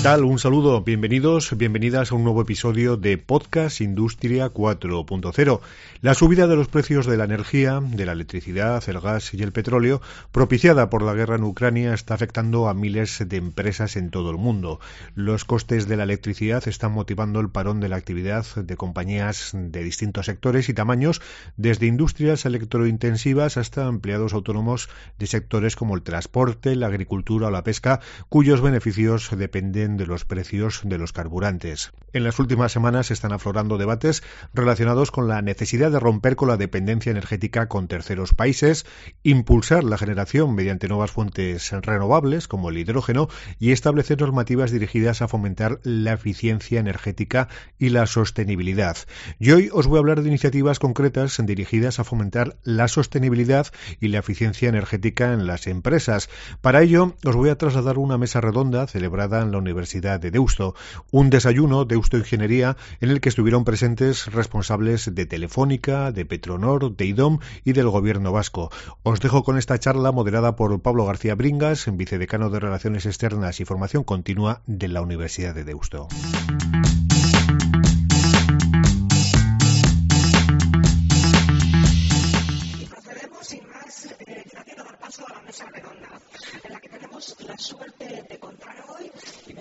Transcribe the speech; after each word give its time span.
¿Qué 0.00 0.04
tal? 0.04 0.24
Un 0.24 0.38
saludo, 0.38 0.80
bienvenidos, 0.80 1.54
bienvenidas 1.58 2.10
a 2.10 2.14
un 2.14 2.24
nuevo 2.24 2.40
episodio 2.40 2.96
de 2.96 3.18
Podcast 3.18 3.82
Industria 3.82 4.48
4.0. 4.48 5.60
La 6.00 6.14
subida 6.14 6.46
de 6.46 6.56
los 6.56 6.68
precios 6.68 7.04
de 7.04 7.18
la 7.18 7.24
energía, 7.24 7.82
de 7.82 8.06
la 8.06 8.12
electricidad, 8.12 8.82
el 8.88 8.98
gas 8.98 9.34
y 9.34 9.42
el 9.42 9.52
petróleo, 9.52 10.00
propiciada 10.32 10.88
por 10.88 11.02
la 11.02 11.12
guerra 11.12 11.36
en 11.36 11.44
Ucrania, 11.44 11.92
está 11.92 12.14
afectando 12.14 12.66
a 12.66 12.72
miles 12.72 13.22
de 13.28 13.36
empresas 13.36 13.96
en 13.96 14.08
todo 14.08 14.30
el 14.30 14.38
mundo. 14.38 14.80
Los 15.14 15.44
costes 15.44 15.86
de 15.86 15.98
la 15.98 16.04
electricidad 16.04 16.66
están 16.66 16.92
motivando 16.92 17.38
el 17.38 17.50
parón 17.50 17.80
de 17.80 17.90
la 17.90 17.96
actividad 17.96 18.46
de 18.56 18.76
compañías 18.78 19.50
de 19.52 19.84
distintos 19.84 20.24
sectores 20.24 20.70
y 20.70 20.72
tamaños, 20.72 21.20
desde 21.58 21.86
industrias 21.86 22.46
electrointensivas 22.46 23.58
hasta 23.58 23.86
empleados 23.86 24.32
autónomos 24.32 24.88
de 25.18 25.26
sectores 25.26 25.76
como 25.76 25.94
el 25.94 26.00
transporte, 26.00 26.74
la 26.74 26.86
agricultura 26.86 27.48
o 27.48 27.50
la 27.50 27.64
pesca, 27.64 28.00
cuyos 28.30 28.62
beneficios 28.62 29.28
dependen 29.36 29.89
de 29.96 30.06
los 30.06 30.24
precios 30.24 30.80
de 30.84 30.98
los 30.98 31.12
carburantes. 31.12 31.92
En 32.12 32.24
las 32.24 32.38
últimas 32.38 32.72
semanas 32.72 33.10
están 33.10 33.32
aflorando 33.32 33.78
debates 33.78 34.22
relacionados 34.52 35.10
con 35.10 35.28
la 35.28 35.42
necesidad 35.42 35.90
de 35.90 36.00
romper 36.00 36.36
con 36.36 36.48
la 36.48 36.56
dependencia 36.56 37.10
energética 37.10 37.68
con 37.68 37.88
terceros 37.88 38.34
países, 38.34 38.86
impulsar 39.22 39.84
la 39.84 39.98
generación 39.98 40.54
mediante 40.54 40.88
nuevas 40.88 41.10
fuentes 41.10 41.70
renovables 41.70 42.48
como 42.48 42.70
el 42.70 42.78
hidrógeno 42.78 43.28
y 43.58 43.72
establecer 43.72 44.20
normativas 44.20 44.70
dirigidas 44.70 45.22
a 45.22 45.28
fomentar 45.28 45.80
la 45.82 46.12
eficiencia 46.12 46.80
energética 46.80 47.48
y 47.78 47.90
la 47.90 48.06
sostenibilidad. 48.06 48.96
Y 49.38 49.52
hoy 49.52 49.70
os 49.72 49.86
voy 49.86 49.98
a 49.98 50.00
hablar 50.00 50.22
de 50.22 50.28
iniciativas 50.28 50.78
concretas 50.78 51.40
dirigidas 51.44 51.98
a 51.98 52.04
fomentar 52.04 52.56
la 52.62 52.88
sostenibilidad 52.88 53.66
y 54.00 54.08
la 54.08 54.18
eficiencia 54.18 54.68
energética 54.68 55.32
en 55.32 55.46
las 55.46 55.66
empresas. 55.66 56.28
Para 56.60 56.82
ello 56.82 57.14
os 57.24 57.36
voy 57.36 57.50
a 57.50 57.58
trasladar 57.58 57.98
una 57.98 58.18
mesa 58.18 58.40
redonda 58.40 58.86
celebrada 58.86 59.42
en 59.42 59.52
la 59.52 59.58
Universidad 59.58 59.79
Universidad 59.80 60.20
de 60.20 60.30
Deusto, 60.30 60.74
un 61.10 61.30
desayuno 61.30 61.86
Deusto 61.86 62.18
Ingeniería 62.18 62.76
en 63.00 63.08
el 63.08 63.22
que 63.22 63.30
estuvieron 63.30 63.64
presentes 63.64 64.26
responsables 64.26 65.14
de 65.14 65.24
Telefónica, 65.24 66.12
de 66.12 66.26
Petronor, 66.26 66.94
de 66.94 67.06
IDOM 67.06 67.38
y 67.64 67.72
del 67.72 67.88
Gobierno 67.88 68.30
vasco. 68.30 68.70
Os 69.02 69.20
dejo 69.20 69.42
con 69.42 69.56
esta 69.56 69.78
charla 69.78 70.12
moderada 70.12 70.54
por 70.54 70.82
Pablo 70.82 71.06
García 71.06 71.34
Bringas, 71.34 71.88
vicedecano 71.96 72.50
de 72.50 72.60
Relaciones 72.60 73.06
Externas 73.06 73.58
y 73.60 73.64
Formación 73.64 74.04
Continua 74.04 74.60
de 74.66 74.88
la 74.88 75.00
Universidad 75.00 75.54
de 75.54 75.64
Deusto. 75.64 76.08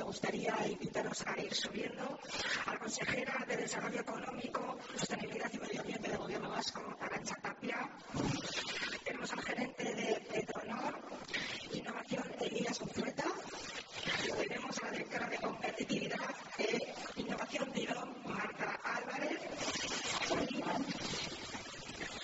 Gustaría 0.09 0.55
invitaros 0.67 1.23
a 1.27 1.39
ir 1.39 1.53
subiendo 1.53 2.19
a 2.65 2.73
la 2.73 2.79
consejera 2.79 3.45
de 3.47 3.57
Desarrollo 3.57 4.01
Económico, 4.01 4.79
Sostenibilidad 4.95 5.51
y 5.53 5.59
Medio 5.59 5.81
Ambiente 5.81 6.09
del 6.09 6.17
Gobierno 6.17 6.49
Vasco, 6.49 6.81
Arancha 6.99 7.35
Tapia. 7.35 7.87
Tenemos 9.05 9.31
al 9.31 9.41
gerente 9.43 9.83
de 9.83 10.19
Petronor, 10.33 10.99
Innovación, 11.73 12.23
Elías 12.41 12.81
Unzueta. 12.81 13.25
Tenemos 14.35 14.81
a 14.81 14.85
la 14.85 14.91
directora 14.93 15.29
de 15.29 15.37
Competitividad 15.37 16.35
de 16.57 16.93
Innovación 17.17 17.71
de 17.71 17.87
Marta 18.25 18.79
Álvarez. 18.83 19.39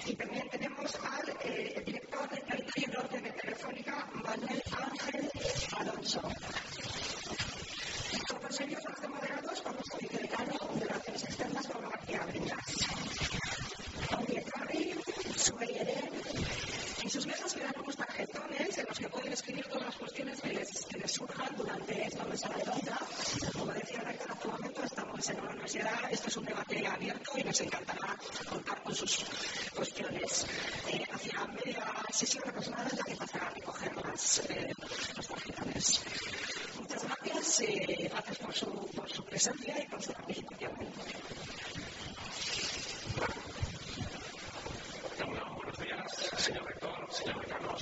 Y 0.08 0.16
también 0.16 0.50
tenemos 0.50 0.96
al 0.96 1.30
eh, 1.44 1.84
director 1.86 2.30
del 2.30 2.46
Territorio 2.46 3.22
de 3.22 3.32
Telefónica, 3.32 4.10
Manuel 4.24 4.64
Ángel 4.72 5.30
Alonso. 5.78 6.22
Todos 8.56 8.70
ellos 8.70 8.84
van 8.86 8.94
a 8.94 8.98
ser 8.98 9.10
moderados 9.10 9.62
por 9.62 9.74
nuestro 9.74 10.00
vicedecano 10.00 10.54
de 10.76 10.86
Relaciones 10.86 11.24
Externas, 11.26 11.68
Pablo 11.68 11.90
García 11.90 12.26
Brindas. 12.26 12.66
Oye, 14.18 14.44
Carri, 14.44 14.96
Suey 15.36 15.78
en 17.04 17.10
sus 17.10 17.28
mesas 17.28 17.54
quedan 17.54 17.74
unos 17.78 17.98
tarjetones 17.98 18.78
en 18.78 18.86
los 18.88 18.98
que 18.98 19.10
pueden 19.10 19.34
escribir 19.34 19.68
todas 19.68 19.84
las 19.88 19.96
cuestiones 19.98 20.42
que 20.42 20.54
les, 20.54 20.86
que 20.86 21.00
les 21.00 21.12
surjan 21.12 21.56
durante 21.58 22.08
esta 22.08 22.24
mesa 22.24 22.48
redonda. 22.48 23.00
Como 23.54 23.74
decía 23.74 24.02
Raita, 24.02 24.24
en 24.24 24.32
este 24.32 24.48
momento 24.48 24.84
estamos 24.84 25.30
en 25.30 25.40
una 25.42 25.50
universidad, 25.50 26.12
esto 26.12 26.28
es 26.30 26.38
un 26.38 26.46
debate 26.46 26.88
abierto 26.88 27.32
y 27.36 27.44
nos 27.44 27.60
encantará 27.60 28.18
contar 28.50 28.84
con 28.84 28.96
sus 28.96 29.26
cuestiones. 29.76 30.46
Eh, 30.94 31.04
hacia 31.12 31.46
media 31.46 31.94
sesión 32.10 32.48
aproximada 32.48 32.88
es 32.88 32.98
la 32.98 33.04
que 33.04 33.16
pasará 33.18 33.48
a 33.48 33.50
recoger 33.50 33.96
las, 33.98 34.40
eh, 34.50 34.74
las 35.18 35.28
tarjetones. 35.28 36.02
Muchas 36.80 37.04
gracias, 37.04 37.60
eh, 37.62 38.10
gracias 38.12 38.38
por 38.38 38.54
su, 38.54 39.24
por 39.46 39.54
su 39.54 39.62
presencia 39.62 39.84
y 39.84 39.88
por 39.88 40.02
su 40.02 40.14
participación. 40.14 40.72
buenos 45.56 45.78
días, 45.80 46.12
señor 46.38 46.66
rector, 46.66 47.14
señor 47.14 47.42
decano, 47.42 47.76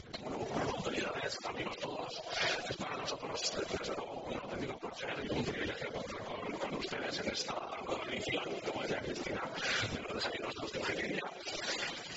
autoridades, 0.76 1.38
amigos 1.46 1.78
todos. 1.78 2.22
Es 2.70 2.78
para 2.78 2.98
nosotros, 2.98 3.54
desde 3.80 3.96
luego, 3.96 4.24
un 4.28 4.40
auténtico 4.40 4.80
placer 4.80 5.14
y 5.24 5.34
un 5.34 5.44
privilegio 5.46 5.92
contar 5.92 6.24
con, 6.26 6.52
con 6.60 6.76
ustedes 6.76 7.20
en 7.20 7.32
esta 7.32 7.56
nueva 7.86 8.04
edición, 8.12 8.44
como 8.66 8.82
decía 8.82 9.00
Cristina, 9.00 9.42
de 9.94 10.02
los 10.02 10.14
desayunos 10.14 10.72
de 10.72 10.80
ingeniería. 10.80 11.20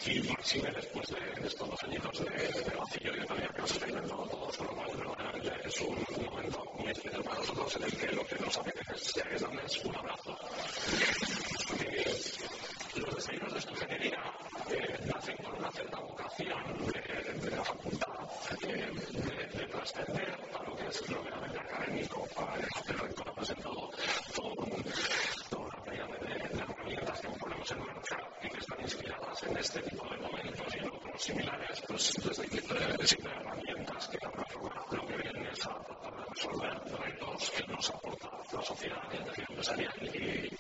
Y 0.07 0.23
máxime 0.29 0.71
después 0.71 1.07
de 1.09 1.47
estos 1.47 1.69
dos 1.69 1.83
añitos 1.85 2.19
de, 2.19 2.31
de 2.31 2.77
vacío 2.77 3.15
y 3.15 3.21
de 3.21 3.27
tarea 3.27 3.49
que 3.49 3.59
hemos 3.59 3.71
experimentado 3.71 4.27
todos, 4.29 4.57
con 4.57 4.67
lo 4.67 4.75
cual 4.75 4.97
verdaderamente 4.97 5.69
es 5.69 5.81
un 5.81 6.07
momento 6.25 6.65
muy 6.79 6.91
especial 6.91 7.23
para 7.25 7.39
nosotros 7.41 7.77
en 7.77 7.83
el 7.85 7.97
que 7.97 8.13
lo 8.13 8.27
que 8.27 8.37
nos 8.37 8.57
apetece 8.59 8.95
es, 8.95 9.17
es 9.17 9.41
darles 9.43 9.85
un 9.85 9.97
abrazo. 9.97 10.39
los 12.97 13.15
desayunos 13.15 13.53
de 13.53 13.59
esta 13.59 13.71
ingeniería 13.73 14.23
eh, 14.71 14.99
nacen 15.13 15.37
con 15.37 15.55
una 15.57 15.71
cierta 15.73 15.99
vocación 16.01 16.79
de, 16.93 17.33
de 17.41 17.51
la 17.51 17.65
facultad 17.65 18.07
de, 18.63 18.69
de, 18.69 19.59
de, 19.59 19.67
trascender 19.67 20.39
a 20.55 20.63
lo 20.63 20.77
que 20.77 20.87
es 20.87 21.11
lo 21.11 21.23
meramente 21.23 21.59
académico. 21.59 22.27
Para 22.35 22.55
el 22.57 22.99
rector 22.99 23.29
ha 23.29 23.35
presentado 23.35 23.91
todo 24.35 24.55
un, 24.65 24.85
toda 25.51 25.65
una 25.65 25.83
playa 25.83 26.07
de, 26.07 26.27
de 26.27 26.59
herramientas 26.63 27.21
que 27.21 27.29
ponemos 27.29 27.71
en 27.73 27.79
marcha 27.81 28.17
y 28.43 28.49
que 28.49 28.59
están 28.59 28.81
inspiradas 28.81 29.43
en 29.43 29.57
este 29.59 29.81
tipo 29.83 30.09
de 30.09 30.17
momentos 30.17 30.75
y 30.75 30.79
en 30.79 30.87
otros 30.87 31.23
similares, 31.23 31.83
pues 31.89 32.13
desde 32.25 32.49
que 32.49 33.07
sirve 33.07 33.31
herramientas 33.31 34.09
que 34.09 34.19
de 34.19 34.27
alguna 34.27 34.45
forma 34.47 34.85
lo 34.91 35.07
que 35.07 35.17
vienen 35.17 35.47
es 35.47 35.67
a 35.67 35.75
tratar 35.83 36.17
de 36.17 36.26
resolver 36.37 36.75
retos 37.01 37.51
que 37.51 37.67
nos 37.73 37.91
aporta 37.91 38.31
la 38.53 38.63
sociedad 38.63 39.09
tejido 39.09 39.47
empresarial 39.49 39.93
y, 40.03 40.53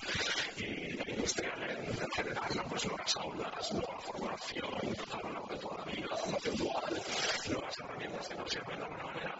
y 0.64 1.10
industrial 1.10 1.62
en, 1.70 1.84
en 1.86 2.10
general, 2.10 2.64
pues 2.68 2.86
nuevas 2.86 3.16
aulas, 3.16 3.72
nueva 3.72 4.00
formación, 4.00 4.64
a 5.12 5.22
lo 5.22 5.32
largo 5.32 5.48
de 5.50 5.58
toda 5.58 5.76
la 5.76 5.84
vida, 5.84 6.16
formación 6.16 6.54
nuevas 6.56 7.78
herramientas 7.78 8.28
que 8.28 8.34
nos 8.36 8.50
sirven 8.50 8.78
de 8.78 8.84
alguna 8.84 9.04
manera 9.04 9.34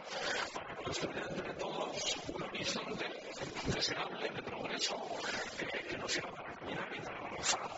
para 0.52 0.76
construir 0.76 1.24
entre 1.30 1.54
todos 1.54 2.16
un 2.34 2.42
horizonte 2.42 3.06
deseable 3.74 4.28
de 4.28 4.42
progreso 4.42 4.96
que, 5.58 5.88
que 5.88 5.96
nos 5.96 6.12
sirva 6.12 6.30
para 6.32 6.54
caminar 6.54 6.88
y 6.94 7.00
para 7.00 7.18
avanzar. 7.18 7.70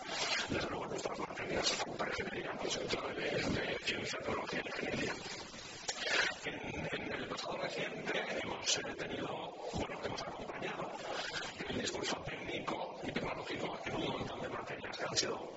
Desde 0.49 0.69
luego, 0.71 0.87
nuestras 0.87 1.19
materias 1.19 1.73
facultad 1.73 2.07
de 2.07 2.11
ingeniería, 2.11 2.53
pues 2.61 2.79
dentro 2.79 3.09
de, 3.09 3.15
de 3.15 3.79
ciencia, 3.85 4.19
tecnología 4.19 4.63
y 4.65 4.67
ingeniería. 4.67 5.15
En, 6.45 6.68
pasado 7.39 7.59
reciente 7.59 8.25
hemos 8.43 8.79
eh, 8.79 8.95
tenido, 8.99 9.29
bueno, 9.73 10.01
hemos 10.05 10.23
acompañado 10.23 10.91
el 11.69 11.81
discurso 11.81 12.17
técnico 12.25 12.99
y 13.05 13.13
tecnológico 13.13 13.79
en 13.85 13.95
un 13.95 14.09
montón 14.09 14.41
de 14.41 14.49
materias 14.49 14.99
que 14.99 15.05
han 15.05 15.17
sido 15.17 15.49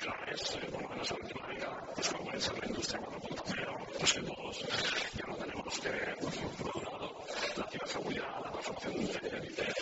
claves, 0.00 0.56
eh, 0.56 0.68
por 0.70 0.82
lo 0.82 0.88
menos 0.90 1.10
en 1.10 1.16
la 1.18 1.24
última 1.24 1.48
década, 1.48 1.92
pues 1.94 2.08
como 2.10 2.24
puede 2.24 2.60
la 2.60 2.66
industria 2.66 3.00
4.0, 3.00 3.98
pues 3.98 4.12
que 4.12 4.20
todos 4.20 4.66
ya 5.16 5.26
no 5.26 5.36
tenemos 5.36 5.80
que, 5.80 5.90
pues, 6.20 6.36
por 6.36 6.76
un 6.76 6.84
lado, 6.84 7.24
la 7.56 7.66
ciberseguridad, 7.68 8.44
la 8.44 8.50
transformación 8.50 8.94
industrial 8.94 9.40
digital, 9.40 9.74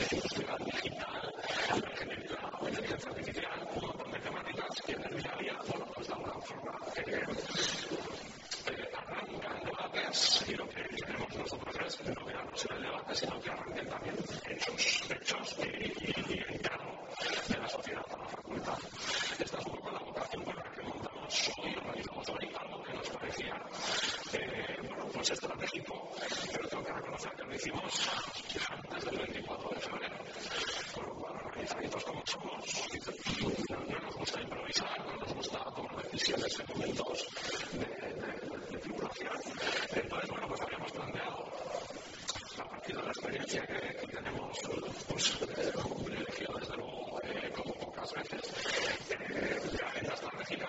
la 1.82 1.90
ingeniería, 1.90 2.38
la 2.60 2.68
inteligencia 2.68 3.10
artificial, 3.10 3.68
un 3.74 3.86
montón 3.86 4.12
de 4.12 4.18
temáticas 4.20 4.82
que 4.86 4.92
en 4.92 5.02
el 5.02 5.22
día 5.22 5.32
a 5.32 5.38
día, 5.38 5.58
bueno, 5.68 5.86
pues 5.94 6.06
de 6.06 6.14
alguna 6.14 6.40
forma 6.40 6.78
eh, 6.96 8.21
arrancan 9.40 9.64
debates 9.64 10.44
y 10.48 10.54
lo 10.54 10.68
que 10.68 10.82
queremos 10.82 11.36
nosotros 11.36 11.76
es 11.86 12.08
no 12.08 12.26
quedarnos 12.26 12.66
en 12.66 12.76
el 12.76 12.82
debate, 12.82 13.14
sino 13.14 13.40
que 13.40 13.50
arranquen 13.50 13.88
también 13.88 14.16
hechos, 14.48 15.02
hechos 15.10 15.56
y, 15.58 15.62
y, 15.62 16.14
y 16.28 16.54
encargo 16.54 17.08
de 17.48 17.58
la 17.58 17.68
sociedad 17.68 18.04
a 18.10 18.16
la 18.18 18.28
facultad. 18.28 18.78
Esta 19.38 19.58
es 19.58 19.66
un 19.66 19.72
poco 19.76 19.90
la 19.90 19.98
vocación 20.00 20.44
con 20.44 20.56
la 20.56 20.62
que 20.62 20.82
sólido 21.32 21.80
y 22.40 22.54
algo 22.54 22.82
que 22.82 22.92
nos 22.92 23.08
parecía, 23.10 23.54
pues 25.12 25.30
estratégico, 25.30 26.10
pero 26.52 26.68
tengo 26.68 26.84
que 26.84 26.92
reconocer 26.92 27.32
que 27.32 27.44
lo 27.44 27.54
hicimos 27.54 28.08
antes 28.68 29.04
del 29.04 29.18
24 29.18 29.70
de 29.70 29.80
febrero. 29.80 30.16
Con 30.94 31.06
lo 31.06 31.14
cual, 31.14 31.34
organizaditos 31.46 32.04
como 32.04 32.22
somos, 32.26 32.64
no 33.70 33.98
nos 34.00 34.16
gusta 34.16 34.40
improvisar, 34.42 35.06
no 35.06 35.16
nos 35.16 35.34
gusta 35.34 35.64
tomar 35.74 36.02
decisiones 36.10 36.60
en 36.60 36.66
momentos 36.68 37.26
de, 37.72 37.86
de, 38.70 38.78
tribulación. 38.78 39.32
Entonces, 39.94 40.30
bueno, 40.30 40.48
pues 40.48 40.60
habíamos 40.60 40.92
planteado 40.92 41.44
a 42.58 42.64
partir 42.68 42.96
de 42.96 43.02
la 43.02 43.08
experiencia 43.08 43.66
que, 43.66 44.06
tenemos, 44.06 44.58
pues 45.08 45.38
eh, 45.42 45.72
un 45.84 46.04
privilegio 46.04 46.48
desde 46.58 46.76
luego 46.76 47.20
como 47.54 47.74
pocas 47.74 48.12
veces, 48.14 48.40
eh, 49.10 49.60
la 49.80 49.88
agenda 49.88 50.14
estratégica 50.14 50.61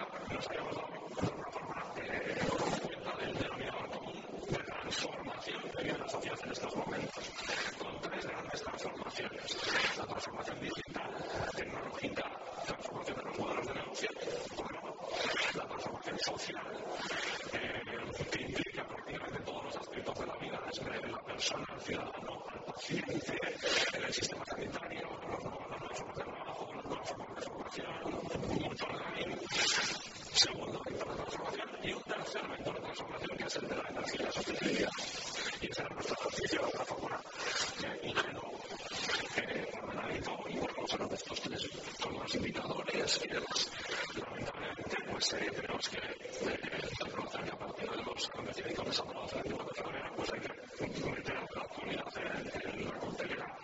eh, 45.33 45.51
tenemos 45.55 45.89
que 45.89 45.97
eh, 45.97 46.59
aprovechar 47.05 47.43
que 47.43 47.51
a 47.51 47.57
partir 47.57 47.89
de 47.89 47.97
los 48.03 48.23
especialistas 48.23 48.99
aprobados 48.99 49.33
el 49.33 49.43
24 49.43 49.67
de 49.67 49.83
febrero, 49.83 50.13
pues 50.15 50.33
hay 50.33 50.39
que 50.39 51.11
meter 51.11 51.37
a 51.37 51.41
la 51.41 51.67
comunidad 51.67 52.17
en, 52.17 52.79
en 52.79 52.85
la 52.85 52.99
coctelera. 52.99 53.57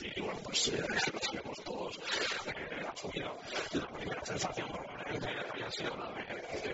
Y 0.00 0.20
bueno, 0.20 0.40
pues 0.44 0.68
eh, 0.68 0.84
nos 1.12 1.34
hemos 1.34 1.64
todos 1.64 1.98
asumido. 2.92 3.36
La 3.72 3.86
primera 3.88 4.24
sensación 4.24 4.68
probablemente 4.72 5.28
haya 5.54 5.70
sido 5.70 5.96
la 5.96 6.10
de 6.10 6.67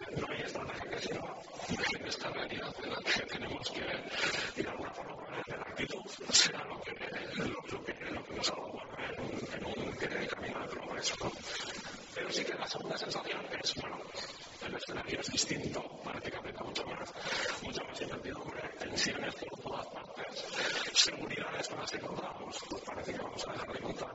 seguridades 20.94 21.68
con 21.68 21.78
las 21.80 21.90
que. 21.92 22.80
Parece 22.84 23.12
que 23.12 23.18
vamos 23.18 23.48
a 23.48 23.52
dejar 23.52 23.68
de. 23.72 24.13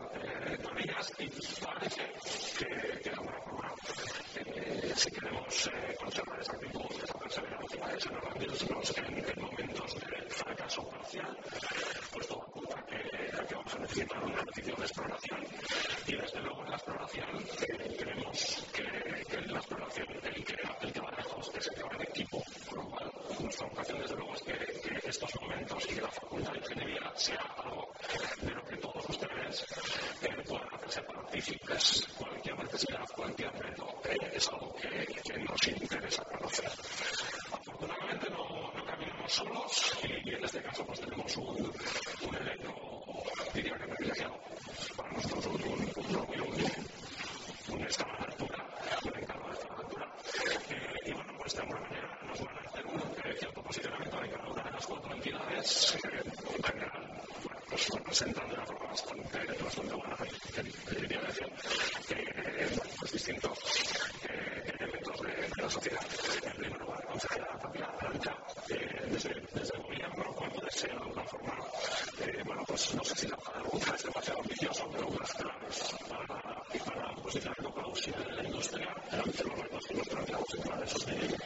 nosotros 78.59 78.81
tenemos, 79.09 79.35
tenemos 79.35 79.35
que 79.35 79.63
reconocer 79.63 79.97
los 79.97 80.07
tratados 80.07 80.55
internacionales 80.55 81.38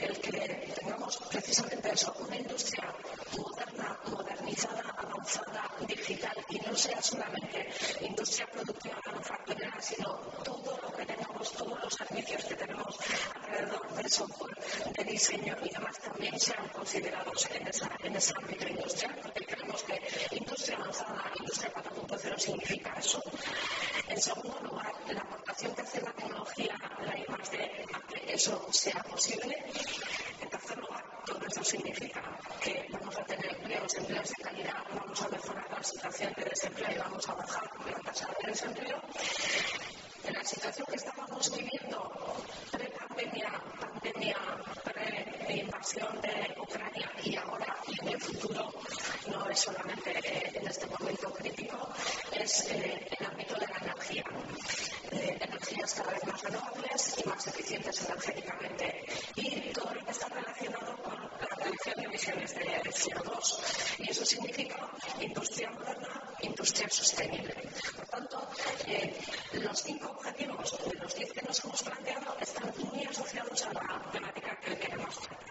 el 0.00 0.18
que 0.20 0.30
tengamos 0.80 1.16
precisamente 1.30 1.92
eso, 1.92 2.14
una 2.20 2.36
industria 2.36 2.94
moderna, 3.36 3.98
modernizada, 4.06 4.94
avanzada, 4.96 5.70
digital, 5.86 6.36
y 6.50 6.58
no 6.58 6.76
sea 6.76 7.02
solamente 7.02 7.68
industria 8.00 8.46
productiva 8.46 9.00
manufacturera, 9.06 9.80
sino 9.80 10.14
todo 10.44 10.78
lo 10.82 10.92
que 10.92 11.06
tengamos, 11.06 11.52
todos 11.52 11.82
los 11.82 11.94
servicios 11.94 12.44
que 12.44 12.54
tenemos 12.54 12.96
alrededor 13.48 13.94
del 13.94 14.10
software 14.10 14.56
de 14.96 15.04
diseño 15.04 15.56
y 15.64 15.68
demás 15.70 15.98
también 15.98 16.38
sean 16.38 16.68
considerados 16.68 17.48
en, 17.54 17.66
esa, 17.66 17.90
ese 18.02 18.34
ámbito 18.36 18.68
industrial, 18.68 19.18
porque 19.22 19.44
creemos 19.46 19.82
que 19.84 20.36
industria 20.36 20.76
avanzada, 20.76 21.32
industria 21.38 21.72
4.0 21.72 22.38
significa 22.38 22.94
eso. 22.98 23.22
En 24.08 24.20
segundo 24.20 24.58
lugar, 24.62 24.92
la 25.08 25.20
aportación 25.20 25.74
que 25.74 25.82
hace 25.82 26.00
la 26.00 26.12
tecnología 26.12 26.74
a 26.98 27.02
la 27.04 27.18
I+D 27.18 27.86
a 27.94 28.00
que 28.08 28.32
eso 28.32 28.66
sea 28.70 29.02
posible. 29.04 29.56
En 30.40 30.48
tercer 30.50 30.78
lugar, 30.78 31.04
todo 31.24 31.46
eso 31.46 31.64
significa 31.64 32.22
que 32.60 32.86
vamos 32.90 33.16
a 33.16 33.24
tener 33.24 33.54
empleos, 33.56 33.94
empleos 33.94 34.28
de 34.28 34.42
calidad, 34.42 34.84
vamos 34.94 35.22
a 35.22 35.28
mejorar 35.28 35.66
la 35.70 35.82
situación 35.82 36.32
de 36.36 36.44
desempleo 36.44 36.92
y 36.92 36.98
vamos 36.98 37.28
a 37.28 37.34
bajar 37.34 37.70
la 37.86 37.98
tasa 38.00 38.28
de 38.42 38.50
desempleo 38.50 39.02
de 40.24 40.32
la 40.32 40.44
situación 40.44 40.86
que 40.88 40.96
estábamos 40.96 41.50
viviendo 41.56 42.12
pre-pandemia, 42.70 43.62
pandemia, 43.80 44.36
pre-invasión 44.84 46.20
de 46.20 46.54
Ucrania 46.60 47.10
y 47.24 47.36
ahora 47.36 47.76
y 47.86 48.00
en 48.00 48.08
el 48.08 48.20
futuro, 48.20 48.70
no 49.28 49.50
es 49.50 49.58
solamente 49.60 50.58
en 50.58 50.66
este 50.66 50.86
momento 50.86 51.32
crítico, 51.32 51.88
es 52.32 52.70
eh, 52.70 53.08
el 53.18 53.26
ámbito 53.26 53.54
de 53.54 53.66
la 53.66 53.78
energía. 53.78 54.24
Eh, 55.10 55.38
energías 55.40 55.94
cada 55.94 56.12
vez 56.12 56.24
más 56.26 56.42
renovables 56.42 57.14
y 57.18 57.28
más 57.28 57.46
eficientes 57.46 58.04
energéticamente. 58.04 59.04
Y 59.36 59.72
todo 59.72 59.94
lo 59.94 60.04
que 60.04 60.10
está 60.10 60.28
relacionado 60.28 60.96
con 61.02 61.14
la 61.14 61.64
reducción 61.64 61.94
de 61.96 62.04
emisiones 62.04 62.54
de, 62.54 62.64
de 62.64 62.90
CO2. 62.90 63.98
Y 63.98 64.10
eso 64.10 64.24
significa 64.24 64.76
industria 65.20 65.70
moderna, 65.70 66.22
industria 66.42 66.88
sostenible. 66.90 67.54
Por 67.96 68.06
tanto, 68.08 68.48
eh, 68.86 69.16
los 69.54 69.80
cinco 69.80 70.07
objetivos 70.08 70.78
nos 71.00 71.14
dice 71.14 71.32
que 71.32 71.42
nos 71.46 71.64
hemos 71.64 71.82
planteado 71.82 72.36
están 72.40 72.72
muy 72.90 73.04
asociados 73.04 73.66
a 73.66 73.72
la 73.72 74.10
temática 74.12 74.60
que 74.60 74.76
queremos 74.78 75.20
tratar. 75.20 75.48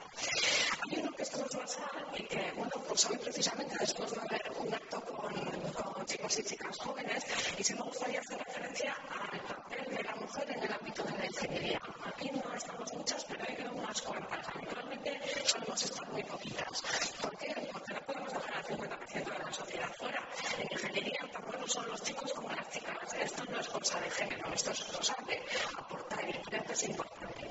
Hay 0.84 1.00
uno 1.00 1.12
que 1.12 1.24
es 1.24 1.30
transversal 1.30 2.08
y 2.16 2.24
que, 2.24 2.52
bueno, 2.56 2.72
pues 2.88 3.06
hoy 3.06 3.18
precisamente 3.18 3.76
después 3.80 4.12
de 4.12 4.20
haber 4.20 4.52
un 4.60 4.74
acto 4.74 5.02
con, 5.02 6.06
chicos 6.06 6.40
y 6.40 6.44
chicas 6.44 6.78
jóvenes, 6.78 7.26
y 7.58 7.64
sí 7.64 7.74
me 7.74 7.82
gustaría 7.82 8.20
hacer 8.20 8.38
referencia 8.38 8.96
al 9.32 9.40
papel 9.42 9.96
de 9.96 10.04
la 10.04 10.16
mujer 10.16 10.50
en 10.52 10.64
el 10.64 10.74
ámbito 10.74 11.04
de 11.04 11.18
la 11.18 11.26
ingeniería. 11.26 11.82
Aquí 12.06 12.32
no 12.32 12.56
estamos 12.56 12.94
muchas, 12.94 13.26
pero 13.26 13.44
hay 13.48 13.68
unas 13.74 14.02
cuantas. 14.02 14.48
Realmente 14.54 15.20
solemos 15.46 15.84
estar 15.84 16.12
muy 16.12 16.24
poquitas. 16.24 16.82
¿Por 17.22 17.38
qué? 17.38 17.54
Porque 17.72 17.94
no 17.94 18.02
podemos 18.02 18.34
dejar 18.34 18.56
al 18.58 18.66
50% 18.66 19.32
de 19.32 19.40
la 19.40 19.52
sociedad 19.52 19.92
fuera. 19.98 20.24
En 20.58 20.68
ingeniería 20.72 21.20
tan 21.32 21.46
buenos 21.46 21.72
son 21.72 21.88
los 21.90 22.02
chicos 22.02 22.34
como 22.34 22.50
las 22.52 22.70
chicas. 22.70 23.14
Esto 23.20 23.44
no 23.52 23.60
es 23.60 23.68
cosa 23.68 24.00
de 24.00 24.10
género 24.12 24.47
esto 24.54 24.72
es 24.72 24.84
cosa 24.84 25.16
de 25.28 25.42
aportar 25.78 26.30
y 26.30 26.34
creo 26.34 26.64
es 26.70 26.84
importante. 26.84 27.48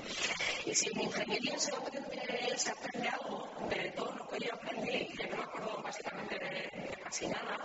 Y 0.65 0.75
si 0.75 0.89
en 0.89 1.01
ingeniería 1.01 1.57
se 1.59 1.75
aprende, 1.75 2.57
se 2.57 2.71
aprende 2.71 3.09
algo 3.09 3.47
de 3.69 3.91
todo 3.91 4.11
lo 4.13 4.27
que 4.27 4.45
yo 4.45 4.53
aprendí, 4.53 5.07
que 5.15 5.27
no 5.27 5.37
me 5.37 5.43
acuerdo 5.43 5.81
básicamente 5.81 6.37
de, 6.39 6.97
casi 7.03 7.27
nada, 7.27 7.57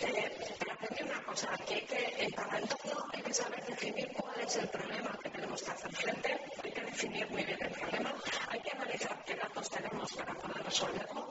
eh, 0.00 0.32
pero 0.58 0.72
aprendí 0.72 1.02
una 1.04 1.22
cosa, 1.24 1.48
que, 1.66 1.74
hay 1.74 1.82
que 1.82 2.24
en 2.24 2.30
cada 2.30 2.58
entorno 2.58 3.06
hay 3.12 3.22
que 3.22 3.34
saber 3.34 3.64
definir 3.66 4.08
cuál 4.16 4.40
es 4.40 4.56
el 4.56 4.68
problema 4.68 5.18
que 5.22 5.30
tenemos 5.30 5.62
que 5.62 5.70
hacer 5.70 5.92
frente, 5.94 6.40
hay 6.64 6.72
que 6.72 6.80
definir 6.80 7.30
muy 7.30 7.44
bien 7.44 7.58
el 7.60 7.70
problema, 7.70 8.14
hay 8.48 8.60
que 8.60 8.70
analizar 8.70 9.24
qué 9.24 9.34
datos 9.36 9.70
tenemos 9.70 10.12
para 10.12 10.34
poder 10.34 10.64
resolverlo, 10.64 11.30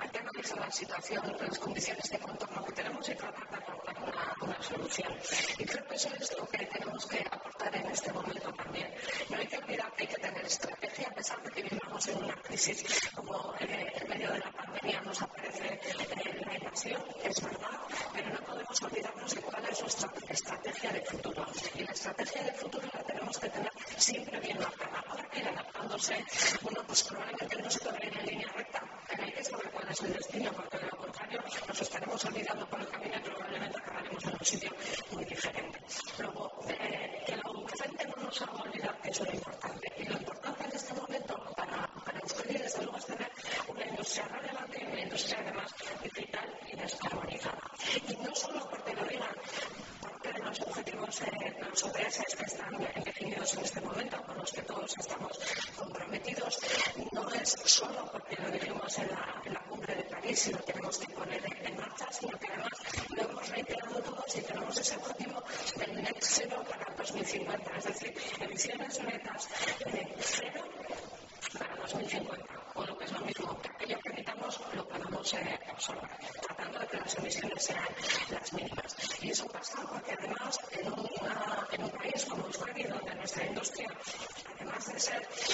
hay 0.00 0.08
que 0.08 0.18
analizar 0.18 0.58
la 0.58 0.70
situación, 0.70 1.36
las 1.40 1.58
condiciones 1.58 2.10
de 2.10 2.18
contorno 2.18 2.64
que 2.64 2.72
tenemos 2.72 3.08
y 3.08 3.14
tratar 3.14 3.50
de 3.50 3.58
solución. 4.62 5.12
Y 5.58 5.64
creo 5.64 5.86
que 5.86 5.94
eso 5.94 6.08
es 6.20 6.36
lo 6.36 6.46
que 6.48 6.66
tenemos 6.66 7.06
que 7.06 7.24
aportar 7.30 7.74
en 7.76 7.86
este 7.86 8.12
momento 8.12 8.52
también. 8.52 8.92
No 9.30 9.36
hay 9.36 9.46
que 9.46 9.56
olvidar 9.58 9.92
que 9.94 10.02
hay 10.02 10.08
que 10.08 10.16
tener 10.20 10.44
estrategia, 10.44 11.08
a 11.08 11.14
pesar 11.14 11.42
de 11.42 11.50
que 11.50 11.62
vivimos 11.62 12.08
en 12.08 12.24
una 12.24 12.34
crisis 12.42 13.10
como 13.14 13.54
eh, 13.60 13.92
en 13.94 14.08
medio 14.08 14.32
de 14.32 14.38
la 14.38 14.52
pandemia 14.52 15.00
nos 15.02 15.22
aparece 15.22 15.80
la 16.46 16.54
invasión, 16.54 17.02
es 17.24 17.40
verdad, 17.42 17.80
pero 18.12 18.28
no 18.30 18.40
podemos 18.46 18.82
olvidarnos 18.82 19.34
de 19.34 19.40
cuál 19.42 19.64
es 19.70 19.80
nuestra 19.80 20.12
estrategia 20.28 20.92
de 20.92 21.00
futuro. 21.02 21.46
Y 21.74 21.82
la 21.84 21.92
estrategia 21.92 22.42
de 22.42 22.52
futuro 22.52 22.88
la 22.92 23.02
tenemos 23.02 23.38
que 23.38 23.48
tener 23.48 23.72
siempre 23.96 24.40
bien 24.40 24.58
marcada. 24.58 25.04
Ahora 25.08 25.28
que 25.30 25.38
ir 25.40 25.48
adaptándose, 25.48 26.24
bueno, 26.62 26.82
pues 26.86 27.02
probablemente 27.04 27.62
no 27.62 27.70
se 27.70 27.78
puede 27.80 28.06
ir 28.06 28.18
en 28.18 28.26
línea 28.26 28.48
recta, 28.54 28.82
pero 29.08 29.22
hay 29.22 29.32
que 29.32 29.44
saber 29.44 29.70
cuál 29.70 29.88
es 29.88 30.00
el 30.00 30.12
destino, 30.12 30.52
porque 30.52 30.78
de 30.78 30.86
lo 30.86 30.96
contrario 30.96 31.40
nos 31.66 31.80
estaremos 31.80 32.24
olvidando 32.24 32.66
por 32.68 32.80
el 32.80 32.88
camino 32.88 33.16
y 33.16 33.20
probablemente 33.20 33.78
acabaremos 33.78 34.24
en 34.24 34.30
un 34.30 34.36
sitio 34.48 34.70
muy 35.12 35.24
diferente. 35.26 35.78
Luego, 36.18 36.50
eh, 36.68 37.22
que 37.26 37.36
lo 37.36 37.52
urgente 37.52 38.06
no 38.08 38.16
nos 38.24 38.40
haga 38.40 38.62
olvidar 38.62 38.98
que 39.02 39.10
es 39.10 39.20
lo 39.20 39.30
importante. 39.34 39.92
Y 39.98 40.04
lo 40.04 40.16
importante 40.16 40.64
en 40.64 40.72
este 40.72 40.94
momento 40.94 41.34
para, 41.54 41.86
para 42.04 42.18
Euskadi, 42.20 42.56
desde 42.56 42.82
luego, 42.82 42.96
es 42.96 43.06
tener 43.06 43.30
una 43.68 43.84
industria 43.84 44.24
relevante 44.28 44.78
y 44.80 44.86
una 44.86 45.02
industria 45.02 45.38
además 45.40 45.70
digital 46.02 46.58
y 46.72 46.76
descarbonizada. 46.76 47.62
Y 48.08 48.16
no 48.16 48.34
solo 48.34 48.70
porque 48.70 48.94
lo 48.94 49.04
digan 49.04 49.36
parte 50.00 50.32
de 50.32 50.38
los 50.38 50.60
objetivos, 50.62 51.20
eh, 51.20 51.56
los 51.68 51.84
ODS 51.84 52.36
que 52.38 52.44
están 52.46 52.72
definidos 53.04 53.54
en 53.54 53.64
este 53.64 53.80
momento, 53.82 54.22
con 54.22 54.38
los 54.38 54.50
que 54.50 54.62
todos 54.62 54.94
estamos 54.98 55.38
comprometidos, 55.76 56.58
no 57.12 57.30
es 57.34 57.50
solo 57.66 58.10
porque 58.12 58.36
lo 58.40 58.50
dijimos 58.50 58.98
en 58.98 59.08
la, 59.08 59.42
en 59.44 59.52
la 59.52 59.60
cumbre 59.64 59.94
de 59.94 60.04
París 60.04 60.46
y 60.46 60.52
lo 60.52 60.58
tenemos 60.60 60.96
que 60.98 61.12
poner 61.12 61.42
en 61.66 61.76
marcha, 61.76 62.06
sino 62.10 62.38
que 62.38 62.46
además 62.48 62.87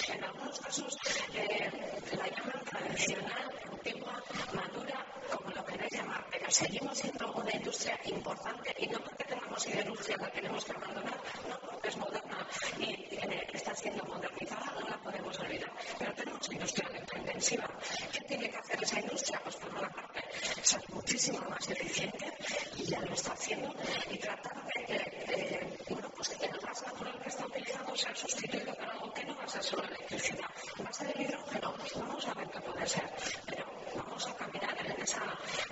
en 0.08 0.24
algunos 0.24 0.58
casos 0.60 0.96
eh, 1.34 1.70
la 2.16 2.28
llaman 2.28 2.64
tradicional, 2.64 3.52
antigua, 3.70 4.22
madura, 4.54 5.06
como 5.36 5.50
lo 5.50 5.64
queráis 5.64 5.92
llamar, 5.92 6.24
pero 6.30 6.50
seguimos 6.50 6.98
siendo 6.98 7.32
una 7.32 7.50
industria 7.50 7.98
importante 8.04 8.74
y 8.78 8.86
no 8.86 8.98
porque 9.00 9.24
tengamos 9.24 9.62
siderurgia 9.62 10.16
la 10.16 10.30
tenemos 10.30 10.64
que 10.64 10.72
abandonar, 10.72 11.20
no 11.48 11.58
porque 11.60 11.88
es 11.88 11.96
moderna 11.96 12.46
y 12.78 12.84
eh, 12.84 13.46
está 13.52 13.74
siendo 13.74 14.04
modernizada, 14.04 14.72
no 14.80 14.88
la 14.88 14.98
podemos 14.98 15.38
olvidar. 15.40 15.72
Pero 15.98 16.14
tenemos 16.14 16.52
industria 16.52 16.88
intensiva. 17.16 17.68
¿Qué 18.12 18.20
tiene 18.20 18.50
que 18.50 18.56
hacer 18.56 18.82
esa 18.82 19.00
industria? 19.00 19.40
Pues 19.42 19.56
por 19.56 19.70
una 19.70 19.88
parte, 19.90 20.22
ser 20.62 20.82
muchísimo 20.90 21.40
más 21.48 21.68
eficiente, 21.68 22.32
y 22.76 22.84
ya 22.84 23.00
lo 23.00 23.12
está 23.14 23.32
haciendo, 23.32 23.74
y 24.10 24.18
tratar 24.18 24.64
de 24.64 25.78
bueno, 25.88 26.10
pues 26.16 26.28
que 26.30 26.46
el 26.46 26.58
gas 26.58 26.82
natural 26.86 27.20
que 27.22 27.28
está 27.28 27.46
utilizando 27.46 27.96
sea 27.96 28.14
sustituido 28.14 28.74
por 28.74 28.88
algo 28.90 29.12
que 29.12 29.24
no 29.24 29.36
va 29.36 29.44
a 29.44 29.48
ser 29.48 29.62
solo 29.62 29.84
electricidad. 29.84 30.48
Va 30.84 30.88
a 30.88 30.92
ser 30.92 31.12
el 31.14 31.22
hidrógeno, 31.22 31.74
pues 31.76 31.94
vamos 31.94 32.26
a 32.26 32.34
ver 32.34 32.50
qué 32.50 32.60
puede 32.60 32.86
ser, 32.86 33.10
pero 33.46 33.64
vamos 33.96 34.26
a 34.26 34.34
caminar 34.34 34.86
en 34.86 35.02
esa, 35.02 35.23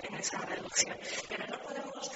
en 0.03 0.15
esa 0.15 0.37
reducción. 0.39 0.97
Pero 1.29 1.47
no 1.47 1.59
podemos 1.59 2.11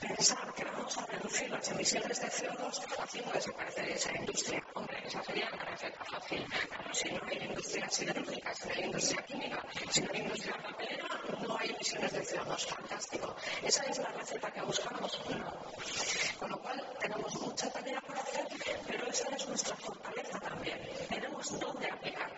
pensar 0.00 0.54
que 0.54 0.64
vamos 0.64 0.96
a 0.98 1.06
reducir 1.06 1.50
las 1.50 1.68
emisiones 1.70 2.20
de 2.20 2.28
CO2 2.28 3.02
haciendo 3.02 3.32
desaparecer 3.32 3.88
esa 3.90 4.16
industria. 4.16 4.62
Hombre, 4.74 5.02
esa 5.04 5.22
sería 5.22 5.50
la 5.50 5.64
receta 5.64 6.04
fácil. 6.04 6.46
Si 6.92 7.10
no 7.10 7.20
hay 7.26 7.38
industria 7.38 7.88
siderúrgica, 7.90 8.54
si 8.54 8.68
no 8.68 8.74
hay 8.74 8.84
industria 8.84 9.22
química, 9.22 9.64
si 9.90 10.00
no 10.02 10.10
hay 10.12 10.20
industria 10.20 10.56
papelera, 10.62 11.08
no 11.46 11.58
hay 11.58 11.70
emisiones 11.70 12.12
de 12.12 12.22
CO2. 12.24 12.66
Fantástico. 12.66 13.36
¿Esa 13.62 13.82
es 13.84 13.98
la 13.98 14.08
receta 14.12 14.50
que 14.50 14.62
buscamos? 14.62 15.20
No. 15.28 15.54
Con 16.38 16.50
lo 16.50 16.58
cual, 16.60 16.82
tenemos 17.00 17.34
mucha 17.40 17.70
tarea 17.70 18.00
por 18.00 18.18
hacer, 18.18 18.46
pero 18.86 19.06
esa 19.06 19.28
es 19.36 19.48
nuestra 19.48 19.76
fortaleza 19.76 20.38
también. 20.40 20.78
Tenemos 21.08 21.60
dónde 21.60 21.90
aplicar 21.90 22.30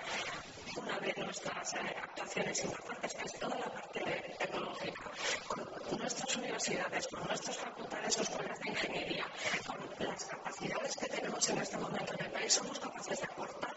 una 0.76 0.98
de 0.98 1.14
nuestras 1.16 1.74
eh, 1.74 1.96
actuaciones 2.02 2.64
importantes, 2.64 3.14
que 3.14 3.24
es 3.26 3.32
toda 3.38 3.58
la 3.58 3.72
parte 3.72 3.98
de 4.04 4.34
tecnológica, 4.38 5.10
con 5.48 5.98
nuestras 5.98 6.36
universidades, 6.36 7.08
con 7.08 7.26
nuestras 7.26 7.56
facultades 7.56 8.18
o 8.18 8.22
escuelas 8.22 8.58
de 8.60 8.70
ingeniería, 8.70 9.26
con 9.66 10.06
las 10.06 10.24
capacidades 10.24 10.96
que 10.96 11.06
tenemos 11.06 11.48
en 11.50 11.58
este 11.58 11.76
momento 11.76 12.14
en 12.14 12.24
el 12.24 12.30
país, 12.32 12.52
somos 12.52 12.78
capaces 12.78 13.20
de 13.20 13.26
aportar 13.26 13.74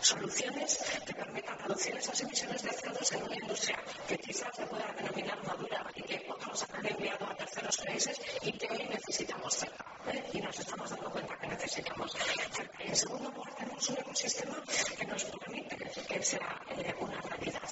soluciones 0.00 0.78
que 1.04 1.14
permitan 1.14 1.58
reducir 1.58 1.96
esas 1.96 2.20
emisiones 2.20 2.62
de 2.62 2.70
CO2 2.70 3.05
una 3.22 3.34
industria 3.34 3.78
que 4.08 4.18
quizás 4.18 4.54
se 4.54 4.66
pueda 4.66 4.86
denominar 4.98 5.42
madura 5.46 5.90
y 5.94 6.02
que 6.02 6.26
otros 6.28 6.66
han 6.72 6.86
enviado 6.86 7.26
a 7.26 7.34
terceros 7.34 7.76
países 7.78 8.20
y 8.42 8.52
que 8.52 8.68
hoy 8.70 8.88
necesitamos 8.88 9.54
cerca. 9.54 9.84
¿eh? 10.12 10.22
Y 10.32 10.40
nos 10.40 10.58
estamos 10.58 10.90
dando 10.90 11.10
cuenta 11.10 11.36
que 11.38 11.46
necesitamos 11.48 12.12
cerca. 12.52 12.84
Y 12.84 12.88
en 12.88 12.96
segundo 12.96 13.30
lugar, 13.30 13.54
tenemos 13.54 13.88
un 13.88 13.98
ecosistema 13.98 14.62
que 14.98 15.06
nos 15.06 15.24
permite 15.24 15.76
que 15.76 16.22
sea 16.22 16.60
eh, 16.70 16.94
una 17.00 17.20
realidad. 17.20 17.62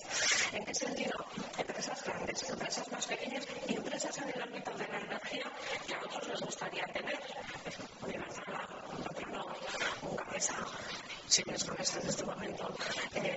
¿En 0.53 0.65
qué 0.65 0.75
sentido? 0.75 1.13
Empresas 1.59 2.05
grandes, 2.05 2.51
empresas 2.51 2.93
más 2.93 3.07
pequeñas 3.07 3.47
y 3.69 3.75
empresas 3.77 4.19
en 4.19 4.29
el 4.29 4.43
ámbito 4.43 4.71
de 4.73 4.89
la 4.89 4.99
energía 5.01 5.53
que 5.87 5.95
a 5.95 5.99
otros 5.99 6.29
les 6.29 6.41
gustaría 6.41 6.85
tener. 6.87 7.19
Universal, 8.03 8.69
un 10.03 10.17
cabeza, 10.17 10.55
Siemens 11.27 11.65
Gamesa 11.65 12.01
en 12.01 12.09
este 12.09 12.25
momento. 12.25 12.75
Eh, 13.15 13.34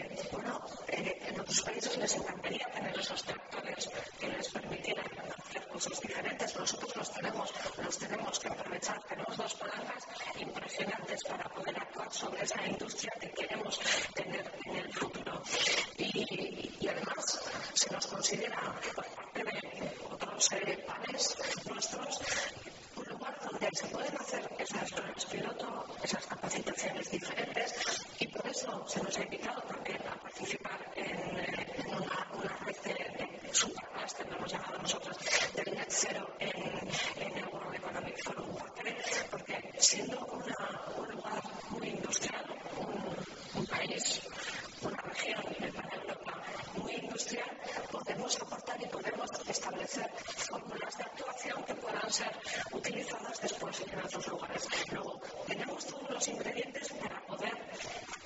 países 1.61 1.97
les 1.97 2.15
encantaría 2.15 2.65
tener 2.73 2.99
esos 2.99 3.23
tractores 3.23 3.89
que 4.19 4.27
les 4.27 4.47
permitieran 4.49 5.05
hacer 5.47 5.67
cosas 5.67 6.01
diferentes. 6.01 6.55
Nosotros 6.55 6.95
los 6.95 7.11
tenemos, 7.13 7.53
los 7.83 7.97
tenemos 7.97 8.39
que 8.39 8.47
aprovechar. 8.47 9.01
Tenemos 9.03 9.37
dos 9.37 9.53
palancas 9.55 10.03
impresionantes 10.39 11.23
para 11.23 11.49
poder 11.49 11.77
actuar 11.79 12.11
sobre 12.13 12.43
esa 12.43 12.65
industria 12.65 13.13
que 13.19 13.29
queremos 13.31 13.79
tener 14.13 14.51
en 14.65 14.75
el 14.75 14.93
futuro. 14.93 15.41
Y, 15.97 16.87
además 16.87 17.39
se 17.73 17.93
nos 17.93 18.07
considera 18.07 18.73
por 18.95 19.05
parte 19.05 19.43
de 19.43 19.97
otros 20.09 20.51
eh, 20.53 20.85
nuestros 21.69 22.19
un 22.95 23.05
lugar 23.05 23.37
donde 23.49 23.69
se 23.73 23.87
pueden 23.87 24.15
hacer 24.17 24.49
esas 24.57 24.91
pruebas 24.91 25.25
piloto, 25.25 25.85
esas 26.03 26.25
capacitaciones 26.25 27.11
diferentes 27.11 27.75
y 28.19 28.27
por 28.27 28.47
eso 28.47 28.83
se 28.87 29.03
nos 29.03 29.17
ha 29.17 29.23
invitado 29.23 29.61
también 29.61 30.01
a 30.07 30.15
participar 30.21 30.91
en, 30.95 31.17
en 31.17 31.93
una, 31.93 32.27
una, 32.33 32.57
red 32.65 32.75
de, 32.83 33.47
de 33.47 33.53
supercluster, 33.53 34.27
lo 34.29 34.37
hemos 34.37 34.51
llamado 34.51 34.77
nosotros, 34.79 35.17
del 35.55 35.75
net 35.75 35.89
zero 35.89 36.29
en, 36.39 36.87
en 37.21 37.37
el 37.37 37.47
World 37.49 37.75
Economic 37.75 38.23
Forum. 38.23 38.55
¿Por 38.55 38.73
qué? 38.73 38.95
Porque 39.31 39.66
siendo 39.79 40.17
un 40.25 41.11
lugar 41.11 41.43
muy 41.69 41.89
industrial, 41.89 42.45
un, 43.55 43.65
país, 43.67 44.21
una 44.81 45.01
región 45.01 45.43
para 45.75 45.95
Europa 45.95 46.33
muy 46.75 46.93
industrial, 46.93 47.49
podemos 47.91 48.41
aportar 48.41 48.81
y 48.81 48.87
podemos 48.87 49.29
establecer 49.47 50.09
fórmulas 50.49 50.97
de 50.97 51.03
actuación 51.03 51.63
que 51.63 51.75
puedan 51.75 52.11
ser 52.11 52.31
utilizadas 52.71 53.41
después 53.41 53.81
en 53.81 53.99
otros 53.99 54.27
lugares. 54.27 54.67
Luego, 54.91 55.21
tenemos 55.47 55.85
todos 55.85 56.09
los 56.09 56.27
ingredientes 56.27 56.93
para 56.93 57.21
poder 57.27 57.53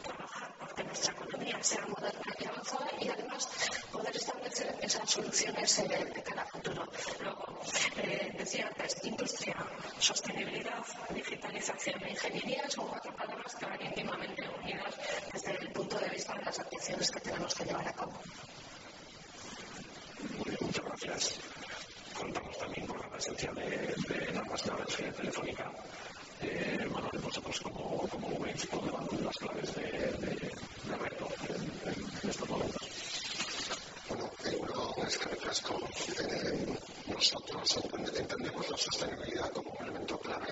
trabajar 0.04 0.54
porque 0.60 0.84
nuestra 0.84 1.14
economía 1.14 1.58
sea 1.62 1.86
moderna 1.88 2.34
y 2.40 2.46
avanzada 2.46 2.90
y 3.00 3.10
además 3.10 3.50
poder 3.92 4.16
establecer 4.16 4.78
esas 4.82 5.10
soluciones 5.10 5.76
de 5.78 6.24
cara 6.24 6.44
a 6.44 6.46
futuro. 6.46 6.88
Luego, 7.20 7.60
eh, 7.98 8.34
decía 8.38 8.68
antes, 8.68 9.04
industria, 9.04 9.56
sostenibilidad, 10.00 10.84
digitalización 11.14 12.04
e 12.04 12.12
ingeniería 12.12 12.70
son 12.70 12.88
cuatro 12.88 13.16
palabras 13.16 13.56
que 13.56 13.66
van 13.66 13.82
íntimamente 13.82 14.44
unidas 14.60 14.94
desde 15.34 15.52
el 15.58 15.72
punto 15.72 16.00
de 16.00 16.10
vista 16.10 16.31
de 16.31 16.31
las 16.46 16.60
actuaciones 16.60 17.12
que 17.12 17.20
tenemos 17.20 17.54
que 17.54 17.66
llevar 17.66 17.88
a 17.88 17.94
cabo. 17.94 18.14
Muy 20.38 20.46
bien, 20.46 20.58
muchas 20.62 20.86
gracias. 20.86 21.40
Contamos 22.18 22.58
también 22.58 22.88
con 22.88 23.00
la 23.00 23.10
presencia 23.10 23.52
de, 23.54 23.70
de 24.08 24.34
la 24.34 24.44
máquina 24.44 24.76
de 24.98 25.12
telefónica. 25.12 25.72
Eh, 26.42 26.88
Manuel, 26.92 27.22
vosotros 27.22 27.60
como, 27.62 28.08
como 28.10 28.40
veis, 28.40 28.68
¿dónde 28.72 28.92
van 28.92 29.08
las 29.24 29.38
claves 29.38 29.76
de, 29.76 29.82
de, 29.82 30.98
reto 30.98 31.28
en, 31.50 31.62
en 32.24 32.30
estos 32.30 32.50
momentos? 32.50 32.88
Bueno, 34.10 34.32
en 34.46 35.08
es 35.08 35.18
casco, 35.18 35.80
eh, 36.20 36.78
nosotros 37.08 37.80
entendemos 38.18 38.70
la 38.70 38.78
sostenibilidad 38.78 39.52
como 39.52 39.70
un 39.72 39.84
elemento 39.86 40.18
clave 40.20 40.48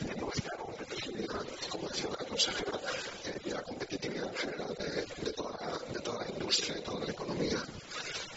de 0.00 0.14
nuestra 0.16 0.56
competitividad, 0.58 1.46
como 1.70 1.88
decía 1.88 2.08
la 2.30 2.36
consejera, 2.36 2.80
eh, 3.26 3.38
y 3.44 3.50
la 3.50 3.62
competitividad 3.62 4.28
en 4.28 4.34
general 4.36 4.74
de, 4.78 5.24
de, 5.24 5.32
toda, 5.32 5.78
de 5.92 6.00
toda 6.00 6.24
la 6.24 6.30
industria, 6.30 6.74
de 6.74 6.80
toda 6.82 7.04
la 7.04 7.10
economía. 7.10 7.58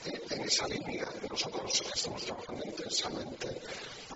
Eh, 0.05 0.21
en 0.31 0.41
esa 0.41 0.67
línea, 0.67 1.07
nosotros 1.29 1.83
estamos 1.93 2.23
trabajando 2.23 2.63
intensamente 2.65 3.61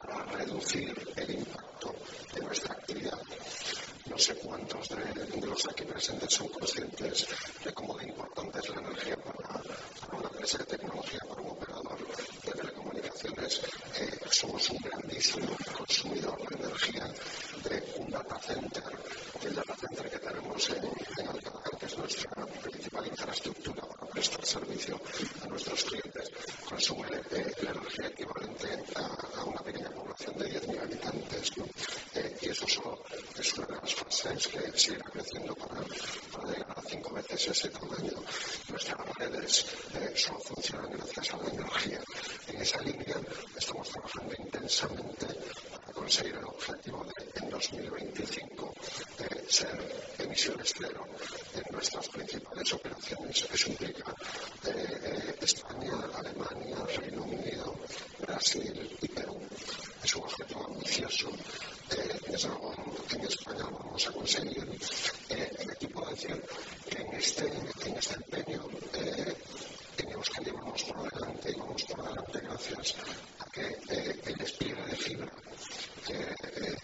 para 0.01 0.25
reducir 0.25 1.13
el 1.15 1.29
impacto 1.31 1.93
de 2.33 2.41
nuestra 2.41 2.73
actividad. 2.73 3.19
No 4.09 4.17
sé 4.17 4.35
cuántos 4.35 4.89
de, 4.89 5.25
de 5.25 5.47
los 5.47 5.67
aquí 5.67 5.83
presentes 5.83 6.33
son 6.33 6.47
conscientes 6.47 7.27
de 7.63 7.73
cómo 7.73 7.95
de 7.97 8.05
importante 8.05 8.59
es 8.59 8.69
la 8.69 8.79
energía 8.81 9.15
para, 9.17 9.61
para 10.01 10.17
una 10.17 10.29
empresa 10.29 10.57
de 10.57 10.65
tecnología, 10.65 11.19
para 11.29 11.41
un 11.41 11.49
operador 11.49 11.99
de 12.45 12.51
telecomunicaciones. 12.51 13.61
Eh, 13.99 14.19
somos 14.31 14.69
un 14.71 14.77
grandísimo 14.77 15.55
consumidor 15.77 16.37
de 16.49 16.65
energía 16.65 17.13
center, 18.39 18.83
el 19.43 19.55
data 19.55 19.75
center 19.75 20.09
que 20.09 20.19
tenemos 20.19 20.69
en, 20.69 20.85
en 20.85 21.27
Alcalá, 21.27 21.61
que 21.79 21.85
es 21.85 21.97
nuestra 21.97 22.45
principal 22.45 23.07
infraestructura 23.07 23.81
para 23.81 24.11
prestar 24.11 24.45
servicio 24.45 24.99
a 25.43 25.47
nuestros 25.47 25.83
clientes, 25.83 26.31
consume 26.69 27.07
eh, 27.31 27.53
la 27.61 27.71
energía 27.71 28.07
equivalente 28.07 28.67
a, 28.95 29.43
una 29.43 29.61
pequeña 29.61 29.89
población 29.91 30.37
de 30.37 30.45
10.000 30.61 30.81
habitantes. 30.81 31.51
Eh, 32.15 32.37
y 32.41 32.49
eso 32.49 32.67
solo 32.67 33.03
es 33.37 33.53
una 33.53 33.67
de 33.67 33.75
las 33.75 33.95
fases 33.95 34.47
que 34.47 34.77
seguirá 34.77 35.05
creciendo 35.11 35.55
para, 35.55 35.81
llegar 36.51 36.75
a 36.77 36.81
cinco 36.87 37.13
veces 37.13 37.47
ese 37.47 37.69
tamaño. 37.69 38.13
Nuestras 38.69 39.15
redes 39.17 39.65
eh, 39.95 40.13
solo 40.15 40.39
funcionan 40.39 40.91
gracias 40.91 41.33
a 41.33 41.37
la 41.37 41.49
energía. 41.49 42.01
En 42.47 42.61
esa 42.61 42.81
línea 42.81 43.17
estamos 43.55 43.89
trabajando 43.89 44.33
intensamente 44.37 45.27
para 45.71 45.93
conseguir 45.93 46.35
el 46.35 46.45
objetivo 46.45 47.03
de 47.05 47.27
en 47.47 47.76
2025 47.89 48.73
eh, 49.19 49.45
ser 49.47 49.77
emisiones 50.19 50.73
cero 50.77 51.05
en 51.53 51.63
nuestras 51.71 52.07
principales 52.09 52.73
operaciones. 52.73 53.47
Eso 53.53 53.69
implica 53.69 54.13
eh, 54.65 55.35
España, 55.41 55.93
Alemania, 56.15 56.77
Reino 56.97 57.23
Unido, 57.23 57.75
Brasil 58.19 58.97
y 59.01 59.07
Perú. 59.07 59.39
Es 60.03 60.15
un 60.15 60.23
objetivo 60.23 60.65
ambicioso. 60.65 61.29
Eh, 61.91 62.19
desde 62.27 62.49
luego 62.49 62.73
en 63.11 63.21
España 63.21 63.63
vamos 63.63 64.07
a 64.07 64.11
conseguir. 64.11 64.67
Eh, 65.29 65.51
el 65.59 65.71
equipo 65.71 66.05
decir 66.09 66.41
que 66.89 67.01
en 67.01 67.13
este, 67.15 67.45
en 67.47 67.97
este 67.97 68.15
empeño 68.15 68.63
eh, 68.93 69.33
tenemos 69.95 70.29
que 70.29 70.43
llevarnos 70.43 70.83
por 70.83 71.11
delante 71.11 71.51
y 71.51 71.59
vamos 71.59 71.83
por 71.83 72.03
delante 72.03 72.39
gracias 72.39 72.95
a 73.39 73.49
que 73.51 73.65
eh, 73.89 74.21
el 74.25 74.35
despliegue 74.35 74.83
de 74.83 74.95
fibra 74.95 75.31
eh, 76.09 76.35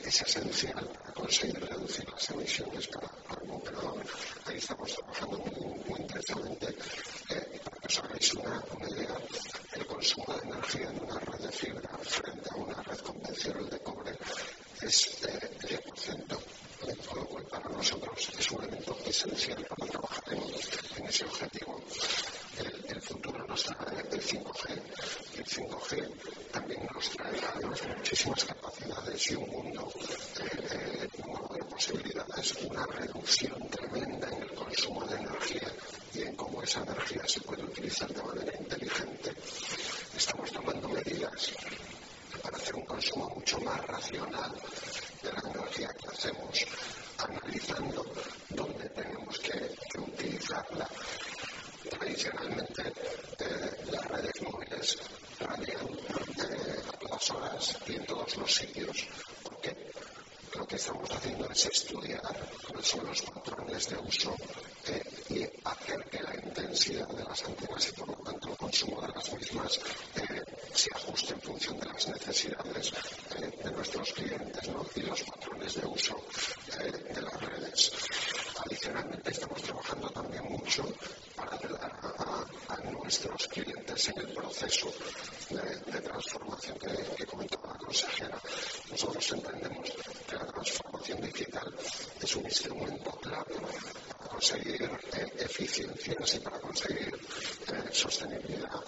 es 0.04 0.22
esencial 0.22 0.90
conseguir 1.14 1.60
reducir 1.60 2.08
las 2.10 2.30
emisiones 2.30 2.88
para, 2.88 3.08
un 3.42 3.52
operador. 3.52 4.04
Ahí 4.46 4.58
estamos 4.58 4.94
trabajando 4.94 5.38
muy, 5.40 6.02
intensamente. 6.02 6.68
Eh, 7.30 7.60
para 7.64 7.78
que 7.80 7.88
os 7.88 8.00
hagáis 8.00 8.34
una, 8.34 8.64
idea, 8.90 9.18
el 9.74 9.86
consumo 9.88 10.34
de 10.34 10.48
energía 10.50 10.90
en 10.90 11.04
una 11.04 11.20
red 11.20 11.40
de 11.40 11.52
fibra 11.52 11.90
frente 12.02 12.50
a 12.52 12.56
una 12.56 12.84
red 12.84 12.98
convencional 13.00 13.70
de 13.70 13.80
cobre 13.80 14.18
es 14.82 15.24
eh, 15.24 15.50
10%. 15.62 16.40
Con 17.08 17.20
lo 17.20 17.26
cual, 17.28 17.46
para 17.46 17.70
nosotros 17.70 18.30
es 18.38 18.52
un 18.52 18.64
elemento 18.64 18.98
esencial 19.06 19.66
para 19.66 19.92
trabajar 19.92 20.24
en 20.34 21.06
ese 21.06 21.26
objetivo. 21.26 21.82
El, 22.88 23.02
futuro 23.02 23.46
nos 23.48 23.64
trae 23.64 24.00
el 24.12 24.22
5G. 24.22 24.82
El 25.38 25.46
5G 25.46 26.52
también 26.52 26.88
nos 26.94 27.10
trae 27.10 27.40
además 27.54 27.82
muchísimas 27.88 28.44
capacidades 28.46 29.32
y 29.32 29.36
un 29.36 29.50
mundo 29.50 29.92
eh, 30.40 31.08
de 31.10 31.64
posibilidades, 31.66 32.54
una 32.70 32.86
reducción 32.86 33.68
tremenda 33.70 34.30
en 34.30 34.44
el 34.44 34.54
consumo 34.54 35.06
de 35.06 35.16
energía 35.16 35.72
y 36.14 36.22
en 36.22 36.36
cómo 36.36 36.62
esa 36.62 36.82
energía 36.82 37.24
se 37.28 37.42
puede 37.42 37.64
utilizar 37.64 38.08
de 38.14 38.24
manera 38.24 38.58
inteligente. 38.58 39.34
Estamos 40.16 40.52
tomando 40.52 40.90
medidas 40.90 41.52
para 42.44 42.58
hacer 42.58 42.76
un 42.76 42.86
consumo 42.86 43.30
mucho 43.30 43.60
más 43.62 43.86
racional 43.88 44.54
de 45.24 45.32
la 45.34 45.50
energía 45.50 45.90
que 46.00 46.08
hacemos, 46.08 46.66
analizando 47.18 48.06
dónde 48.50 48.90
tenemos 48.90 49.40
que 49.40 50.00
utilizarla. 50.00 50.88
Tradicionalmente, 51.90 52.82
eh, 53.40 53.72
las 53.92 54.06
redes 54.08 54.42
móviles 54.42 54.98
radian 55.40 55.88
a 56.88 56.98
todas 56.98 57.32
horas 57.32 57.78
y 57.88 57.96
en 57.96 58.06
todos 58.06 58.38
los 58.38 58.54
sitios. 58.54 59.08
¿Por 59.44 59.60
qué? 59.62 59.76
Lo 60.56 60.68
que 60.68 60.76
estamos 60.76 61.10
haciendo 61.10 61.50
es 61.50 61.66
estudiar 61.66 62.22
cuáles 62.68 62.88
son 62.88 63.06
los 63.06 63.22
patrones 63.22 63.90
de 63.90 63.98
uso 63.98 64.36
eh, 64.88 65.04
y 65.30 65.44
hacer 65.68 66.04
que 66.12 66.22
la 66.22 66.36
intensidad 66.36 67.08
de 67.08 67.24
las 67.24 67.44
antenas 67.44 67.90
y 67.90 67.92
por 67.94 68.08
lo 68.10 68.16
tanto 68.16 68.50
el 68.50 68.58
consumo 68.58 69.02
de 69.02 69.08
las 69.08 69.34
mismas 69.34 69.80
eh, 70.16 70.42
se 70.74 70.90
ajuste 70.94 71.34
en 71.34 71.42
función 71.42 71.80
de 71.80 71.88
las 71.88 72.08
necesidades 72.08 72.92
eh, 73.38 73.52
de 73.64 73.72
nuestros 73.72 74.14
clientes 74.14 74.70
y 74.96 75.02
los 75.02 75.24
patrones 75.24 75.76
de 75.76 75.88
uso 75.88 76.16
de 77.14 77.22
las 77.22 77.42
redes. 77.42 77.92
Adicionalmente 78.66 79.32
estamos 79.32 79.62
trabajando 79.62 80.10
también 80.10 80.44
mucho 80.46 80.84
para 81.36 81.58
ayudar 81.58 81.92
a, 82.70 82.78
nuestros 82.92 83.48
clientes 83.50 84.10
en 84.10 84.20
el 84.20 84.34
proceso 84.34 84.90
de, 85.50 86.00
transformación 86.02 86.78
que, 86.80 87.26
comentaba 87.26 87.74
la 87.74 87.78
consejera. 87.78 88.40
Nosotros 88.90 89.32
entendemos 89.34 89.92
que 90.28 90.36
la 90.38 90.46
transformación 90.46 91.22
digital 91.22 91.76
es 92.22 92.36
un 92.38 92.46
instrumento 92.46 93.12
clave 93.20 93.56
para 94.18 94.30
conseguir 94.30 94.82
eh, 94.84 95.34
eficiencias 95.40 96.36
y 96.36 96.40
para 96.40 96.60
conseguir 96.62 97.14
eh, 97.14 97.90
sostenibilidad. 97.92 98.82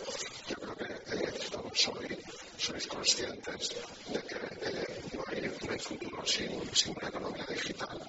Yo 0.47 0.55
creo 0.55 0.75
que 0.75 0.93
eh, 1.17 1.33
todos 1.51 1.77
sois, 1.77 2.17
sois 2.57 2.87
conscientes 2.87 3.75
de 4.07 4.21
que 4.23 4.94
no, 5.15 5.23
hay, 5.71 5.79
futuro 5.79 6.25
sin, 6.25 6.75
sin 6.75 6.93
una 6.97 7.07
economía 7.09 7.45
digital 7.49 7.99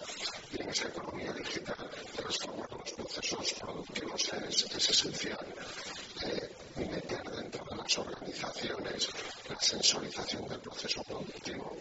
y 0.52 0.62
en 0.62 0.68
esa 0.68 0.88
economía 0.88 1.32
digital 1.32 1.90
transformar 2.16 2.70
los 2.72 2.92
procesos 2.92 3.52
productivos 3.60 4.32
es, 4.48 4.64
es 4.74 4.90
esencial. 4.90 5.46
Eh, 6.24 6.56
meter 6.76 7.22
dentro 7.30 7.64
de 7.70 7.76
las 7.76 7.98
organizaciones 7.98 9.08
la 9.48 9.58
sensorización 9.60 10.46
del 10.48 10.60
proceso 10.60 11.02
productivo, 11.04 11.76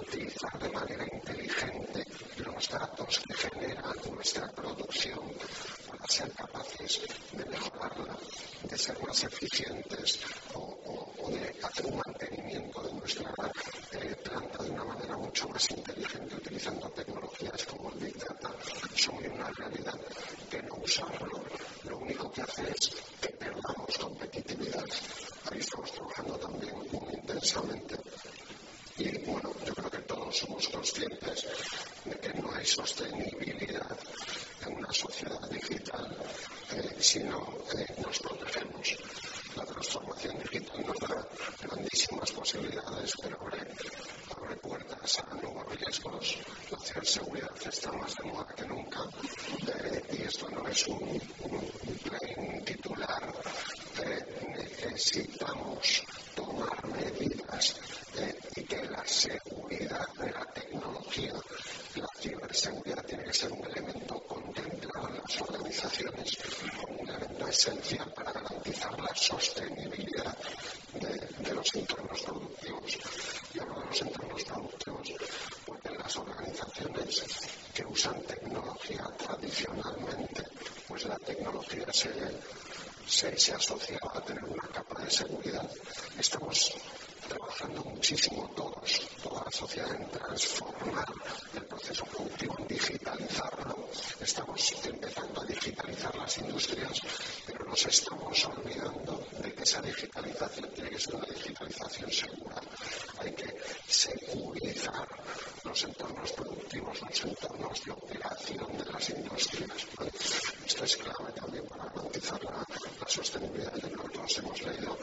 utilizar 0.00 0.58
de 0.60 0.70
manera 0.70 1.04
inteligente 1.12 2.04
los 2.38 2.68
datos 2.68 3.22
que 3.26 3.34
genera 3.34 3.92
nuestra 4.12 4.48
producción 4.52 5.20
para 6.06 6.18
ser 6.18 6.32
capaces 6.34 7.00
de 7.32 7.44
mejorarla, 7.46 8.16
de 8.62 8.78
ser 8.78 8.96
más 9.02 9.24
eficientes 9.24 10.20
o, 10.54 11.30
de 11.30 11.52
hacer 11.64 11.86
un 11.86 11.96
mantenimiento 11.96 12.80
de 12.82 12.92
nuestra 12.92 13.34
eh, 13.92 14.14
planta 14.22 14.62
de 14.62 14.70
una 14.70 14.84
manera 14.84 15.16
mucho 15.16 15.48
más 15.48 15.68
inteligente 15.68 16.36
utilizando 16.36 16.88
tecnologías 16.90 17.64
como 17.64 17.90
el 17.90 17.98
Big 17.98 18.16
Data 18.18 18.54
son 18.94 19.16
una 19.16 19.50
realidad 19.50 19.98
que 20.48 20.62
no 20.62 20.74
usarlo 20.76 21.42
lo 21.88 21.98
único 21.98 22.30
que 22.30 22.42
hace 22.42 22.70
es 22.70 22.90
que 23.20 23.28
perdamos 23.30 23.98
competitividad. 24.00 24.86
Ahí 25.50 25.58
estamos 25.58 25.90
trabajando 25.92 26.38
también 26.38 26.74
muy 26.92 27.14
intensamente. 27.14 27.96
Y 28.98 29.18
bueno, 29.24 29.52
yo 29.64 29.74
creo 29.74 29.90
que 29.90 29.98
todos 29.98 30.36
somos 30.36 30.68
conscientes 30.68 31.46
de 32.04 32.14
que 32.20 32.32
no 32.34 32.52
hay 32.52 32.64
sostenibilidad 32.64 33.90
en 33.90 34.45
una 34.68 34.92
sociedad 34.92 35.40
digital 35.50 36.16
eh, 36.72 36.96
si 36.98 37.20
no 37.20 37.46
eh, 37.76 37.86
nos 38.02 38.18
protegemos. 38.20 38.96
La 39.56 39.64
transformación 39.64 40.38
digital 40.38 40.84
nos 40.86 40.96
da 41.08 41.28
grandísimas 41.62 42.32
posibilidades, 42.32 43.12
pero 43.22 43.38
abre, 43.40 44.56
puertas 44.62 45.18
a 45.18 45.34
nuevos 45.34 45.64
riesgos. 45.76 46.38
La 46.70 46.78
ciberseguridad 46.78 47.56
está 47.66 47.92
más 47.92 48.14
de 48.16 48.24
moda 48.24 48.54
que 48.56 48.66
nunca 48.66 49.00
eh, 49.66 50.02
y 50.12 50.22
esto 50.22 50.48
no 50.50 50.66
es 50.68 50.86
un, 50.88 51.20
un 51.44 52.64
titular. 52.64 53.32
necesitamos 54.82 56.02
tomar 56.34 56.86
medidas 56.88 57.76
y 58.56 58.62
que 58.64 58.82
la 58.86 59.04
seguridad 59.06 60.06
de 60.18 60.30
la 60.30 60.44
tecnología, 60.46 61.32
la 61.96 62.08
ciberseguridad 62.18 63.04
tiene 63.04 63.24
que 63.24 63.32
ser 63.32 63.52
un 63.52 63.64
elemento 63.66 64.20
contemplado 64.26 65.08
en 65.08 65.16
las 65.16 65.40
organizaciones 65.40 66.36
fundamental 66.36 68.12
para 68.14 68.32
garantizar 68.32 69.00
la 69.00 69.14
sostenibilidad 69.14 70.36
de, 70.94 71.54
los 71.54 71.74
entornos 71.74 72.20
productivos. 72.22 72.98
Y 73.54 73.60
hablo 73.60 73.80
de 73.80 73.86
los 73.86 74.02
entornos 74.02 74.44
productivos 74.44 75.12
porque 75.64 75.94
las 75.94 76.16
organizaciones 76.16 77.24
que 77.72 77.84
usan 77.84 78.20
tecnología 78.22 79.04
tradicionalmente, 79.16 80.44
pues 80.88 81.04
la 81.04 81.18
tecnología 81.18 81.86
se, 81.92 82.12
se, 83.06 83.38
se 83.38 83.54
asocia 83.54 83.98
a 84.02 84.20
tener 84.20 84.44
una 84.44 84.68
capa 84.68 85.02
de 85.02 85.10
seguridad. 85.10 85.70
Estamos 86.18 86.74
trabajando 87.28 87.84
muchísimo 87.84 88.48
todos, 88.54 89.00
toda 89.22 89.44
la 89.44 89.50
sociedad 89.50 89.94
en 89.94 90.08
transformar 90.10 91.06
el 91.54 91.64
proceso 91.64 92.04
productivo, 92.06 92.56
en 92.58 92.68
digitalizarlo. 92.68 93.88
Estamos 94.20 94.72
empezando 94.84 95.40
a 95.40 95.44
digitalizar 95.44 96.14
las 96.16 96.38
industrias, 96.38 97.00
pero 97.46 97.64
nos 97.64 97.86
estamos 97.86 98.44
olvidando 98.46 99.24
de 99.42 99.52
que 99.52 99.62
esa 99.62 99.80
digitalización 99.82 100.70
tiene 100.74 100.90
que 100.90 100.98
ser 100.98 101.14
una 101.14 101.26
digitalización 101.26 102.12
segura. 102.12 102.60
Hay 103.20 103.32
que 103.32 103.56
securizar 103.86 105.08
los 105.66 105.84
entornos 105.84 106.32
productivos, 106.32 107.00
los 107.02 107.24
entornos 107.24 107.84
de 107.84 107.92
operación 107.92 108.78
de 108.78 108.84
las 108.92 109.10
industrias. 109.10 109.86
Esto 110.66 110.84
es 110.84 110.96
clave 110.96 111.32
también 111.34 111.64
para 111.66 111.84
garantizar 111.84 112.42
la, 112.44 112.64
sostenibilidad 113.06 113.72
de 113.72 113.90
lo 113.90 114.02
que 114.04 114.18
nos 114.18 114.38
hemos 114.38 114.62
leído 114.62 114.98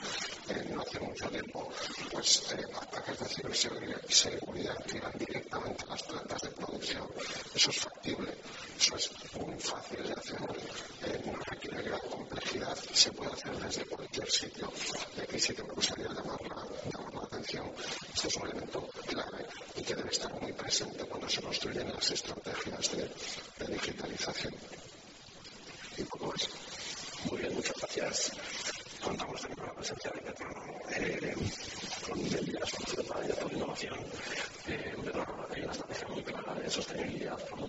no 0.73 0.81
hace 0.81 0.99
mucho 0.99 1.29
tiempo 1.29 1.69
pues, 2.11 2.53
eh, 2.53 2.65
ataques 2.81 3.19
de 3.19 3.25
ciberseguridad 3.25 4.77
que 4.85 5.01
directamente 5.25 5.83
a 5.85 5.89
las 5.89 6.03
plantas 6.03 6.41
de 6.41 6.49
producción. 6.49 7.07
Eso 7.55 7.69
es 7.69 7.79
factible, 7.79 8.33
eso 8.77 8.95
es 8.95 9.11
muy 9.39 9.59
fácil 9.59 10.03
de 10.03 10.13
hacer, 10.13 10.39
eh, 11.05 11.21
no 11.25 11.39
requiere 11.39 11.81
gran 11.83 11.99
complejidad, 12.09 12.77
se 12.93 13.11
puede 13.11 13.31
hacer 13.33 13.57
desde 13.57 13.85
cualquier 13.85 14.29
sitio. 14.29 14.71
Y 15.17 15.21
aquí 15.21 15.39
sí 15.39 15.53
que 15.53 15.63
me 15.63 15.73
gustaría 15.73 16.07
llamar 16.07 16.39
la, 16.41 17.21
atención. 17.23 17.71
Es 18.23 18.35
un 18.37 18.47
elemento 18.47 18.87
clave 19.05 19.45
y 19.75 19.83
que 19.83 19.95
debe 19.95 20.09
estar 20.09 20.33
muy 20.41 20.53
presente 20.53 21.03
cuando 21.05 21.27
se 21.29 21.41
construyen 21.41 21.89
las 21.93 22.09
estrategias 22.11 22.91
de, 22.91 23.67
digitalización. 23.67 24.53
Y 25.97 26.03
poco 26.03 26.27
más. 26.27 26.49
Muy 27.29 27.39
bien, 27.39 27.53
muchas 27.53 27.75
gracias 27.77 28.31
contamos 29.03 29.41
también 29.41 29.59
con 29.59 29.67
la 29.67 29.73
presencia 29.73 30.11
de 30.11 30.21
Petro, 30.21 30.47
eh, 30.91 31.35
con 32.07 32.19
el 32.19 32.45
Día 32.45 32.59
Conocido 32.61 33.03
para 33.03 33.27
la 33.27 33.53
Innovación. 33.53 33.99
Eh, 34.67 34.95
una 34.97 35.71
estrategia 35.71 36.07
muy 36.07 36.23
clara 36.23 36.53
de 36.55 36.69
sostenibilidad 36.69 37.37
por 37.37 37.59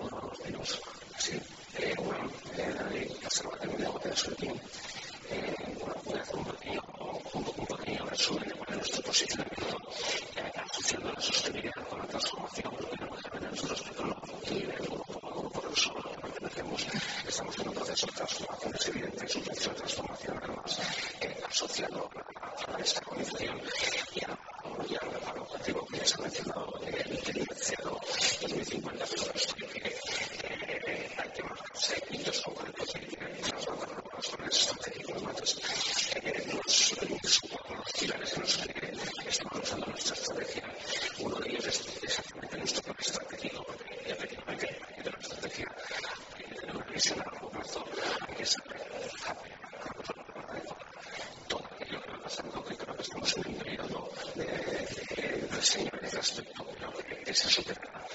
uno 0.00 0.20
de 0.20 0.28
los 0.28 0.38
tiros. 0.42 0.80
Sí, 1.18 1.40
eh, 1.78 1.94
bueno, 1.96 2.30
eh, 2.56 2.74
la 2.76 3.58
que 3.58 3.66
me 3.68 3.76
debo 3.76 3.98
de 3.98 4.16
Suetín. 4.16 4.60
Eh, 5.30 5.54
bueno, 5.80 5.94
voy 6.04 6.18
a 6.18 6.22
hacer 6.22 6.36
un 6.36 6.44
pequeño, 6.44 6.82
un, 7.34 7.44
un 7.56 7.66
pequeño 7.66 8.04
resumen 8.06 8.48
de 8.48 8.54
cuál 8.54 8.70
es 8.70 8.76
nuestro 8.76 9.02
posicionamiento 9.02 9.76
eh, 10.36 10.52
asociando 10.70 11.12
la 11.12 11.20
sostenibilidad 11.20 11.88
con 11.88 11.98
la 12.00 12.06
transformación, 12.06 12.74
porque 12.76 12.96
no 13.40 13.50
nosotros 13.50 13.82
Petro 13.82 14.16
y 14.50 14.62
el 14.62 14.72
grupo, 14.72 15.20
el 15.22 15.34
grupo 15.40 15.60
Repsol 15.60 15.96
al 15.96 16.14
que 16.14 16.20
pertenecemos, 16.40 16.86
estamos 17.26 17.58
en 17.58 17.68
un 17.68 17.74
proceso 17.74 18.06
de 18.06 18.12
transformación, 18.12 18.74
es 18.74 18.88
evidente, 18.88 19.24
es 19.24 19.36
un 19.36 19.42
proceso 19.42 19.70
de 19.70 19.76
transformación 19.76 20.14
asociado 21.54 22.10
a, 22.66 22.80
esta 22.80 23.00
condición 23.02 23.60
y, 24.12 24.24
a, 24.24 24.38
y 24.88 24.94
al, 24.96 25.38
objetivo 25.38 25.86
que 25.86 26.04
se 26.04 26.14
ha 26.16 26.22
mencionado 26.22 26.72
del 26.80 26.92
de 26.92 27.46
cero 27.54 28.00
2050, 28.42 29.04
pero 29.08 29.32
esto 29.34 29.54
que 29.54 29.78
eh, 29.78 31.10
hay 31.16 31.30
que 31.30 31.42
marcarse 31.44 32.02
hitos 32.10 32.40
concretos 32.40 32.88
y 32.96 33.06
que 33.06 33.52
las 33.52 33.66
bandas 33.66 33.88
renovables 33.88 34.28
con 34.30 34.44
estratégicos 34.48 35.22
mates 35.22 35.60
eh, 36.16 36.44
los, 36.52 36.94
los 37.22 37.92
pilares 38.00 38.32
en 38.34 38.40
los 38.40 38.56
que 38.56 39.28
estamos 39.28 39.62
usando 39.62 39.86
nuestra 39.86 40.14
estrategia. 40.16 40.74
Uno 41.20 41.36
de 41.36 41.50
ellos 41.50 41.66
es 41.66 42.02
exactamente 42.02 42.58
nuestro 42.58 42.82
plan 42.82 42.96
estratégico, 42.98 43.64
porque 43.64 44.12
efectivamente 44.12 44.66
hay 44.66 44.96
que 44.96 45.02
tener 45.02 45.14
una 45.14 45.22
estrategia, 45.22 45.66
hay 46.36 46.44
que 46.44 46.54
tener 46.56 46.76
una 46.76 46.84
visión 46.86 47.20
a 47.20 47.24
largo 47.30 47.50
plazo, 47.50 47.84
hay 48.28 48.34
que 48.34 48.46
saber 48.46 48.84
pasando 52.24 52.64
que 52.64 52.74
creo 52.76 52.96
que 52.96 53.02
estamos 53.02 53.36
en 53.36 53.46
un 53.48 53.58
periodo 53.58 54.10
de, 54.34 54.44
de, 54.44 55.46
de 55.46 55.62
señales 55.62 56.14
respecto 56.14 56.66
que, 57.06 57.16
que 57.22 57.34
se 57.34 57.50
superará. 57.50 58.06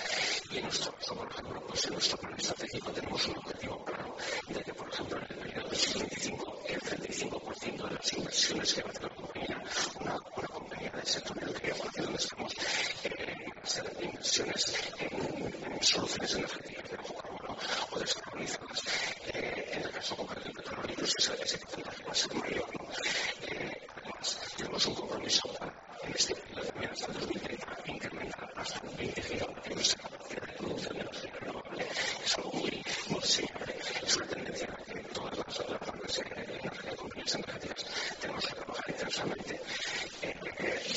Y 0.51 0.58
en 0.58 0.63
nuestro 0.63 0.91
caso, 0.93 1.15
por 1.15 1.32
ejemplo, 1.32 1.62
pues 1.67 1.86
en 1.86 1.93
nuestro 1.93 2.17
plan 2.17 2.34
estratégico 2.39 2.91
tenemos 2.91 3.28
un 3.28 3.38
objetivo 3.38 3.86
claro 3.86 4.17
de 4.47 4.63
que, 4.63 4.73
por 4.73 4.89
ejemplo, 4.89 5.17
en 5.19 5.23
el 5.32 5.38
periodo 5.38 5.69
2025, 5.69 6.62
el 6.69 6.80
35% 6.82 7.88
de 7.88 7.95
las 7.95 8.13
inversiones 8.13 8.73
que 8.73 8.82
va 8.82 8.88
a 8.88 8.91
hacer 8.91 9.04
la 9.04 9.15
compañía, 9.15 9.63
una, 9.99 10.17
una 10.38 10.47
compañía 10.47 10.91
del 10.91 11.06
sector 11.06 11.38
energético, 11.38 11.88
aquí 11.88 12.01
donde 12.01 12.17
estamos, 12.17 12.54
eh, 13.04 13.36
van 13.47 13.63
a 13.63 13.67
ser 13.67 13.97
inversiones 14.01 14.73
en, 14.99 15.71
en 15.71 15.84
soluciones 15.84 16.34
energéticas 16.34 16.89
de 16.89 16.97
bajo 16.97 17.13
carbono 17.13 17.58
o 17.91 17.99
descarbonizadas. 17.99 18.82
Eh, 19.34 19.69
en 19.73 19.84
el 19.84 19.91
caso 19.91 20.15
concreto 20.15 20.45
del 20.45 20.54
petróleo, 20.54 20.89
incluso 20.89 21.13
ese, 21.19 21.43
ese 21.43 21.58
porcentaje 21.60 22.04
va 22.04 22.12
a 22.12 22.15
ser 22.15 22.34
mayor. 22.34 22.65
¿no? 22.73 22.89
Eh, 23.47 23.80
tenemos 24.58 24.86
un 24.88 24.95
compromiso 24.95 25.41
para, 25.58 25.73
en 26.04 26.13
este 26.13 26.36
periodo 26.36 26.63
también 26.63 26.91
hasta 26.91 27.08
el 27.08 27.13
2030, 27.13 27.67
incrementar 27.86 28.54
hasta 28.56 28.82
un 28.86 28.97
20 28.97 29.21
gigavatios 29.21 29.76
nuestra 29.76 30.04
capacidad 30.10 30.41
de 30.41 30.54
producción 30.54 30.93
de 30.93 31.01
energía 31.01 31.32
renovable. 31.39 31.88
Es 32.26 32.38
algo 32.38 32.51
muy, 33.29 33.45
muy 33.45 33.47
señalable. 33.47 33.75
Es 34.05 34.17
una 34.17 34.25
tendencia 34.27 34.67
a 34.67 34.71
la 34.71 34.85
que 34.85 34.99
todas 35.13 35.37
las, 35.37 35.69
las 35.69 35.79
grandes 35.79 36.17
energías, 36.19 36.95
compañías 36.95 37.35
energéticas 37.35 37.85
tenemos 38.19 38.45
que 38.47 38.55
trabajar 38.55 38.85
intensamente. 38.89 39.61
Eh, 40.21 40.35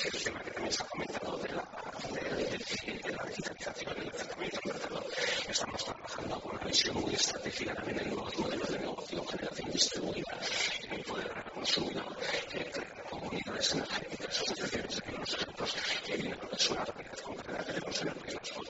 el 0.05 0.23
tema 0.25 0.41
que 0.43 0.51
también 0.51 0.73
se 0.73 0.83
ha 0.83 0.87
comentado 0.87 1.37
de 1.39 1.49
la, 1.49 1.69
de, 2.13 2.21
de, 2.23 2.99
de 3.03 3.13
la 3.13 3.25
digitalización 3.25 3.97
y 3.99 4.01
el 4.03 4.15
acercamiento 4.15 4.61
al 4.65 4.73
mercado, 4.73 5.05
estamos 5.49 5.85
trabajando 5.85 6.41
con 6.41 6.57
una 6.57 6.65
visión 6.67 7.01
muy 7.01 7.15
estratégica 7.15 7.75
también 7.75 7.99
en 8.01 8.09
nuevos 8.11 8.39
modelos 8.39 8.69
de 8.69 8.79
negocio, 8.79 9.25
generación 9.27 9.71
distribuida, 9.71 10.39
en 10.85 10.93
el 10.95 11.05
poder 11.05 11.33
al 11.35 11.51
consumidor, 11.53 12.17
eh, 12.55 12.73
comunidades 13.11 13.73
energéticas, 13.75 14.29
asociaciones 14.41 14.97
de 15.01 15.13
los 15.13 15.35
ejemplos, 15.35 15.77
y 16.09 16.13
hay 16.13 16.27
una 16.27 16.37
persona 16.49 16.85
realidad 16.85 17.19
concreta 17.23 17.65
que 17.65 17.73
tenemos 17.73 18.03
en 18.03 18.09
el 18.09 18.15
País 18.15 18.35
Vasco 18.35 18.63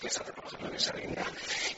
que 0.00 0.06
está 0.06 0.24
trabajando 0.24 0.68
en 0.68 0.74
esa 0.74 0.96
línea 0.96 1.26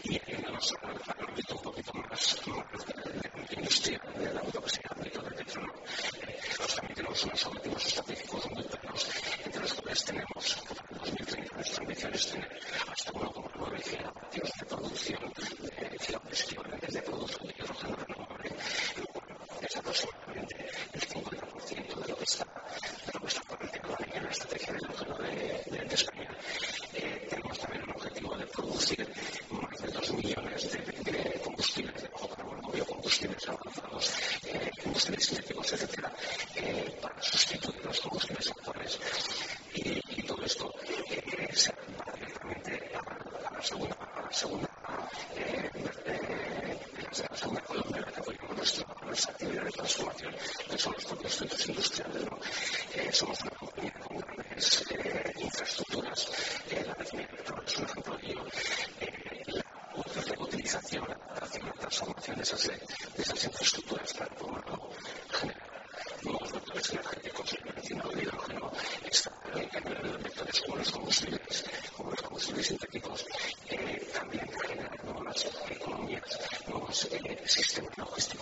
y 0.05 0.21
yéndonos 0.31 0.75
al 0.83 1.27
ámbito 1.29 1.57
un 1.57 1.63
poquito 1.63 1.93
más, 1.95 2.39
más 2.47 2.87
de, 2.87 3.55
industria, 3.57 4.01
del 4.17 4.39
ámbito 4.39 4.63
que 4.63 4.71
sea 4.71 4.83
ámbito 4.97 5.23
del 5.23 5.35
petróleo. 5.35 5.75
Eh, 6.23 6.39
pues 6.57 6.75
también 6.77 6.95
tenemos 6.95 7.25
unos 7.25 7.47
objetivos 7.47 7.87
estratégicos 7.87 8.51
muy 8.51 8.65
claros, 8.65 9.07
entre 9.45 9.61
los 9.63 9.73
cuales 9.75 10.05
tenemos 10.05 10.55
para 10.69 10.81
el 10.93 10.99
2030 10.99 11.57
nuestra 11.57 11.83
ambición 11.83 12.15
es 12.15 12.27
tener 12.31 12.61
hasta 12.91 13.13
1,9 13.13 13.83
gigavatios 13.83 14.51
de 14.61 14.67
producción 14.67 15.33
de 15.37 15.99
gigavatios 15.99 16.95
de 16.95 17.03
producción 17.03 17.47
de 17.49 17.55
hidrógeno 17.59 17.97
renovable, 17.97 18.51
lo 18.97 19.07
cual 19.13 19.39
es 19.63 19.77
aproximadamente 19.77 20.67
el 20.93 21.01
50% 21.01 21.95
de 22.03 22.09
lo 22.09 22.17
que 22.17 22.25
está, 22.25 22.45
de 22.45 23.13
lo 23.13 23.21
que 23.21 23.27
está 23.27 23.43
planteado 23.57 23.97
en 24.13 24.25
la 24.25 24.31
estrategia 24.31 24.73
de 24.73 24.79
hidrógeno 24.79 25.19
de, 25.19 25.65
de, 25.71 25.85
de 25.89 25.95
España. 25.95 26.31
Eh, 26.95 27.27
tenemos 27.31 27.59
también 27.59 27.83
un 27.85 27.91
objetivo 27.91 28.37
de 28.37 28.47
producir 28.47 29.09
más 29.51 29.81
de 29.83 29.89
2 29.89 30.13
millones 30.15 30.73
de, 30.73 31.13
de 31.13 31.41
combustibles 31.41 32.03
de 32.03 32.09
bajo 32.09 32.29
carbono, 32.29 32.71
biocombustibles 32.71 33.49
avanzados, 33.49 34.13
eh, 34.47 34.71
combustibles 34.83 35.25
sintéticos, 35.27 35.73
etcétera, 35.73 36.13
eh, 36.57 36.99
para 37.01 37.23
sustituir 37.23 37.85
los 37.85 38.01
combustibles 38.01 38.51
actuales. 38.51 38.99
Y, 39.75 40.01
y 40.21 40.23
todo 40.27 40.45
esto 40.45 40.73
eh, 41.09 41.49
se 41.55 41.71
va 41.73 42.13
directamente 42.15 42.91
a, 42.95 43.49
a 43.49 43.53
la 43.57 43.63
segunda, 43.63 43.97
a 44.17 44.23
la 44.23 44.33
segunda, 44.33 44.69
eh, 45.37 45.71
eh, 46.07 46.79
la 47.31 47.37
segunda 47.37 47.61
columna 47.63 47.97
en 47.99 48.03
la 48.05 48.13
que 48.13 48.21
apoyamos 48.21 48.57
nuestra, 48.57 48.87
nuestra 49.07 49.33
actividad 49.33 49.62
de 49.73 49.79
transformación, 49.79 50.35
que 50.71 50.79
son 50.79 50.93
los 50.93 51.05
propios 51.05 51.37
centros 51.37 51.69
industriales. 51.69 52.23
¿no? 52.25 52.39
Eh, 52.95 53.13
somos 53.13 53.41
una 53.41 53.51
compañía 53.51 53.93
con 54.07 54.19
grandes 54.19 54.85
eh, 54.91 55.33
infraestructuras. 55.39 56.29
Eh, 56.71 56.85
la 56.87 56.95
refinería 56.95 57.31
de 57.31 57.37
petróleo 57.39 57.65
es 57.67 57.77
un 57.79 57.85
ejemplo 57.85 58.17
de 58.19 58.27
ello. 58.27 58.47
Eh, 59.01 59.45
la 60.15 60.23
reutilización, 60.23 61.05
la 61.09 61.15
adaptación, 61.15 61.67
la 61.67 61.73
transformación 61.73 62.37
de 62.37 62.43
esas, 62.43 62.67
de 62.67 63.23
esas 63.23 63.45
infraestructuras 63.45 64.15
para, 64.15 64.31
lado, 64.31 64.91
generar 65.31 65.71
nuevos 66.23 66.53
vectores 66.53 66.91
energéticos, 66.91 67.53
el 67.55 67.75
mencionado 67.75 68.11
el 68.13 68.23
hidrógeno, 68.23 68.73
está 69.11 69.33
en 69.55 70.23
vectores 70.23 70.61
como 70.61 70.77
los 70.77 70.93
combustibles, 70.93 71.65
como 71.97 72.11
los 72.11 72.23
combustibles 72.23 72.67
sintéticos, 72.67 73.27
también 74.13 74.49
generar 74.67 75.05
nuevas 75.05 75.47
economías, 75.71 76.39
nuevos 76.69 77.09
sistemas 77.47 77.99
logísticos 77.99 78.42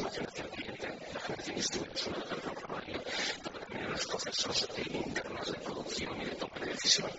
aproximaciones 0.00 0.34
científicas 0.34 1.22
características 1.26 1.88
del 1.88 1.96
suelo 1.96 2.18
del 2.18 2.28
campo 2.28 2.60
primario 2.60 3.02
para 3.42 3.58
determinar 3.60 3.90
los 3.90 4.06
procesos 4.06 4.68
internos 4.90 5.52
de 5.52 5.58
producción 5.58 6.20
y 6.20 6.24
de 6.26 6.30
toma 6.32 6.58
de 6.60 6.66
decisión. 6.66 7.10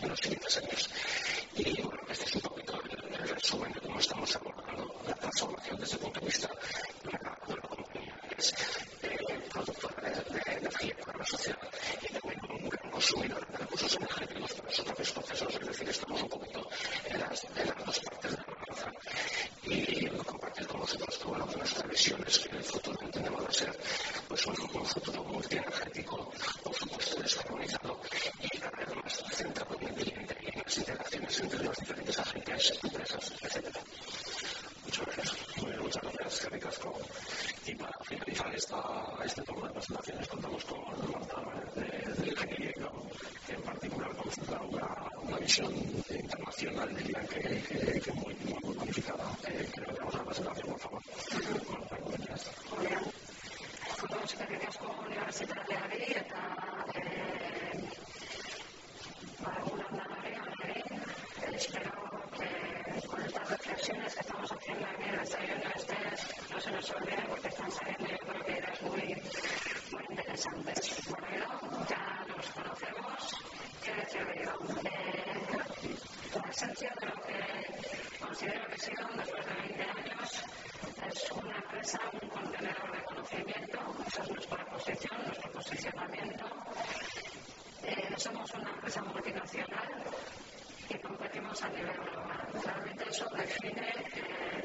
en 0.00 0.08
los 0.08 0.18
siguientes 0.18 0.56
años. 0.58 0.90
Y 1.56 1.82
bueno, 1.82 2.02
este 2.08 2.24
es 2.24 2.34
un 2.36 2.40
poquito 2.42 2.80
el, 2.82 3.28
resumen 3.28 3.72
de 3.72 3.80
cómo 3.80 3.98
estamos 3.98 4.36
abordando 4.36 5.02
la 5.06 5.14
transformación 5.14 5.80
desde 5.80 5.94
el 5.94 6.00
punto 6.00 6.20
de 6.20 6.26
vista 6.26 6.48
de 7.04 7.12
la, 7.12 7.38
de 7.46 7.54
la 7.56 7.62
compañía. 7.62 8.16
Es 8.36 8.54
eh, 9.02 9.18
productora 9.52 10.10
de, 10.10 10.40
de 10.40 10.52
energía 10.58 10.96
para 11.04 11.18
la 11.18 11.26
sociedad 11.26 11.58
y 12.02 12.12
también 12.12 12.40
un 12.50 12.68
gran 12.68 12.90
consumidor 12.90 13.46
de 13.50 13.56
recursos 13.56 13.96
energéticos. 13.96 14.49
entre 31.40 31.64
las 31.64 31.76
diferentes 31.76 32.18
agencias, 32.18 32.78
empresas, 32.82 33.32
etc. 33.42 33.76
Muchas 34.84 35.06
gracias. 35.06 35.36
Bueno, 35.60 35.82
muchas 35.82 36.02
gracias, 36.02 36.40
Javi 36.40 36.60
Casco. 36.60 36.98
Y 37.66 37.74
para 37.74 37.98
finalizar 38.04 38.54
esta, 38.54 38.82
este 39.24 39.42
turno 39.42 39.66
de 39.66 39.72
presentaciones, 39.72 40.28
contamos 40.28 40.64
con 40.64 40.78
Marta 41.10 41.42
de, 41.74 42.22
de 42.22 42.30
Ingeniería, 42.30 42.72
que 43.46 43.52
en 43.52 43.62
particular 43.62 44.16
consulta 44.16 44.60
una, 44.62 45.08
una 45.22 45.38
visión 45.38 45.72
internacional 46.10 46.94
del 46.94 47.12
a 91.62 91.68
nivel 91.68 91.96
global. 92.10 92.48
Realmente 92.64 93.04
eso 93.10 93.26
define 93.36 93.92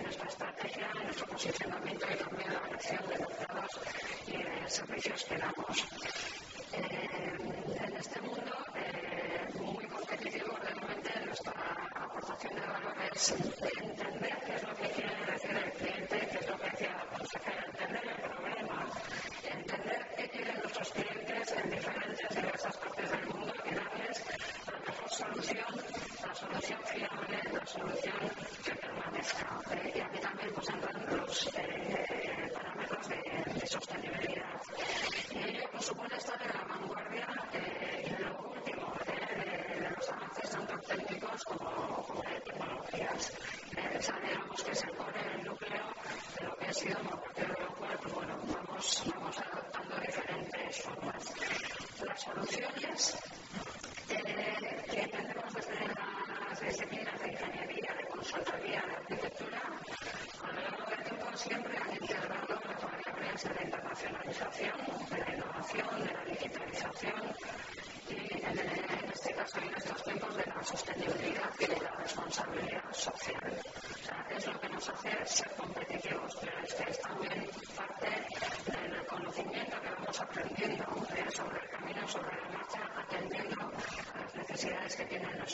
nuestra 0.03 0.27
estrategia, 0.27 0.87
nuestro 1.03 1.25
posicionamiento 1.27 2.05
y 2.11 2.17
también 2.17 2.53
la 2.53 2.59
dirección 2.67 3.07
de 3.09 3.19
mercados 3.19 3.71
y 4.27 4.37
de 4.37 4.69
servicios 4.69 5.23
que 5.25 5.37
damos. 5.37 5.85
En 6.73 7.97
este 7.97 8.21
mundo 8.21 8.53
eh, 8.75 9.47
muy 9.59 9.85
competitivo, 9.87 10.55
realmente 10.61 11.09
nuestra 11.25 11.53
aportación 11.95 12.55
de 12.55 12.61
valor 12.61 12.95
es 13.13 13.31
entender 13.31 14.37
qué 14.45 14.55
es 14.55 14.63
lo 14.63 14.75
que 14.75 14.89
quiere 14.89 15.31
decir 15.31 15.51
el 15.51 15.71
cliente 15.73 15.94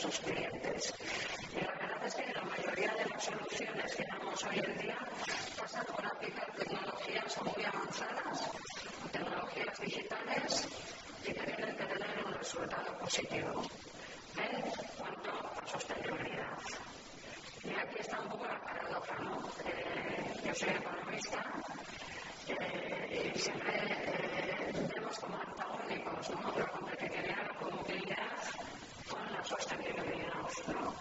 nuestros 0.03 0.33
clientes. 0.33 0.93
Y 1.53 1.63
la 1.63 1.71
verdad 1.73 2.07
es 2.07 2.15
que 2.15 2.33
la 2.33 2.41
mayoría 2.41 2.91
de 2.95 3.05
las 3.05 3.23
soluciones 3.23 3.95
que 3.95 4.03
damos 4.09 4.43
hoy 4.43 4.59
en 4.65 4.77
día 4.79 4.97
pasan 5.57 5.85
por 5.85 6.05
aplicar 6.05 6.51
tecnologías 6.57 7.41
muy 7.43 7.65
avanzadas, 7.65 8.49
tecnologías 9.11 9.79
digitales 9.79 10.67
que 11.23 11.33
tienen 11.33 11.77
que 11.77 11.85
tener 11.85 12.25
un 12.25 12.33
resultado 12.33 12.97
positivo 12.97 13.63
en 14.37 14.61
cuanto 14.97 15.31
a 15.31 15.67
sostenibilidad. 15.67 16.57
Y 17.63 17.69
aquí 17.69 17.99
está 17.99 18.19
un 18.21 18.29
poco 18.29 18.45
la 18.47 18.59
paradoja, 18.59 19.15
¿no? 19.19 19.39
Eh, 19.65 20.33
yo 20.45 20.55
soy 20.55 20.69
economista 20.69 21.45
eh, 22.47 23.31
y 23.35 23.39
siempre 23.39 23.73
eh, 23.77 24.71
vemos 24.95 25.19
como 25.19 25.37
antagónicos 25.37 26.29
¿no? 26.31 26.57
la 26.57 26.67
competitividad, 26.67 27.60
sostenibilidad. 29.51 30.33
¿no? 30.67 30.93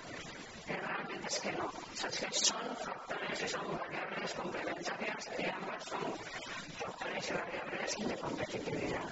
realmente 0.67 1.29
es 1.29 1.41
que 1.41 1.53
no. 1.53 1.71
Es 1.95 2.19
que 2.19 2.33
son 2.33 2.77
factores 2.77 3.43
y 3.43 3.49
son 3.49 3.79
variables 3.79 4.35
complementarias 4.35 5.31
y 5.39 5.45
ambas 5.49 5.85
son 5.85 6.15
factores 6.79 7.31
y 7.31 7.33
variables 7.35 7.97
de 8.09 8.17
competitividad. 8.17 9.11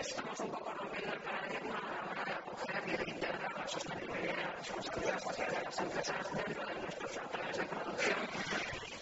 estamos 0.00 0.40
un 0.40 0.50
poco 0.50 0.72
rompiendo 0.72 1.12
el 1.14 1.20
paradigma 1.20 1.78
a 1.78 2.04
la 2.04 2.10
hora 2.10 2.24
de 2.24 2.32
acoger 2.34 2.82
y 2.86 2.96
de 2.96 3.10
integrar 3.10 3.52
la 3.58 3.68
sostenibilidad 3.68 4.36
la 4.36 4.52
responsabilidad 4.52 5.20
social 5.20 5.50
de 5.50 5.62
las 5.64 5.80
empresas 5.80 6.32
dentro 6.32 6.66
de 6.66 6.74
nuestros 6.74 7.12
factores 7.12 7.56
de 7.56 7.64
producción 7.64 8.28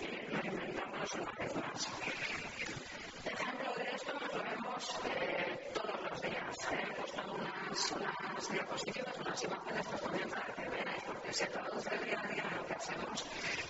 y 0.00 0.06
reinventarnos 0.36 1.14
una 1.14 1.32
vez 1.38 1.54
más. 1.56 1.88
Ejemplo 3.24 3.74
de 3.76 3.84
esto 3.94 4.12
nos 4.14 4.34
lo 4.34 4.42
vemos 4.42 5.00
eh, 5.04 5.70
todos 5.74 6.00
los 6.10 6.20
días. 6.20 6.56
He 6.72 6.94
puesto 6.94 7.22
unas, 7.32 7.92
unas 7.92 8.48
diapositivas, 8.50 9.16
unas 9.18 9.44
imágenes 9.44 9.86
pues, 9.88 10.00
también 10.02 10.28
para 10.30 10.54
que 10.54 10.68
veáis, 10.68 11.02
porque 11.06 11.32
se 11.32 11.46
traduce 11.46 11.98
día 11.98 12.20
a 12.20 12.26
día 12.28 12.44
en 12.50 12.56
lo 12.56 12.66
que 12.66 12.74
hacemos 12.74 13.24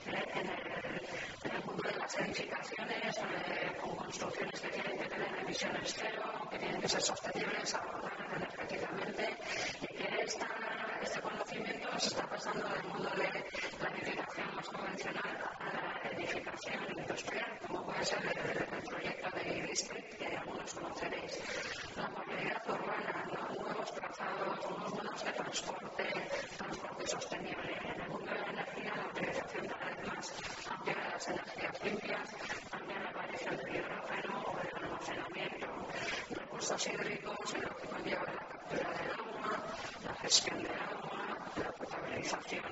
eh, 0.06 0.24
en, 0.34 0.48
el, 0.48 1.00
en, 1.44 1.56
el, 1.56 1.64
mundo 1.64 1.82
de 1.88 1.98
las 1.98 2.18
edificaciones, 2.18 3.18
eh, 3.18 3.76
con 3.80 3.96
construcciones 3.96 4.60
que 4.60 4.68
tienen 4.68 4.98
que 4.98 5.08
tener 5.08 5.38
emisiones 5.38 5.94
cero, 5.98 6.22
que 6.50 6.58
tienen 6.58 6.80
que 6.80 6.88
ser 6.88 7.02
sostenibles, 7.02 7.74
ahorrar 7.74 8.12
energéticamente, 8.36 9.36
y 9.82 9.86
que 9.94 10.22
esta, 10.24 10.48
este 11.02 11.20
conocimiento 11.20 11.88
se 11.98 12.08
está 12.08 12.26
pasando 12.28 12.68
del 12.68 12.84
mundo 12.84 13.10
de 13.10 13.28
la 13.80 13.88
edificación 13.90 14.56
más 14.56 14.68
convencional 14.68 15.50
a 15.60 16.02
la 16.02 16.10
edificación 16.10 16.98
industrial, 16.98 17.58
como 17.66 17.84
puede 17.84 18.04
ser 18.04 18.18
el, 18.22 18.76
el 18.76 18.82
proyecto 18.88 19.30
de 19.36 19.62
District, 19.68 20.18
que 20.18 20.26
algunos 20.36 20.74
conoceréis. 20.74 21.38
La 22.02 22.08
movilidad 22.08 22.62
urbana, 22.68 23.24
¿no? 23.32 23.62
nuevos 23.62 23.94
trazados, 23.94 24.70
nuevos 24.70 24.92
modos 24.94 25.24
de 25.24 25.32
transporte, 25.32 26.04
transporte 26.58 27.06
sostenible. 27.06 27.78
En 27.84 28.00
el 28.00 28.08
mundo 28.08 28.32
de 28.32 28.40
la 28.40 28.50
energía, 28.50 28.92
la 28.96 29.06
utilización 29.06 29.66
vez 29.66 30.06
más 30.08 30.32
amplia 30.70 30.94
de 30.96 31.10
las 31.10 31.28
energías 31.28 31.84
limpias, 31.84 32.28
también 32.70 33.02
la 33.02 33.10
aparición 33.10 33.56
del 33.56 33.76
hidrógeno 33.76 34.44
o 34.46 34.56
del 34.56 34.84
almacenamiento, 34.84 35.66
recursos 36.30 36.86
hídricos, 36.88 37.54
en 37.54 37.62
lo 37.62 37.76
que 37.76 37.88
conlleva 37.88 38.22
la 38.22 38.38
captura 38.38 38.90
del 38.90 39.10
agua, 39.12 39.64
la 40.04 40.14
gestión 40.14 40.62
del 40.62 40.72
agua, 40.72 41.38
la 41.56 41.72
potabilización. 41.72 42.64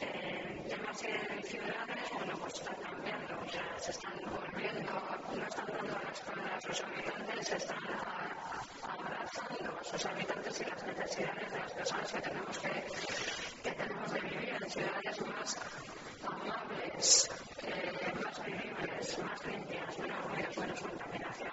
Eh, 0.00 0.66
temas 0.68 1.02
en 1.02 1.42
ciudades, 1.44 2.10
bueno, 2.12 2.36
pues 2.38 2.54
están 2.54 2.76
cambiando, 2.76 3.40
o 3.40 3.48
sea, 3.48 3.78
se 3.78 3.90
están 3.90 4.12
volviendo, 4.30 4.92
no 5.34 5.46
están 5.46 5.66
dando 5.66 5.98
la 5.98 6.10
espalda 6.10 6.56
a 6.56 6.60
sus 6.60 6.80
habitantes, 6.82 7.52
están 7.52 7.78
sus 9.84 10.06
habitantes 10.06 10.60
y 10.60 10.64
las 10.64 10.82
necesidades 10.84 11.52
de 11.52 11.58
las 11.58 11.72
personas 11.72 12.12
que 12.12 12.20
tenemos 12.20 12.58
que, 12.58 12.84
que 13.62 13.70
tenemos 13.72 14.12
de 14.12 14.20
vivir 14.20 14.48
en 14.48 14.70
ciudades 14.70 15.20
más 15.20 15.56
amables, 16.24 17.30
eh, 17.62 18.12
más 18.24 18.44
vivibles, 18.44 19.18
más 19.18 19.46
limpias, 19.46 19.98
menos 19.98 20.24
ruidos, 20.24 20.56
menos 20.58 20.80
contaminación. 20.80 21.50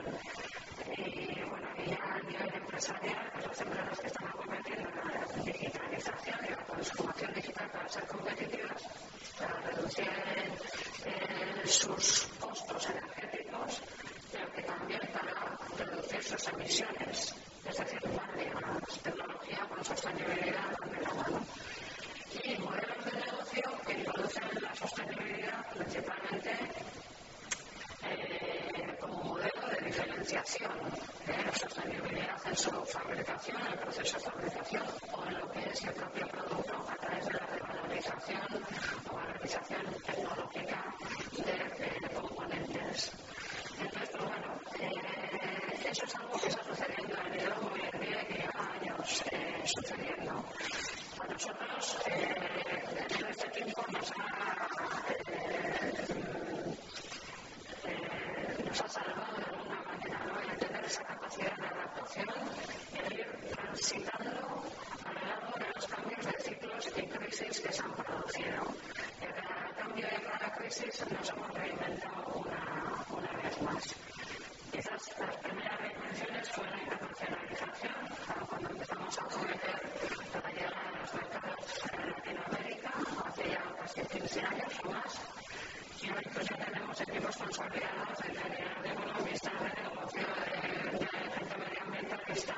Y 0.97 1.41
bueno, 1.49 1.67
y 1.77 1.89
ya 1.89 1.97
a 2.03 2.19
nivel 2.19 2.53
empresarial, 2.55 3.31
pues 3.33 3.47
las 3.47 3.61
empresas 3.61 3.99
que 3.99 4.07
están 4.07 4.27
acometiendo 4.27 4.89
la 4.91 5.43
digitalización 5.43 6.39
y 6.45 6.49
la 6.49 6.65
transformación 6.65 7.33
digital 7.33 7.71
para 7.71 7.89
ser 7.89 8.07
competitivas, 8.07 8.83
para 9.37 9.59
reducir 9.61 10.09
eh, 11.05 11.67
sus 11.67 12.27
costos 12.39 12.89
energéticos, 12.89 13.81
pero 14.31 14.51
que 14.53 14.61
también 14.63 15.01
para 15.11 15.57
reducir 15.77 16.23
sus 16.23 16.47
emisiones. 16.47 17.35
Es 17.71 17.77
decir, 17.77 18.01
van 18.03 18.81
tecnología 19.01 19.59
con 19.69 19.85
sostenibilidad 19.85 20.75
de 20.91 21.01
la 21.01 21.13
mano. 21.13 21.39
Y 22.43 22.57
modelos 22.57 23.05
de 23.05 23.11
negocio 23.13 23.63
que 23.87 23.93
introducen 23.93 24.43
la 24.61 24.75
sostenibilidad 24.75 25.65
principalmente 25.73 26.51
eh, 28.03 28.97
como 28.99 29.23
modelo 29.23 29.67
de 29.69 29.85
diferenciación. 29.85 30.71
¿eh? 31.27 31.43
La 31.45 31.55
sostenibilidad 31.55 32.41
en 32.45 32.57
su 32.57 32.71
fabricación, 32.71 33.61
en 33.61 33.67
el 33.67 33.79
proceso 33.79 34.17
de 34.17 34.23
fabricación 34.25 34.83
o 35.13 35.25
en 35.27 35.39
lo 35.39 35.51
que 35.51 35.69
es 35.69 35.83
el 35.85 35.93
propio 35.93 36.27
producto 36.27 36.89
a 36.89 36.95
través 36.97 37.25
de 37.25 37.31
la 37.31 37.45
revalorización 37.45 38.65
o 39.09 39.15
valorización 39.15 39.95
tecnológica 40.05 40.95
de, 41.37 42.07
de 42.07 42.13
componentes. 42.15 43.13
Entonces, 43.79 44.09
pues 44.11 44.25
bueno, 44.25 44.59
eh, 44.77 45.60
eso 45.89 46.05
es 46.05 46.15
algo 46.15 46.39
que 46.39 46.47
está 46.47 46.63
sucediendo 46.63 47.15
a 47.19 47.29
nivel 47.29 47.53
muy 47.61 47.81
en 47.81 47.99
día 47.99 48.21
y 48.29 48.33
lleva 48.33 48.71
años 48.79 49.23
sucediendo. 49.65 50.43
A 51.19 51.27
nosotros, 51.27 51.97
eh, 52.07 52.35
en 53.19 53.27
este 53.27 53.49
tiempo 53.49 53.83
nos 53.91 54.11
ha, 54.11 54.67
nos 58.65 58.81
ha 58.81 58.87
salvado 58.89 59.37
de 59.37 59.43
alguna 59.43 59.81
manera 59.83 60.25
¿no? 60.25 60.39
el 60.41 60.57
tener 60.57 60.85
esa 60.85 61.03
capacidad 61.03 61.55
de 61.57 61.65
adaptación 61.67 62.27
el 63.05 63.13
ir 63.13 63.27
transitando 63.55 64.63
a 65.05 65.13
lo 65.13 65.25
largo 65.25 65.53
de 65.59 65.73
los 65.75 65.87
cambios 65.87 66.25
de 66.25 66.33
ciclos 66.43 66.87
y 66.95 67.07
crisis 67.07 67.59
que 67.61 67.71
se 67.73 67.81
han 67.83 67.91
producido. 67.93 68.63
En 69.21 69.31
cada 69.31 69.75
cambio 69.75 70.07
y 70.07 70.21
cada 70.23 70.53
crisis 70.55 71.05
nos 71.11 71.29
hemos 71.29 71.53
reinventado 71.53 72.33
una, 72.35 73.05
una 73.09 73.31
vez 73.43 73.61
más. 73.61 73.95
Quizás 74.71 75.19
las 75.19 75.35
primeras 75.37 75.79
reinvenciones 75.79 76.49
fue 76.51 76.65
la 76.69 76.79
internacionalización, 76.81 77.93
cuando 78.49 78.69
empezamos 78.69 79.17
a 79.19 79.23
cometer 79.23 79.81
la 80.33 80.51
llegada 80.51 80.87
a 80.87 80.99
los 81.01 81.13
mercados 81.13 81.65
en 81.91 82.09
Latinoamérica, 82.09 82.91
hace 83.25 83.49
ya 83.49 83.63
casi 83.79 84.01
15 84.01 84.41
años 84.41 84.73
o 84.83 84.89
más. 84.91 85.21
Y 86.01 86.09
hoy 86.09 86.23
pues 86.33 86.47
ya 86.47 86.55
tenemos 86.65 87.01
equipos 87.01 87.35
consolidados 87.37 88.17
de 88.19 88.27
ingeniería 88.29 88.81
de 88.81 88.89
economistas, 88.89 89.53
de 89.61 89.81
negocio, 89.83 90.21
de, 90.21 90.99
de 90.99 91.07
gente 91.07 91.57
medioambientalista, 91.57 92.55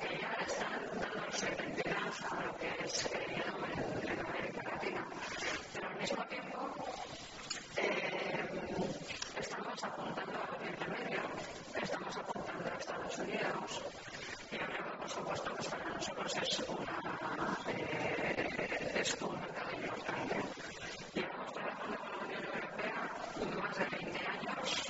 que 0.00 0.18
ya 0.20 0.32
están 0.46 0.80
dando 1.00 1.32
su 1.32 1.46
identidad 1.46 2.12
a 2.30 2.42
lo 2.44 2.56
que 2.56 2.68
es 2.84 3.08
querido 3.08 3.54
en, 3.66 4.10
en 4.10 4.26
América 4.26 4.62
Latina. 4.72 5.06
Pero 5.74 5.88
al 5.88 5.96
mismo 5.96 6.24
tiempo, 6.26 6.74
eh, 7.76 8.48
estamos 9.38 9.84
apuntando 9.84 10.38
a 10.38 10.56
Oriente 10.56 10.88
Medio, 10.88 11.22
estamos 11.80 12.16
apuntando 12.16 12.64
a 12.70 12.78
Estados 12.78 13.18
Unidos, 13.18 13.82
y 14.50 14.56
Europa, 14.56 14.98
por 15.00 15.10
supuesto, 15.10 15.54
pues 15.56 15.68
para 15.68 15.84
nosotros 15.90 16.36
es, 16.42 16.58
una, 16.68 17.58
eh, 17.68 18.92
es 19.00 19.16
un 19.22 19.40
mercado 19.40 19.70
importante. 19.76 20.36
Llevamos 21.14 21.52
trabajando 21.52 21.96
con 21.98 22.10
la 22.12 22.18
Unión 22.24 22.44
Europea 22.44 23.10
más 23.60 23.78
de 23.78 23.84
20 23.96 24.26
años. 24.26 24.82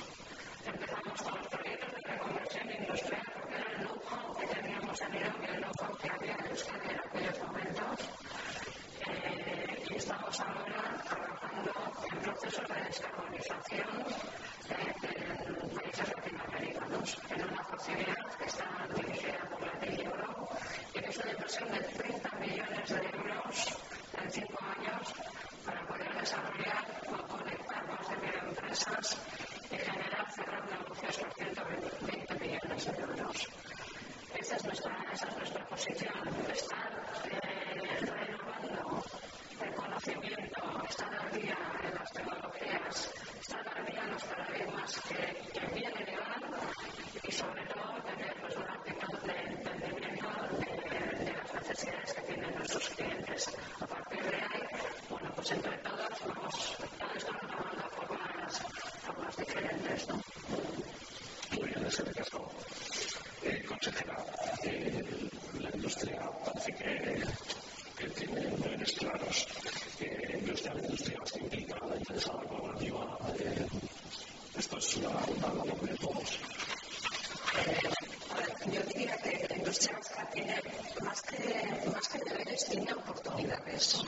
Empezamos 0.65 1.21
con 1.21 1.37
los 1.37 1.47
proyectos 1.47 1.91
de 1.93 2.11
reconversión 2.11 2.71
industrial, 2.71 3.23
porque 3.33 3.55
era 3.55 3.71
el 3.71 3.77
know-how 3.81 4.35
que 4.37 4.47
teníamos 4.47 5.01
en 5.01 5.15
Irán 5.15 5.35
y 5.41 5.45
el 5.45 5.61
know-how 5.61 5.97
que 5.97 6.09
había 6.09 6.33
en 6.33 6.45
Euskadi 6.47 6.89
en 6.89 6.99
aquellos 6.99 7.39
momentos. 7.47 7.99
Eh, 9.07 9.83
y 9.95 9.99
estamos 10.17 10.39
ahora 10.41 11.03
trabajando 11.03 11.71
en 12.11 12.17
procesos 12.21 12.67
de 12.67 12.83
descarbonización 12.85 13.87
eh, 14.69 14.95
en 15.05 15.69
países 15.69 16.07
latinoamericanos. 16.15 17.17
humanos 17.17 17.17
en 17.29 17.43
una 17.43 17.63
facilidad 17.63 18.25
que 18.37 18.45
está 18.45 18.65
dirigida 18.95 19.39
por 19.51 19.61
la 19.61 19.73
ley 19.79 20.01
Euro 20.05 20.49
y 20.93 20.99
que 20.99 21.09
es 21.09 21.17
una 21.17 21.31
inversión 21.31 21.71
de 21.71 21.79
30 21.79 22.35
millones 22.39 22.89
de 22.89 23.09
euros 23.17 23.77
en 24.23 24.31
cinco 24.31 24.59
años 24.77 25.13
para 25.65 25.81
poder 25.87 26.13
desarrollar 26.19 26.85
o 27.07 27.27
conectar 27.27 27.87
más 27.87 28.09
de 28.09 28.17
mil 28.17 28.35
empresas 28.35 29.17
y 29.69 29.77
generar 29.77 30.31
cerrar 30.31 30.65
negocios 30.65 31.17
por 31.17 31.33
120 31.33 32.35
millones 32.39 32.85
de 32.85 33.01
euros. 33.03 33.47
Esa 34.39 34.55
es 34.55 34.65
nuestra, 34.65 34.97
esa 35.13 35.27
es 35.27 35.37
nuestra 35.37 35.65
posición, 35.65 36.13
estar 36.51 36.91
eh, 37.31 37.99
renovando 38.01 39.03
el 39.61 39.73
conocimiento, 39.73 40.83
estar 40.89 41.13
al 41.15 41.31
día 41.41 41.57
en 41.83 41.95
las 41.95 42.11
tecnologías, 42.13 43.11
estar 43.39 43.67
al 43.75 43.85
día 43.85 44.03
en 44.03 44.11
los 44.11 44.23
paradigmas 44.23 45.01
que, 45.07 45.59
que 45.59 45.65
vienen 45.73 46.07
y 46.07 46.15
van 46.15 46.43
y 47.23 47.31
sobre 47.31 47.65
todo 47.65 47.93
tener 48.05 48.33
pues, 48.41 48.55
una 48.57 48.73
actitud 48.73 49.19
de 49.25 49.37
entendimiento 49.39 50.27
de, 50.59 51.25
de 51.25 51.33
las 51.33 51.53
necesidades 51.55 52.13
que 52.13 52.21
tienen 52.21 52.55
nuestros 52.55 52.89
clientes. 52.89 53.49
A 53.81 53.87
partir 53.87 54.21
de 54.23 54.35
ahí, 54.35 54.63
bueno, 55.09 55.31
pues 55.35 55.51
entre 55.51 55.77
todos 55.77 56.09
vamos, 56.27 56.77
todos 56.99 57.15
estamos 57.15 57.41
tomando 57.41 57.89
formas, 57.89 58.59
formas 59.05 59.37
diferentes, 59.37 60.07
¿no? 60.09 60.21
Muy 61.55 61.65
bien, 61.67 61.79
en 61.79 61.85
ese 61.87 62.03
caso, 62.13 62.47
eh, 63.43 63.63
consejera, 63.67 64.17
eh, 64.63 65.29
la 65.59 65.69
industria 65.73 66.21
parece 66.45 66.73
que, 66.73 67.23
que 67.97 68.09
tiene 68.09 68.41
deberes 68.41 68.91
claros. 68.93 69.47
Eh, 69.99 70.37
industria, 70.39 70.73
la 70.73 70.81
industria 70.81 71.17
que 71.33 71.39
implica 71.39 71.75
la 71.87 71.95
empresa 71.95 72.31
colaborativa. 72.31 73.17
Eh, 73.39 73.67
esto 74.57 74.77
es 74.77 74.95
una, 74.97 75.09
una 75.09 75.47
labor 75.53 75.81
de 75.81 75.95
todos. 75.97 76.39
Yo 78.71 78.81
diría 78.83 79.17
que 79.17 79.47
la 79.49 79.55
industria 79.57 79.97
vasca 79.97 80.29
tiene 80.33 80.55
más 81.01 81.21
que, 81.21 81.89
más 81.93 82.07
que 82.09 82.19
deberes, 82.19 82.65
tiene 82.65 82.93
oportunidades. 82.93 84.03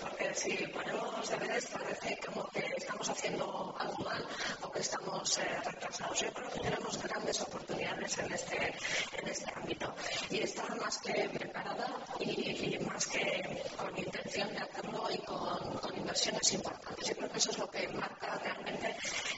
Porque 0.00 0.34
si 0.34 0.56
ponemos 0.68 1.28
deberes 1.30 1.66
parece 1.66 2.18
como 2.26 2.48
que 2.50 2.64
estamos 2.76 3.08
haciendo 3.08 3.74
algo 3.78 4.04
mal 4.04 4.26
o 4.62 4.70
que 4.70 4.80
estamos 4.80 5.38
eh, 5.38 5.60
retrasados. 5.64 6.20
Yo 6.20 6.32
creo 6.32 6.50
que 6.50 6.60
tenemos 6.60 7.02
grandes 7.02 7.40
oportunidades 7.40 8.18
en 8.18 8.32
este, 8.32 8.74
en 9.18 9.28
este 9.28 9.52
ámbito 9.54 9.94
y 10.30 10.38
está 10.40 10.74
más 10.76 10.98
que 10.98 11.28
preparada 11.28 11.86
y, 12.20 12.74
y 12.74 12.78
más 12.80 13.06
que 13.06 13.62
con 13.76 13.96
intención 13.98 14.48
de 14.52 14.58
hacerlo 14.58 15.06
y 15.10 15.18
con, 15.18 15.96
con, 16.34 16.42
inversiones 16.42 16.52
importantes. 16.54 17.06
Yo 17.08 17.16
creo 17.16 17.30
que 17.30 17.38
eso 17.38 17.50
es 17.50 17.58
lo 17.58 17.70
que 17.70 17.88
marca 17.88 18.38
realmente 18.42 18.96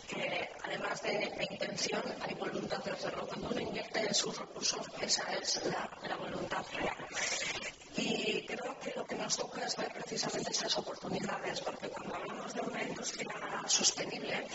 que 0.09 0.49
además 0.65 1.03
de, 1.03 1.11
de 1.11 1.49
intención 1.51 2.03
hay 2.21 2.35
voluntad 2.35 2.83
de 2.85 2.91
hacerlo. 2.93 3.27
Cuando 3.27 3.49
uno 3.49 3.61
invierte 3.61 4.15
sus 4.15 4.39
recursos, 4.39 4.87
esa 5.01 5.33
es 5.35 5.65
la, 5.67 5.91
la 6.09 6.17
voluntad 6.17 6.65
real. 6.73 6.97
Y 7.97 8.47
creo 8.47 8.79
que 8.79 8.93
lo 8.95 9.07
que 9.07 9.15
nos 9.15 9.37
toca 9.37 9.65
es 9.65 9.77
ver 9.77 9.93
precisamente 9.93 10.51
esas 10.51 10.77
oportunidades, 10.79 11.61
porque 11.61 11.89
cuando 11.89 12.15
hablamos 12.15 12.55
de 12.55 12.61
una 12.61 12.83
industria 12.83 13.29
sostenible, 13.67 14.47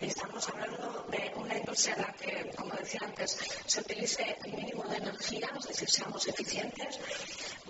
estamos 0.00 0.48
hablando 0.48 1.06
de 1.10 1.32
una 1.36 1.58
industria 1.58 1.94
en 1.94 2.02
la 2.02 2.12
que, 2.12 2.50
como 2.56 2.72
decía 2.74 3.00
antes, 3.04 3.36
se 3.66 3.80
utilice 3.80 4.36
el 4.44 4.52
mínimo 4.52 4.84
de 4.84 4.96
energía, 4.96 5.50
es 5.58 5.66
decir, 5.66 5.90
seamos 5.90 6.26
eficientes, 6.28 7.00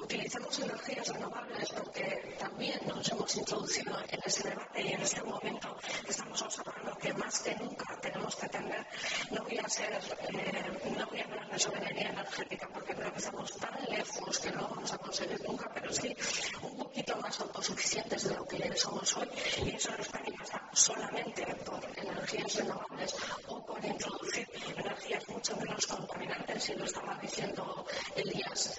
utilicemos 0.05 0.59
energías 0.59 1.09
renovables, 1.09 1.69
porque 1.71 2.37
también 2.39 2.79
nos 2.87 3.09
hemos 3.11 3.35
introducido 3.37 3.93
en 4.09 4.21
ese 4.25 4.49
debate 4.51 4.83
y 4.83 4.93
en 4.93 5.01
este 5.01 5.23
momento 5.23 5.77
estamos 6.07 6.43
observando 6.43 6.95
que 6.99 7.13
más 7.15 7.41
que 7.41 7.55
nunca 7.57 7.99
tenemos 8.01 8.37
que 8.37 8.47
atender, 8.47 8.87
no 9.31 9.43
voy 9.43 9.59
a 9.59 9.69
ser, 9.69 9.93
eh, 9.95 10.91
no 10.97 11.07
voy 11.07 11.21
a 11.21 11.25
hablar 11.25 11.51
de 11.51 11.59
soberanía 11.59 12.11
energética, 12.11 12.69
porque 12.73 12.95
creo 12.95 13.13
que 13.13 13.19
estamos 13.19 13.51
tan 13.57 13.85
lejos 13.89 14.39
que 14.39 14.51
no 14.53 14.69
vamos 14.69 14.93
a 14.93 14.99
conseguir 14.99 15.41
nunca, 15.49 15.71
pero 15.73 15.91
sí 15.93 16.15
un 16.63 16.77
poquito 16.77 17.17
más 17.17 17.41
autosuficientes 17.41 18.29
de 18.29 18.35
lo 18.35 18.45
que 18.47 18.77
somos 18.77 19.17
hoy, 19.17 19.29
y 19.65 19.71
eso 19.75 19.91
no 19.97 20.03
está 20.03 20.21
ni 20.21 20.33
pasa 20.33 20.61
solamente 20.75 21.47
por 21.65 21.81
energías 21.97 22.55
renovables 22.57 23.15
o 23.49 23.65
por 23.65 23.83
introducir 23.83 24.47
energías 24.77 25.27
mucho 25.29 25.57
menos 25.57 25.87
contaminantes, 25.87 26.69
y 26.69 26.75
lo 26.75 26.85
estaba 26.85 27.17
diciendo 27.23 27.87
Elías 28.17 28.79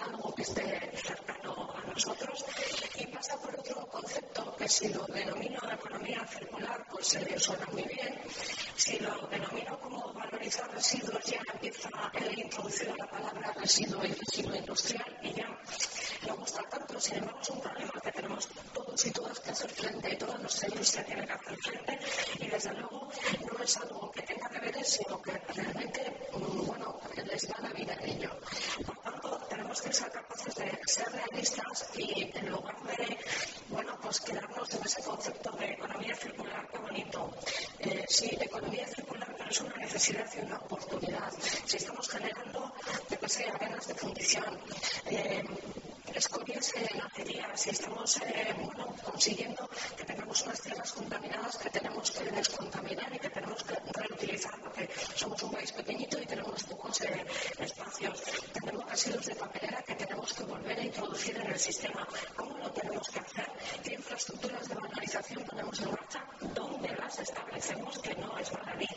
algo 0.00 0.34
que 0.34 0.42
esté 0.42 0.90
cercano 0.96 1.74
a 1.74 1.86
nosotros. 1.86 2.44
Y 2.96 3.06
pasa 3.06 3.36
por 3.38 3.58
otro 3.58 3.86
concepto 3.88 4.56
que 4.56 4.68
si 4.68 4.88
lo 4.88 5.04
denomino 5.06 5.58
economía 5.72 6.26
circular 6.26 6.86
pues 6.90 7.14
eh, 7.14 7.38
suena 7.38 7.66
muy 7.72 7.82
bien. 7.82 8.20
Si 8.76 8.98
lo 8.98 9.26
denomino 9.28 9.78
como 9.80 10.12
valorizar 10.12 10.70
residuos 10.72 11.24
ya 11.24 11.40
empieza 11.52 11.88
a 11.94 12.10
introducir 12.36 12.94
la 12.96 13.06
palabra 13.06 13.52
residuo 13.60 14.04
y 14.04 14.12
residuo 14.12 14.54
industrial 14.56 15.18
y 15.22 15.32
ya 15.34 15.48
no 16.26 16.36
gusta 16.36 16.62
tanto. 16.68 17.00
Sin 17.00 17.16
embargo 17.16 17.40
es 17.40 17.50
un 17.50 17.60
problema 17.60 17.92
que 18.02 18.12
tenemos 18.12 18.48
todos 18.74 19.06
y 19.06 19.10
todas 19.10 19.40
que 19.40 19.50
hacer 19.50 19.70
frente 19.70 20.12
y 20.12 20.16
toda 20.16 20.38
nuestra 20.38 20.68
industria 20.68 21.04
tiene 21.04 21.26
que 21.26 21.32
hacer 21.32 21.56
frente. 21.56 21.98
Y 22.40 22.48
desde 22.48 22.72
luego 22.74 23.08
no 23.52 23.64
es 23.64 23.76
algo 23.76 24.10
que 24.10 24.22
tenga 24.22 24.48
deberes 24.48 24.88
sino 24.88 25.20
que 25.22 25.32
realmente 25.54 26.28
bueno 26.66 27.00
les 27.24 27.48
da 27.48 27.56
la 27.62 27.72
vida 27.72 27.94
en 28.00 28.08
ello. 28.10 28.30
Por 28.86 28.98
tanto 28.98 29.38
tenemos 29.48 29.80
que 29.82 29.89
ser 29.92 30.10
capaces 30.10 30.54
de 30.54 30.78
ser 30.86 31.08
realistas 31.12 31.90
y 31.96 32.30
en 32.34 32.50
lugar 32.50 32.76
de, 32.82 33.18
bueno, 33.68 33.98
pues 34.02 34.20
quedarnos 34.20 34.72
en 34.74 34.84
ese 34.84 35.02
concepto 35.02 35.50
de 35.52 35.72
economía 35.72 36.14
circular, 36.16 36.68
qué 36.70 36.78
bonito. 36.78 37.30
Eh, 37.80 38.04
sí, 38.08 38.36
economía 38.40 38.86
circular, 38.86 39.34
pero 39.36 39.50
es 39.50 39.60
una 39.60 39.76
necesidad 39.76 40.26
y 40.36 40.44
una 40.44 40.56
oportunidad. 40.56 41.32
Si 41.64 41.76
estamos 41.76 42.08
generando, 42.08 42.72
yo 43.10 43.18
que 43.18 43.28
sé, 43.28 43.48
arenas 43.48 43.86
de 43.88 43.94
fundición, 43.94 44.58
eh, 45.06 45.44
escobias 46.14 46.72
en 46.74 47.00
acería, 47.00 47.56
si 47.56 47.70
estamos 47.70 48.16
eh, 48.18 48.54
bueno, 48.56 48.94
consiguiendo 49.04 49.68
que 49.96 50.04
tengamos 50.04 50.42
unas 50.42 50.60
tierras 50.60 50.92
contaminadas 50.92 51.56
que 51.56 51.70
tenemos 51.70 52.10
que 52.10 52.24
descontaminar 52.30 53.14
y 53.14 53.18
que 53.18 53.30
tenemos 53.30 53.62
que 53.64 53.74
reutilizar 53.92 54.60
porque 54.60 54.88
somos 55.14 55.42
un 55.42 55.52
país 55.52 55.72
pequeñito 55.72 56.20
y 56.20 56.26
tenemos 56.26 56.62
pocos 56.64 57.00
eh, 57.02 57.26
espacios. 57.58 58.22
Tenemos 58.52 58.90
residuos 58.90 59.26
de 59.26 59.34
papelera 59.34 59.82
que 59.82 59.94
tenemos 59.94 60.32
que 60.32 60.44
volver 60.44 60.78
a 60.78 60.84
introducir 60.84 61.36
en 61.36 61.46
el 61.46 61.58
sistema. 61.58 62.06
¿Cómo 62.36 62.58
lo 62.58 62.70
tenemos 62.72 63.08
que 63.08 63.20
hacer? 63.20 63.48
¿Qué 63.82 63.94
infraestructuras 63.94 64.68
de 64.68 64.74
valorización 64.74 65.44
ponemos 65.44 65.80
en 65.80 65.90
marcha? 65.90 66.24
¿Dónde 66.54 66.88
las 66.96 67.18
establecemos? 67.18 67.98
Que 67.98 68.14
no 68.16 68.38
es 68.38 68.50
baladí, 68.50 68.88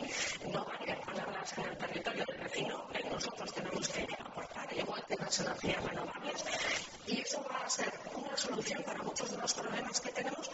no 0.52 0.64
vale 0.64 0.96
ponerlas 1.04 1.58
en 1.58 1.64
el 1.64 1.78
territorio 1.78 2.24
del 2.26 2.40
vecino, 2.40 2.84
nosotros 3.14 3.52
tenemos 3.52 3.88
que 3.88 4.06
aportar, 4.18 4.72
igual 4.76 5.04
que 5.06 5.14
las 5.14 5.40
energías 5.40 5.84
renovables. 5.84 6.44
Y 7.06 7.20
eso 7.20 7.44
va 7.50 7.64
a 7.64 7.70
ser 7.70 7.92
una 8.14 8.36
solución 8.36 8.82
para 8.82 9.02
muchos 9.02 9.30
de 9.30 9.36
los 9.36 9.54
problemas 9.54 10.00
que 10.00 10.10
tenemos, 10.10 10.50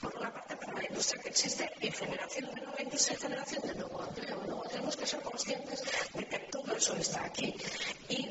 por 0.00 0.16
una 0.16 0.32
parte 0.32 0.56
para 0.56 0.74
la 0.74 0.84
industria 0.84 1.22
que 1.22 1.28
existe 1.30 1.70
y 1.80 1.90
generación 1.90 2.54
de 2.54 2.60
nueva 2.60 2.82
industria 2.82 3.16
y 3.16 3.20
generación 3.22 3.62
de 3.62 3.74
nuevo 3.74 4.04
empleo. 4.04 4.42
Luego 4.46 4.62
tenemos 4.68 4.96
que 4.96 5.06
ser 5.06 5.22
conscientes 5.22 5.82
de 6.12 6.26
que 6.26 6.38
todo 6.50 6.76
eso 6.76 6.94
está 6.96 7.24
aquí. 7.24 7.54
Y 8.08 8.28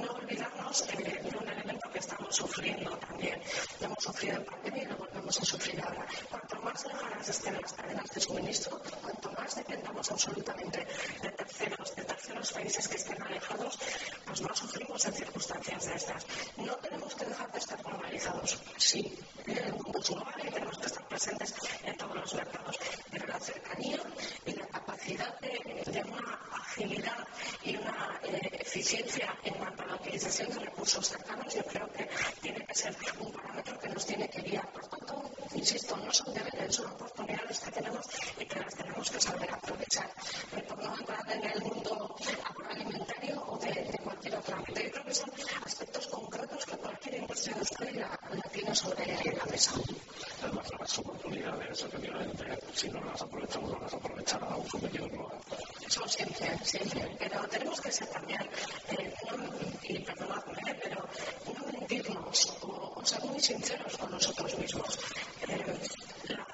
no 0.00 0.12
olvidarnos 0.12 0.82
eh, 0.88 1.20
de 1.22 1.38
un 1.38 1.48
elemento 1.48 1.90
que 1.90 1.98
estamos 1.98 2.34
sufriendo 2.34 2.90
también. 2.98 3.40
Hemos 3.80 4.02
sufrido 4.02 4.36
en 4.36 4.44
pandemia 4.44 4.82
y 4.82 4.86
lo 4.86 4.96
volvemos 4.96 5.40
a 5.40 5.44
sufrir 5.44 5.80
ahora. 5.82 6.06
Cuanto 6.30 6.56
más 6.60 6.84
lejanas 6.86 7.28
estén 7.28 7.60
las 7.60 7.72
cadenas 7.72 8.10
de 8.10 8.20
suministro, 8.20 8.80
cuanto 9.02 9.32
más 9.32 9.56
dependamos 9.56 10.10
absolutamente 10.10 10.86
de 11.22 11.30
terceros, 11.30 11.96
de 11.96 12.04
terceros 12.04 12.52
países 12.52 12.88
que 12.88 12.96
estén 12.96 13.22
alejados, 13.22 13.78
pues 14.26 14.40
más 14.42 14.58
sufrimos 14.58 15.04
en 15.06 15.12
circunstancias 15.14 15.86
de 15.86 15.94
estas. 15.94 16.26
No 16.56 16.74
tenemos 16.76 17.14
que 17.14 17.24
dejar 17.24 17.52
de 17.52 17.58
estar 17.58 17.82
globalizados. 17.82 18.58
Sí, 18.76 19.18
el 19.46 19.72
mundo 19.74 19.98
es 20.00 20.10
global 20.10 20.34
y 20.44 20.50
tenemos 20.50 20.78
que 20.78 20.86
estar 20.86 21.08
presentes 21.08 21.54
en 21.84 21.96
todos 21.96 22.16
los 22.16 22.34
mercados. 22.34 22.78
Pero 23.10 23.26
la 23.26 23.40
cercanía 23.40 24.00
y 24.44 24.52
la 24.52 24.66
capacidad 24.66 25.38
de, 25.40 25.92
de 25.92 26.02
una 26.02 26.40
agilidad 26.52 27.26
y 27.62 27.76
una 27.76 28.20
eh, 28.24 28.58
eficiencia 28.60 29.34
en 29.44 29.54
cuanto 29.54 29.85
la 29.86 29.94
utilización 29.96 30.50
de 30.50 30.58
recursos 30.60 31.08
cercanos, 31.08 31.54
yo 31.54 31.62
creo 31.64 31.88
que 31.92 32.08
tiene 32.40 32.64
que 32.66 32.74
ser 32.74 32.96
un 33.20 33.32
parámetro 33.32 33.78
que 33.78 33.88
nos 33.88 34.06
tiene 34.06 34.28
que 34.28 34.42
guiar. 34.42 34.66
Por 34.72 34.86
tanto, 34.88 35.30
insisto, 35.54 35.96
no 35.96 36.12
son 36.12 36.34
deberes, 36.34 36.74
son 36.74 36.86
oportunidades 36.92 37.60
que 37.60 37.70
tenemos 37.72 38.06
y 38.40 38.44
que 38.44 38.60
las 38.60 38.74
tenemos 38.74 39.10
que 39.10 39.20
saber 39.20 39.50
aprovechar. 39.54 40.10
Por 40.68 40.82
no 40.82 40.98
entrar 40.98 41.30
en 41.32 41.44
el 41.44 41.62
mundo 41.62 42.16
agroalimentario 42.44 43.42
o 43.46 43.58
de, 43.58 43.72
de 43.72 43.98
cualquier 44.02 44.36
otro 44.36 44.56
ámbito. 44.56 44.80
Yo 44.80 44.90
creo 44.90 45.04
que 45.04 45.14
son 45.14 45.30
aspectos 45.64 46.06
concretos 46.08 46.66
que 46.66 46.76
cualquier 46.76 47.14
industria 47.22 47.52
industrial 47.54 47.94
la, 47.96 48.20
la 48.34 48.42
tiene 48.50 48.74
sobre 48.74 49.06
la 49.06 49.44
mesa. 49.46 49.72
Además, 50.42 50.66
las 50.78 50.98
oportunidades, 50.98 51.82
efectivamente, 51.82 52.44
si 52.74 52.88
no 52.90 53.00
las 53.04 53.22
aprovechamos, 53.22 53.70
no 53.70 53.78
las 53.80 53.94
aprovechará 53.94 54.56
un 54.56 54.68
competidor 54.68 55.10
global 55.10 55.38
son 55.88 56.08
siempre, 56.08 56.58
siempre, 56.64 57.16
pero 57.18 57.46
tenemos 57.48 57.80
que 57.80 57.92
ser 57.92 58.08
también, 58.08 58.40
eh, 58.90 59.14
y 59.82 59.98
perdonadme, 60.00 60.74
pero 60.82 61.08
no 61.54 61.72
mentirnos 61.72 62.58
o, 62.62 62.92
o, 62.96 63.04
ser 63.04 63.22
muy 63.24 63.40
sinceros 63.40 63.96
con 63.96 64.10
nosotros 64.10 64.58
mismos. 64.58 64.98
Eh, 65.48 65.78
la, 66.28 66.44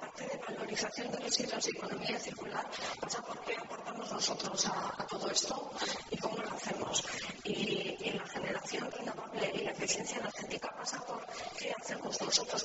parte 0.00 0.24
de 0.24 0.38
valorización 0.48 1.10
de 1.12 1.18
residuos 1.18 1.66
y 1.66 1.70
economía 1.70 2.18
circular 2.18 2.66
pasa 3.00 3.22
por 3.22 3.40
qué 3.44 3.56
aportamos 3.56 4.12
nosotros 4.12 4.66
a, 4.66 5.06
todo 5.08 5.30
esto 5.30 5.70
y 6.10 6.16
cómo 6.18 6.36
lo 6.36 6.50
hacemos. 6.50 7.04
Y, 7.44 7.96
y 8.00 8.12
la 8.12 8.26
generación 8.26 8.90
renovable 8.90 9.50
y 9.54 9.58
la 9.64 9.70
eficiencia 9.70 10.18
energética 10.18 10.70
pasa 10.76 10.98
por 11.06 11.24
qué 11.58 11.72
hacemos 11.80 12.20
nosotros 12.20 12.62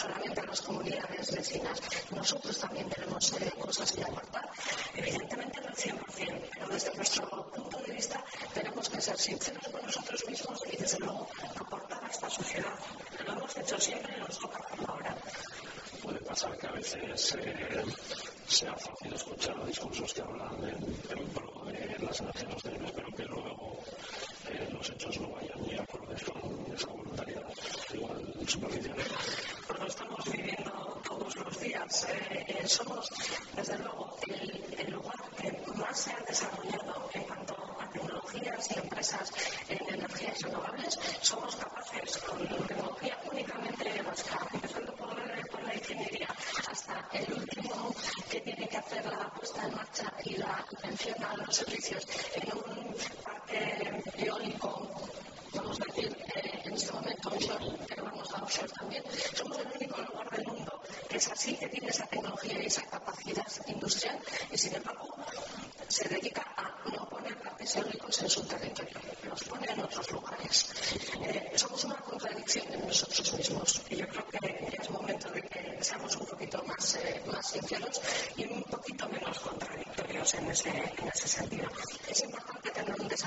solamente 0.00 0.46
las 0.46 0.60
comunidades 0.62 1.30
vecinas. 1.32 1.78
Nosotros 2.10 2.58
también 2.58 2.88
tenemos 2.88 3.32
eh, 3.32 3.52
cosas 3.58 3.92
que 3.92 4.02
aportar. 4.02 4.48
Evidentemente 4.94 5.60
no 5.60 5.68
al 5.68 5.74
100%, 5.74 6.50
pero 6.54 6.68
desde 6.68 6.94
nuestro 6.94 7.50
punto 7.52 7.78
de 7.82 7.92
vista 7.92 8.24
tenemos 8.54 8.88
que 8.88 9.00
ser 9.00 9.18
sinceros 9.18 9.68
con 9.68 9.82
nosotros 9.82 10.24
mismos 10.26 10.58
y 10.72 10.76
desde 10.76 10.98
luego 11.00 11.28
aportar 11.56 12.02
a 12.02 12.08
esta 12.08 12.30
sociedad. 12.30 12.74
Lo 13.26 13.32
hemos 13.32 13.56
hecho 13.58 13.78
siempre 13.78 14.16
y 14.16 14.20
nos 14.20 14.38
toca 14.38 14.58
hacerlo 14.58 14.86
ahora. 14.88 15.16
Puede 16.02 16.20
pasar 16.20 16.56
que 16.56 16.66
a 16.66 16.72
veces 16.72 17.34
eh, 17.38 17.84
sea 18.46 18.74
fácil 18.74 19.12
escuchar 19.12 19.66
discursos 19.66 20.14
que 20.14 20.22
hablan 20.22 20.54
en, 20.64 21.18
en 21.18 21.28
pro 21.28 21.64
de 21.66 21.96
las 22.00 22.20
energías 22.20 22.52
sostenibles, 22.54 22.92
pero 22.92 23.08
que 23.16 23.24
luego 23.24 23.78
eh, 24.48 24.68
los 24.72 24.90
hechos 24.90 25.20
no 25.20 25.28
vayan 25.30 25.62
ni 25.66 25.74
acordes 25.74 26.24
con 26.24 26.74
esa 26.74 26.86
voluntariedad 26.88 27.44
igual 27.94 28.34
superficial. 28.46 28.96
Pues 29.66 29.80
lo 29.80 29.86
estamos 29.86 30.24
viviendo 30.32 31.00
todos 31.06 31.36
los 31.36 31.60
días. 31.60 32.06
Eh, 32.08 32.44
eh, 32.48 32.59
somos, 32.70 33.08
desde 33.56 33.78
luego, 33.78 34.16
el, 34.28 34.74
el, 34.78 34.92
lugar 34.92 35.16
que 35.36 35.50
más 35.74 35.98
se 35.98 36.12
ha 36.12 36.20
desarrollado 36.20 37.10
en 37.14 37.22
cuanto 37.24 37.54
a 37.80 37.90
tecnologías 37.90 38.70
y 38.70 38.78
empresas 38.78 39.32
en 39.68 39.94
energías 39.94 40.40
renovables. 40.42 40.98
Somos 41.20 41.56
capaces, 41.56 42.16
con 42.18 42.38
tecnología 42.66 43.18
únicamente 43.32 44.02
vasca, 44.02 44.46
empezando 44.52 44.94
por, 44.94 45.16
por 45.50 45.62
la 45.64 45.74
ingeniería, 45.74 46.28
hasta 46.70 47.08
el 47.12 47.32
último 47.32 47.94
que 48.30 48.40
tiene 48.40 48.68
que 48.68 48.76
hacer 48.76 49.04
la 49.04 49.28
puesta 49.30 49.66
en 49.66 49.74
marcha 49.74 50.12
y 50.24 50.36
la 50.36 50.64
atención 50.72 51.24
a 51.24 51.36
los 51.38 51.56
servicios 51.56 52.06
en 52.34 52.56
un 52.56 52.94
parque 53.24 54.02
eólico, 54.16 54.88
vamos 55.54 55.80
a 55.80 55.84
decir, 55.86 56.16
eh, 56.36 56.62
en 56.64 56.74
este 56.74 56.92
momento 56.92 57.30
onshore, 57.30 57.66
pero 57.88 58.04
vamos 58.04 58.32
a 58.32 58.42
offshore 58.44 58.72
también. 58.78 59.02
Somos 59.34 59.58
el 59.58 59.79
es 61.16 61.28
así, 61.28 61.54
que 61.56 61.68
tiene 61.68 61.88
esa 61.88 62.06
tecnología 62.06 62.62
y 62.62 62.66
esa 62.66 62.82
capacidad 62.86 63.46
industrial 63.66 64.18
y 64.50 64.58
sin 64.58 64.74
embargo 64.74 65.14
se 65.88 66.08
dedica 66.08 66.42
a 66.56 66.88
no 66.90 67.08
poner 67.08 67.36
parques 67.38 67.76
eólicos 67.76 68.22
en 68.22 68.30
su 68.30 68.42
territorio, 68.44 68.96
los 69.28 69.40
pone 69.44 69.66
en 69.72 69.80
otros 69.80 70.10
lugares. 70.12 70.66
Eh, 71.22 71.52
somos 71.56 71.84
una 71.84 71.96
contradicción 71.96 72.72
en 72.72 72.86
nosotros 72.86 73.32
mismos 73.34 73.82
y 73.90 73.96
yo 73.96 74.08
creo 74.08 74.26
que 74.28 74.76
es 74.80 74.90
momento 74.90 75.30
de 75.30 75.42
que 75.42 75.78
seamos 75.80 76.16
un 76.16 76.26
poquito 76.26 76.62
más, 76.64 76.94
eh, 76.96 77.22
más 77.26 77.46
sinceros 77.50 78.00
y 78.36 78.44
un 78.44 78.62
poquito 78.64 79.08
menos 79.08 79.38
contradictorios 79.38 80.34
en 80.34 80.50
ese, 80.50 80.68
en 80.70 81.08
ese 81.08 81.28
sentido. 81.28 81.68
Es 82.08 82.22
importante 82.22 82.49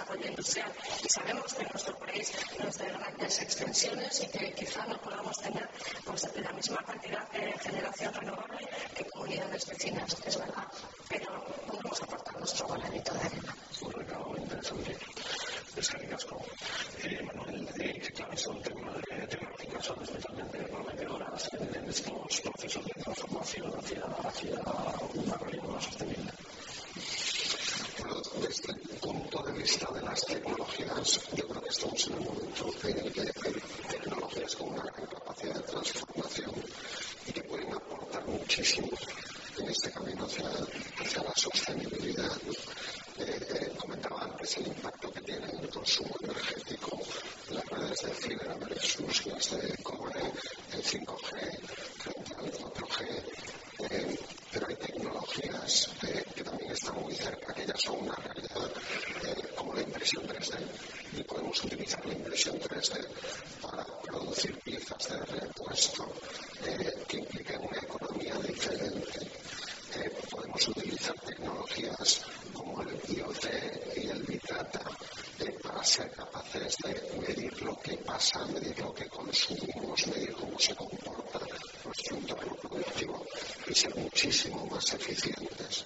un 0.01 0.25
industrial 0.25 0.71
y 1.03 1.09
sabemos 1.09 1.53
que 1.53 1.63
nuestro 1.63 1.97
país 1.99 2.31
no 2.59 2.67
es 2.67 2.77
de 2.77 2.85
grandes 2.85 3.41
extensiones 3.41 4.23
y 4.23 4.27
que 4.27 4.53
quizá 4.53 4.85
no 4.85 4.99
podamos 5.01 5.37
tener 5.37 5.69
pues, 6.05 6.27
la 6.35 6.51
misma 6.53 6.77
cantidad 6.85 7.29
de 7.31 7.53
generación 7.59 8.13
renovable 8.13 8.67
que 8.95 9.05
comunidades 9.05 9.67
vecinas, 9.67 10.15
es 10.25 10.37
verdad, 10.37 10.67
pero 11.09 11.45
podemos 11.67 12.01
aportar 12.01 12.39
nuestro 12.39 12.67
granito 12.67 13.13
de 13.13 13.19
arena. 13.19 13.55
Un. 13.81 14.83
Eskerrik 15.75 16.13
asko. 16.13 16.37
Eh, 17.03 17.21
Manuel, 17.23 17.67
eh, 17.81 17.99
claro, 18.15 18.37
son 18.37 18.61
tecnologías 18.61 19.27
tecnológicas 19.27 19.85
son 19.85 20.03
especialmente 20.03 20.57
prometedoras 20.59 21.49
en, 21.53 21.75
en 21.75 21.89
estos 21.89 22.41
procesos 22.41 22.85
de 22.85 22.93
transformación 23.01 23.73
hacia, 23.79 24.03
hacia 24.23 24.51
un 25.13 25.23
desarrollo 25.23 25.63
más 25.63 25.83
sostenible. 25.83 26.31
Bueno, 27.99 28.21
desde 28.41 28.71
el 28.73 28.99
punto 28.99 29.43
de 29.43 29.51
vista 29.53 29.91
de 29.93 30.01
las 30.01 30.25
tecnologías, 30.25 31.19
yo 31.35 31.47
creo 31.47 31.61
que 31.61 31.69
estamos 31.69 32.07
en 32.07 32.13
un 32.13 32.23
momento 32.25 32.73
en 32.83 32.97
el 32.99 33.13
que 33.13 33.21
hay 33.21 33.31
tecnologías 33.89 34.55
con 34.55 34.69
una 34.69 34.83
gran 34.83 35.05
capacidad 35.07 35.55
de 35.55 35.61
transformación 35.61 36.51
y 37.27 37.31
que 37.31 37.43
pueden 37.43 37.73
aportar 37.73 38.27
muchísimo 38.27 38.89
en 39.57 39.69
este 39.69 39.91
camino 39.91 40.25
hacia, 40.25 40.49
hacia 40.49 41.23
la 41.23 41.33
sostenibilidad. 41.35 42.37
Eh, 43.17 43.73
comentaba 43.77 44.23
antes 44.23 44.57
el 44.57 44.67
impacto 44.67 45.11
que 45.11 45.21
tiene 45.21 45.49
en 45.49 45.59
el 45.59 45.69
consumo 45.69 46.15
energético 46.21 46.99
las 47.49 47.65
redes 47.65 47.99
de 48.01 48.11
fibra 48.13 48.55
versus 48.55 49.25
las 49.27 49.51
de 49.51 49.77
cobre, 49.83 50.21
el 50.73 50.83
5G 50.83 51.53
frente 51.99 52.35
al 52.35 52.51
4G. 52.51 53.23
Eh, 53.89 54.19
pero 54.51 54.67
hay 54.67 54.75
tecnologías 54.75 55.89
eh, 56.03 56.23
que 56.35 56.43
también 56.43 56.71
están 56.71 57.01
muy 57.01 57.15
cerca, 57.15 57.53
que 57.53 57.65
ya 57.65 57.75
son 57.77 58.03
una 58.03 58.15
realidad, 58.15 58.71
eh, 59.23 59.47
como 59.55 59.73
la 59.73 59.81
impresión 59.81 60.23
3D. 60.27 60.57
Y 61.17 61.23
podemos 61.23 61.63
utilizar 61.63 62.05
la 62.05 62.13
impresión 62.13 62.59
3D 62.59 63.07
para 63.61 63.85
producir 64.01 64.57
piezas 64.59 65.09
de 65.09 65.17
repuesto 65.17 66.11
que 67.07 67.17
impliquen 67.17 67.59
una 67.61 67.77
economía 67.77 68.35
diferente. 68.39 69.19
podemos 70.29 70.67
utilizar 70.67 71.19
tecnologías 71.19 72.21
como 72.53 72.81
el 72.81 72.99
IoT 73.15 73.45
y 73.97 74.07
el 74.09 74.23
Big 74.23 74.41
Data 74.47 74.81
para 75.61 75.83
ser 75.83 76.11
capaces 76.11 76.75
de 76.83 77.19
medir 77.19 77.53
pasa, 78.13 78.45
medir 78.45 78.77
lo 78.79 78.93
que 78.93 79.07
consumimos, 79.09 80.05
medir 80.07 80.33
cómo 80.33 80.59
se 80.59 80.75
comporta 80.75 81.39
nuestro 81.83 82.17
entorno 82.17 82.53
productivo 82.61 83.25
y 83.67 83.73
ser 83.73 83.95
muchísimo 83.95 84.67
más 84.67 84.93
eficientes. 84.93 85.85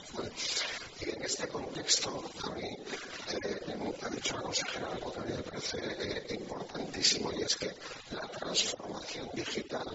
Y 1.00 1.10
en 1.10 1.24
este 1.24 1.48
contexto, 1.48 2.10
a 2.44 2.50
mí 2.52 2.68
eh, 2.68 3.60
ha 4.02 4.10
dicho 4.10 4.36
la 4.36 4.42
consejera 4.42 4.88
algo 4.92 5.14
que 5.14 5.20
me 5.22 5.42
parece 5.42 5.78
eh, 5.80 6.36
importantísimo 6.42 7.32
y 7.32 7.44
es 7.44 7.56
que 7.56 7.72
la 8.12 8.28
transformación 8.28 9.30
digital 9.34 9.88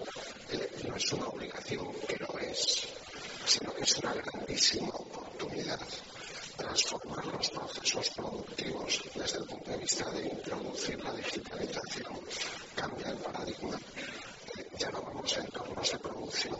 eh, 0.49 0.71
no 0.87 0.95
es 0.95 1.13
una 1.13 1.27
obligación, 1.27 1.93
que 2.07 2.17
lo 2.17 2.39
es, 2.39 2.87
sino 3.45 3.75
que 3.75 3.83
es 3.83 3.95
una 3.97 4.13
grandísima 4.13 4.89
oportunidad 4.89 5.79
transformar 6.57 7.25
los 7.25 7.49
procesos 7.49 8.09
productivos 8.11 9.01
desde 9.15 9.39
el 9.39 9.45
punto 9.45 9.71
de 9.71 9.77
vista 9.77 10.09
de 10.11 10.27
introducir 10.27 11.03
la 11.03 11.11
digitalización, 11.13 12.19
cambia 12.75 13.09
el 13.09 13.17
paradigma. 13.17 13.77
Eh, 14.57 14.67
ya 14.77 14.89
no 14.91 15.01
vamos 15.01 15.37
a 15.37 15.41
entornos 15.41 15.91
de 15.91 15.99
producción 15.99 16.57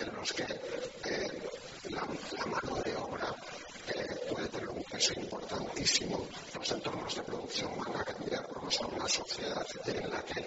en 0.00 0.14
los 0.14 0.32
que 0.32 0.42
eh, 0.42 1.42
la, 1.90 2.06
la, 2.38 2.46
mano 2.46 2.82
de 2.82 2.96
obra 2.96 3.34
eh, 3.94 4.16
puede 4.30 4.48
tener 4.48 4.68
un 4.68 4.84
peso 4.84 5.12
importantísimo. 5.16 6.26
Los 6.54 6.70
entornos 6.72 7.14
de 7.14 7.22
producción 7.22 7.78
van 7.78 7.96
a 8.00 8.04
cambiar, 8.04 8.46
vamos 8.54 8.80
a 8.80 8.86
una 8.86 9.01
sociedad 9.12 9.66
en 9.86 10.10
la 10.10 10.22
que 10.22 10.42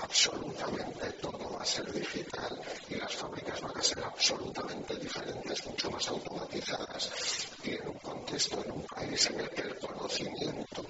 absolutamente 0.00 1.10
todo 1.20 1.50
va 1.54 1.62
a 1.62 1.66
ser 1.66 1.90
digital 1.92 2.60
y 2.88 2.94
las 2.94 3.16
fábricas 3.16 3.60
van 3.60 3.76
a 3.76 3.82
ser 3.82 4.04
absolutamente 4.04 4.94
diferentes, 4.96 5.66
mucho 5.66 5.90
más 5.90 6.06
automatizadas 6.08 7.10
y 7.64 7.70
en 7.70 7.88
un 7.88 7.98
contexto, 7.98 8.62
en 8.64 8.70
un 8.70 8.84
país 8.84 9.26
en 9.30 9.40
el 9.40 9.50
que 9.50 9.62
el 9.62 9.78
conocimiento 9.78 10.86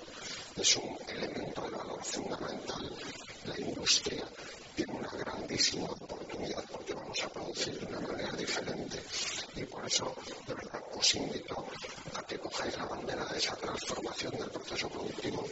es 0.57 0.77
un 0.77 0.99
elemento 1.09 1.63
de 1.63 1.71
valor 1.71 2.05
fundamental, 2.05 2.97
la 3.47 3.61
industria 3.61 4.25
tiene 4.77 4.93
una 4.93 5.11
grandísima 5.11 5.87
oportunidad 5.87 6.65
porque 6.71 6.93
vamos 6.95 7.23
a 7.23 7.29
producir 7.31 7.79
de 7.79 7.87
una 7.87 8.01
manera 8.01 8.33
diferente 8.33 9.01
y 9.57 9.65
por 9.65 9.87
eso 9.87 10.15
de 10.47 10.55
verdad 10.55 10.83
os 10.95 11.15
invito 11.15 11.67
a 12.15 12.23
que 12.25 12.39
cojáis 12.39 12.77
la 12.77 12.87
bandera 12.87 13.25
de 13.27 13.39
esa 13.39 13.57
transformación 13.57 14.33
del 14.33 14.51
proceso 14.51 14.89
productivo, 14.89 15.45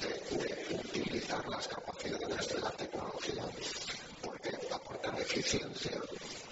de, 0.00 0.36
de 0.36 0.74
utilizar 0.74 1.48
las 1.48 1.68
capacidades 1.68 2.48
de 2.48 2.60
la 2.60 2.70
tecnología 2.70 3.44
porque 4.22 4.50
eficiencia, 5.48 5.98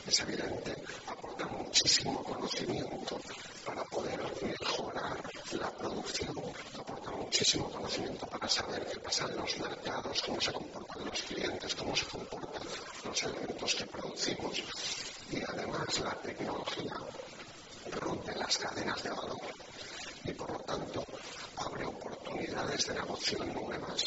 es 0.07 0.21
evidente, 0.21 0.75
aportan 1.07 1.53
muchísimo 1.59 2.23
conocimiento 2.25 3.21
para 3.67 3.85
poder 3.85 4.19
mejorar 4.43 5.21
la 5.53 5.71
producción, 5.73 6.35
aportan 6.79 7.19
muchísimo 7.19 7.71
conocimiento 7.71 8.27
para 8.27 8.49
saber 8.49 8.87
qué 8.87 8.99
pasa 9.01 9.27
en 9.27 9.37
los 9.37 9.59
mercados, 9.59 10.23
cómo 10.23 10.41
se 10.41 10.51
comportan 10.51 11.05
los 11.05 11.23
clientes, 11.23 11.75
cómo 11.75 11.95
se 11.95 12.07
comportan 12.07 12.63
los 13.05 13.23
elementos 13.23 13.75
que 13.75 13.85
producimos. 13.85 14.63
Y 15.31 15.43
además 15.47 16.01
la 16.01 16.15
tecnología 16.23 16.97
rompe 18.01 18.35
las 18.35 18.57
cadenas 18.57 19.03
de 19.03 19.11
valor 19.11 19.41
y 20.25 20.33
por 20.33 20.51
lo 20.53 20.59
tanto 20.61 21.05
abre 21.59 21.85
oportunidades 21.85 22.87
de 22.87 22.95
negocio 22.95 23.45
nuevas 23.45 24.05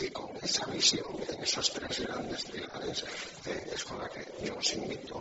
y 0.00 0.10
con 0.10 0.30
esa 0.42 0.64
visión 0.66 1.04
en 1.28 1.42
esos 1.42 1.70
tres 1.72 2.00
grandes 2.00 2.44
pilares 2.44 3.04
eh, 3.46 3.70
es 3.74 3.84
con 3.84 3.98
la 3.98 4.08
que 4.08 4.24
yo 4.44 4.54
os 4.56 4.74
invito 4.74 5.20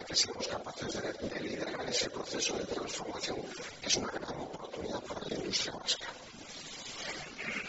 a 0.00 0.04
que 0.04 0.14
seamos 0.14 0.46
capaces 0.46 1.02
de, 1.02 1.28
de 1.28 1.40
liderar 1.40 1.88
ese 1.88 2.08
proceso 2.10 2.56
de 2.56 2.64
transformación 2.66 3.38
que 3.80 3.88
es 3.88 3.96
una 3.96 4.12
gran 4.12 4.40
oportunidad 4.40 5.00
para 5.02 5.20
la 5.28 5.34
industria 5.36 5.74
vasca. 5.74 6.06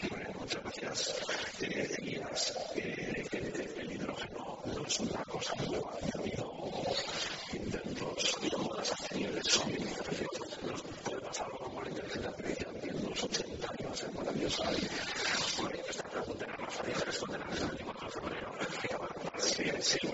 Bueno, 0.08 0.30
muchas 0.38 0.62
gracias. 0.62 1.14
Eh, 1.60 1.96
Elías, 1.98 2.54
eh, 2.76 3.24
el, 3.32 3.80
el, 3.80 3.92
hidrógeno 3.92 4.58
no 4.66 4.86
es 4.86 5.00
una 5.00 5.24
cosa 5.24 5.54
nueva, 5.66 5.90
ha 6.14 6.18
habido 6.18 6.52
intentos 7.52 8.36
y 8.42 8.56
modas 8.56 8.92
anteriores 9.00 9.44
son 9.48 9.72
nos 10.68 10.82
puede 10.82 11.20
pasar 11.20 11.46
algo 11.46 11.58
como 11.58 11.82
la 11.82 11.90
inteligencia 11.90 12.28
artificial 12.30 12.76
en 12.82 13.10
los 13.10 13.24
80 13.24 13.68
años, 13.78 14.02
es 14.02 14.14
maravillosa. 14.14 14.64
Muslims 19.62 20.13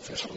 proceso 0.00 0.28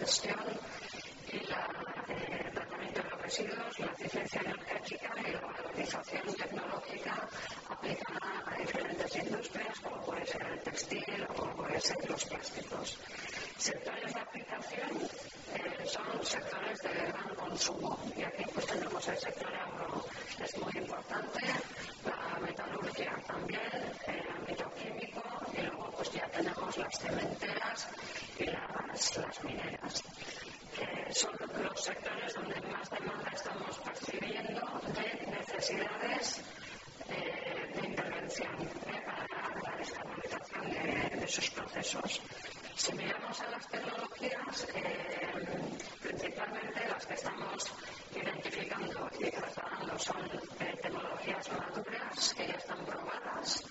gestión 0.00 0.40
y 1.30 1.36
el 1.36 2.52
tratamiento 2.54 3.02
de 3.02 3.10
los 3.10 3.20
residuos, 3.20 3.78
la 3.78 3.86
eficiencia 3.86 4.40
energética 4.40 5.14
y 5.18 5.32
la 5.32 5.40
valorización 5.40 6.34
tecnológica 6.34 7.28
aplicada 7.68 8.42
a 8.46 8.58
diferentes 8.58 9.16
industrias, 9.16 9.80
como 9.80 10.00
puede 10.00 10.26
ser 10.26 10.42
el 10.42 10.60
textil 10.60 11.26
o 11.28 11.34
como 11.34 11.52
puede 11.54 11.80
ser 11.80 11.98
los 12.08 12.24
plásticos. 12.24 12.98
Sectores 13.58 14.14
de 14.14 14.20
aplicación 14.20 14.90
eh, 15.54 15.86
son 15.86 16.24
sectores 16.24 16.78
de 16.80 16.88
gran 16.94 17.34
consumo 17.34 17.98
y 18.16 18.22
aquí 18.22 18.44
para 38.38 39.60
la 39.62 39.76
descarbonización 39.76 40.70
de, 40.70 41.16
de 41.20 41.28
sus 41.28 41.50
procesos. 41.50 42.20
Si 42.76 42.92
miramos 42.92 43.40
a 43.40 43.50
las 43.50 43.68
tecnologías, 43.68 44.68
eh, 44.74 45.76
principalmente 46.02 46.88
las 46.88 47.06
que 47.06 47.14
estamos 47.14 47.66
identificando 48.14 49.10
y 49.18 49.30
tratando 49.30 49.98
son 49.98 50.24
eh, 50.60 50.78
tecnologías 50.80 51.50
maduras 51.52 52.34
que 52.34 52.46
ya 52.46 52.54
están 52.54 52.84
probadas, 52.84 53.64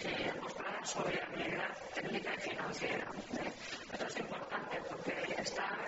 que 0.00 0.08
eh, 0.08 0.34
mostrar 0.42 0.86
su 0.86 0.98
viabilidad 1.04 1.76
técnica 1.94 2.34
y 2.34 2.40
financiera. 2.40 3.06
¿eh? 3.38 3.52
Esto 3.92 4.06
es 4.06 4.18
importante 4.18 4.76
porque 4.88 5.34
está 5.38 5.78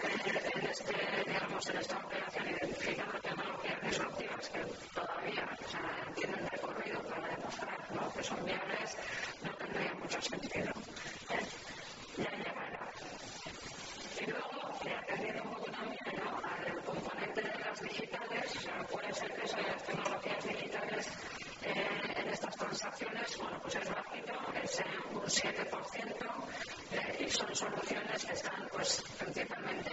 en, 0.54 0.66
este, 0.66 0.94
digamos, 1.26 1.68
en 1.70 1.76
esta 1.76 1.96
operación 1.98 2.48
identificando 2.50 3.20
tecnologías 3.20 3.82
disruptivas 3.82 4.48
que 4.48 4.60
todavía 4.94 5.58
o 5.66 5.68
sea, 5.68 6.12
tienen 6.14 6.51
de 17.34 17.42
las 17.64 17.80
digitales, 17.80 18.56
o 18.56 18.60
sea, 18.60 18.78
puede 18.90 19.12
ser 19.14 19.32
que 19.32 19.56
de 19.56 19.62
las 19.62 19.82
tecnologías 19.84 20.44
digitales 20.44 21.08
eh, 21.62 22.14
en 22.16 22.28
estas 22.28 22.56
transacciones, 22.56 23.38
bueno, 23.38 23.58
pues 23.62 23.74
es 23.76 23.88
bajito, 23.88 24.32
es 24.62 24.80
eh, 24.80 24.84
un 25.12 25.22
7%, 25.22 26.16
eh, 26.92 27.24
y 27.24 27.30
son 27.30 27.54
soluciones 27.54 28.24
que 28.24 28.32
están, 28.32 28.68
pues, 28.70 29.02
principalmente 29.18 29.90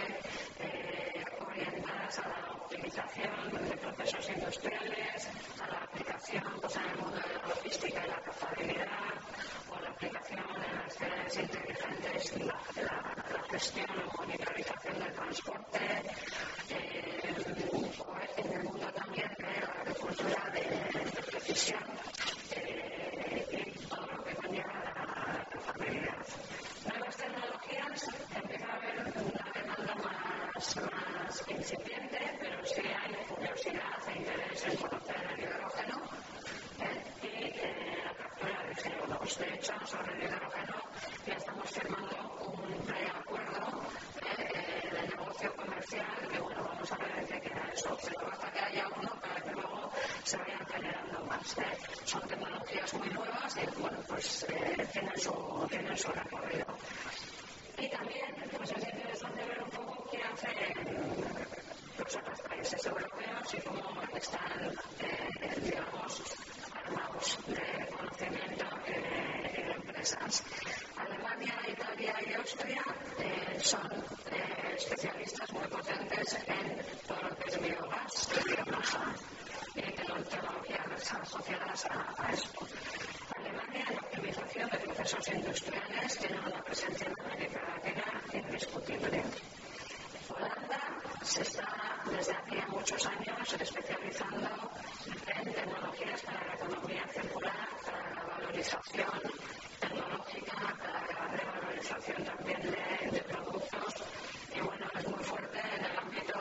eh, 0.58 1.24
orientadas 1.46 2.18
a 2.18 2.28
la 2.28 2.52
optimización 2.52 3.68
de 3.68 3.76
procesos 3.76 4.28
industriales, 4.30 5.28
a 5.60 5.66
la 5.68 5.78
aplicación 5.82 6.44
pues, 6.60 6.76
en 6.76 6.82
el 6.82 6.96
mundo 6.98 7.16
de 7.16 7.39
la 7.70 7.76
logística 7.76 8.04
y 8.04 8.08
la 8.08 8.20
trazabilidad, 8.22 8.88
o 9.70 9.80
la 9.80 9.90
aplicación 9.90 10.44
de 10.54 10.74
las 10.74 10.94
ciudades 10.94 11.36
inteligentes 11.36 12.32
y 12.36 12.38
la, 12.42 12.58
la, 12.76 13.14
la 13.32 13.42
gestión 13.50 13.86
o 13.90 14.16
monitorización 14.18 14.98
del 14.98 15.12
transporte, 15.12 15.78
eh, 16.70 17.34
en 18.36 18.52
el 18.52 18.62
mundo 18.64 18.92
también 18.92 19.28
de 19.38 19.60
la 19.60 19.72
agricultura 19.82 20.50
de, 20.52 20.60
de 20.60 21.22
precisión 21.22 21.82
eh, 22.56 23.46
y 23.52 23.86
todo 23.86 24.06
lo 24.06 24.24
que 24.24 24.34
conlleva 24.34 24.72
la, 24.74 24.92
la 25.32 25.44
trazabilidad. 25.44 26.16
Nuevas 26.88 27.16
tecnologías, 27.16 28.08
empieza 28.34 28.66
a 28.66 28.74
haber 28.74 28.96
una 29.00 29.46
demanda 29.54 29.94
más, 29.94 30.76
más 30.76 31.44
incipiente, 31.48 32.18
pero 32.40 32.66
sí 32.66 32.80
hay 32.80 33.14
curiosidad 33.28 34.08
e 34.08 34.18
interés 34.18 34.64
en 34.64 34.76
conocer 34.76 35.16
el 35.34 35.40
hidrógeno 35.44 36.00
eh, 36.80 37.02
y 37.22 37.26
eh, 37.26 38.02
la 38.04 38.14
captura 38.14 38.62
de 38.64 38.74
CO2. 39.40 39.46
De 39.46 39.54
hecho, 39.54 39.72
sobre 39.86 40.12
el 40.12 40.22
hidrógeno 40.22 40.74
ya 41.26 41.34
estamos 41.34 41.70
firmando 41.70 42.16
un 42.40 42.86
preacuerdo 42.86 43.82
eh, 44.36 44.90
de 44.92 45.08
negocio 45.08 45.56
comercial 45.56 46.28
que, 46.30 46.40
bueno, 46.40 46.62
vamos 46.64 46.92
a 46.92 46.96
ver 46.96 47.18
en 47.18 47.26
qué 47.26 47.40
queda 47.40 47.70
eso, 47.72 47.96
pero 48.02 48.26
basta 48.26 48.52
que 48.52 48.60
haya 48.60 48.86
uno 48.96 49.10
para 49.20 49.40
que 49.42 49.50
luego 49.52 49.90
se 50.24 50.36
vayan 50.36 50.66
generando 50.66 51.24
más. 51.24 51.58
¿eh? 51.58 51.78
Son 52.04 52.20
tecnologías 52.28 52.94
muy 52.94 53.08
nuevas 53.10 53.56
y, 53.56 53.80
bueno, 53.80 53.98
pues 54.08 54.46
eh, 54.48 54.88
tienen, 54.92 55.18
su, 55.18 55.66
tienen 55.68 55.96
su 55.96 56.08
recorrido. 56.12 56.66
Y 57.78 57.88
también 57.88 58.34
pues, 58.56 58.70
es 58.72 58.84
interesante 58.92 59.44
ver 59.46 59.62
un 59.62 59.70
poco 59.70 60.06
qué 60.10 60.22
hacen 60.22 61.30
los 61.98 62.16
otros 62.16 62.40
países 62.42 62.86
europeos 62.86 63.54
y 63.54 63.60
cómo 63.62 64.02
están, 64.14 64.72
eh, 65.00 65.60
digamos, 65.64 66.22
armados 66.84 67.38
de 67.46 67.86
conocimiento 67.96 68.64
eh, 68.86 69.52
y 69.56 69.62
de 69.62 69.74
Alemania, 70.00 71.54
Italia 71.68 72.14
y 72.26 72.32
Austria 72.32 72.82
eh, 73.18 73.58
son 73.60 73.86
eh, 74.32 74.74
especialistas 74.74 75.52
muy 75.52 75.66
potentes 75.68 76.38
en 76.46 77.06
todo 77.06 77.20
lo 77.20 77.36
que 77.36 77.50
es 77.50 77.60
biogás, 77.60 78.28
biomasa 78.46 79.14
y 79.74 79.82
tecnologías 79.82 81.14
asociadas 81.20 81.84
a, 81.84 82.14
a 82.16 82.32
esto. 82.32 82.66
Alemania, 83.36 83.84
en 83.88 83.94
la 83.94 84.00
optimización 84.00 84.70
de 84.70 84.78
procesos 84.78 85.28
industriales, 85.28 86.18
tiene 86.18 86.38
una 86.46 86.62
presencia 86.62 87.06
en 87.06 87.20
América 87.20 87.60
Latina 87.68 88.22
indiscutible. 88.32 89.22
Holanda 90.30 90.80
se 91.22 91.42
está 91.42 91.68
desde 92.10 92.32
hacía 92.32 92.66
muchos 92.68 93.04
años 93.04 93.52
especializando 93.52 94.48
en 95.26 95.52
tecnologías 95.52 96.22
para 96.22 96.46
la 96.46 96.54
economía 96.54 97.06
circular, 97.12 97.68
para 97.84 98.14
la 98.14 98.24
valorización 98.24 99.59
tecnológica, 99.80 100.56
para 100.78 101.00
la 101.06 101.26
revalorización 101.36 102.24
también 102.24 102.60
de, 102.62 103.10
de 103.10 103.20
productos 103.22 103.94
y 104.54 104.60
bueno, 104.60 104.86
es 104.98 105.08
muy 105.08 105.24
fuerte 105.24 105.58
en 105.58 105.84
el 105.84 105.98
ámbito 105.98 106.38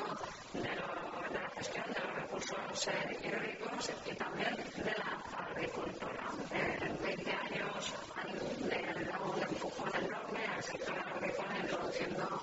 de, 0.53 0.59
de 0.61 1.39
la 1.39 1.49
gestión 1.55 1.85
de 1.93 1.99
los 1.99 2.15
recursos 2.15 2.87
hídricos 3.23 3.91
y 4.05 4.13
también 4.15 4.55
de 4.55 4.95
la 4.97 5.23
agricultura 5.49 6.29
en 6.51 6.97
20 7.01 7.31
años 7.31 7.93
han 8.15 8.69
de, 8.69 9.05
dado 9.05 9.31
un 9.31 9.41
empujón 9.43 9.91
enorme 9.95 10.45
al 10.55 10.63
sector 10.63 10.99
agrícola 10.99 11.59
introduciendo 11.59 12.41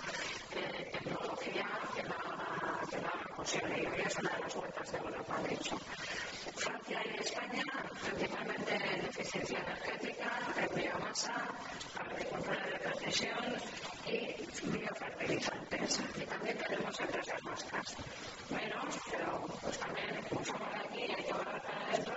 eh, 0.52 0.90
tecnología 0.92 1.66
que 1.94 2.02
la, 2.02 2.80
que 2.90 2.96
la 2.98 3.08
haga 3.08 3.34
posible 3.36 3.82
y 3.82 3.86
hoy 3.86 4.00
es 4.04 4.16
una 4.18 4.30
de 4.30 4.40
las 4.40 4.54
vueltas 4.54 4.92
de 4.92 4.98
Europa, 4.98 5.36
de 5.42 5.54
hecho. 5.54 5.76
Francia 6.56 7.00
y 7.04 7.20
España, 7.20 7.62
principalmente 8.02 8.74
en 8.74 9.04
eficiencia 9.06 9.58
energética, 9.58 10.30
en 10.56 10.74
biomasa, 10.74 11.48
agricultura 11.98 12.66
de 12.66 12.78
precisión 12.78 13.56
y 14.06 14.68
biofertilizantes. 14.70 16.00
Y 16.20 16.24
también 16.26 16.58
tenemos 16.58 17.00
empresas 17.00 17.42
vascas. 17.42 17.96
Menos, 18.50 18.94
pero 19.10 19.44
pues 19.62 19.78
también 19.78 20.22
somos 20.44 20.68
aquí, 20.84 21.02
hay 21.02 21.24
que 21.24 21.32
hablar 21.32 21.62
para 21.62 21.86
adentro, 21.88 22.14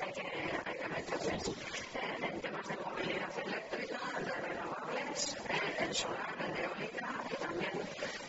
hay 0.00 0.12
que, 0.12 0.22
hay 0.64 0.78
que 0.78 0.88
meterse 0.88 1.50
eh, 1.94 2.28
en 2.30 2.40
temas 2.40 2.66
de 2.68 2.76
movilidad 2.76 3.38
eléctrica, 3.44 3.98
de 4.18 4.32
renovables, 4.48 5.36
eh, 5.48 5.76
en 5.78 5.94
solar, 5.94 6.34
en 6.40 6.56
eólica 6.56 7.14
y 7.30 7.34
también 7.42 7.72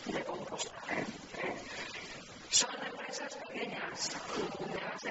de 0.06 0.24
compostaje. 0.24 1.00
Eh. 1.00 1.56
Son 2.50 2.70
empresas 2.84 3.36
pequeñas, 3.48 4.10
de 5.02 5.10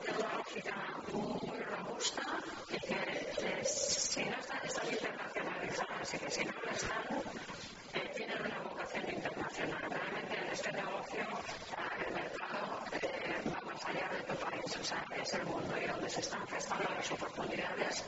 tecnológica 0.54 0.76
muy 1.14 1.60
robusta 1.60 2.22
y 2.70 2.80
que 2.80 3.66
si 3.66 4.24
no 4.26 4.38
están, 4.40 4.66
están 4.66 4.90
internacionalizadas 4.92 6.14
y 6.14 6.18
que 6.18 6.32
si 6.32 6.46
no 6.46 6.52
lo 6.66 6.72
están, 6.72 7.04
eh, 7.94 8.12
tienen 8.16 8.38
una 8.46 8.60
vocación 8.60 9.10
internacional. 9.10 9.90
Realmente 9.90 10.38
en 10.38 10.48
este 10.52 10.72
negocio 10.72 11.28
el 12.08 12.14
mercado 12.14 12.84
eh, 13.02 13.44
va 13.48 13.62
más 13.62 13.86
allá 13.86 14.10
de 14.10 14.22
tu 14.24 14.36
país, 14.46 14.78
o 14.80 14.84
sea, 14.84 15.06
es 15.22 15.34
el 15.34 15.46
mundo 15.46 15.76
y 15.78 15.88
donde 15.88 16.10
se 16.10 16.22
están 16.22 16.48
gestando 16.48 16.90
las 16.96 17.12
oportunidades, 17.12 18.04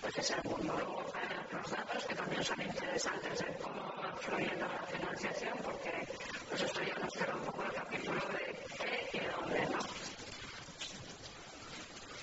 pues 0.00 0.18
es 0.18 0.30
el 0.30 0.42
mundo. 0.44 0.72
Luego 0.74 1.04
los 1.52 1.70
datos 1.70 2.04
que 2.04 2.14
también 2.14 2.44
son 2.44 2.60
interesantes 2.60 3.38
de 3.38 3.54
cómo 3.62 3.82
va 4.02 4.16
fluyendo 4.20 4.66
la 4.66 4.86
financiación, 4.86 5.54
porque 5.62 5.92
pues 6.48 6.62
esto 6.62 6.80
ya 6.82 6.94
nos 7.02 7.12
queda 7.14 7.34
un 7.34 7.44
poco 7.44 7.62
el 7.64 7.72
capítulo 7.72 8.20
de 8.20 8.56
qué 8.78 9.18
y 9.18 9.20
dónde 9.26 9.66
no. 9.66 9.78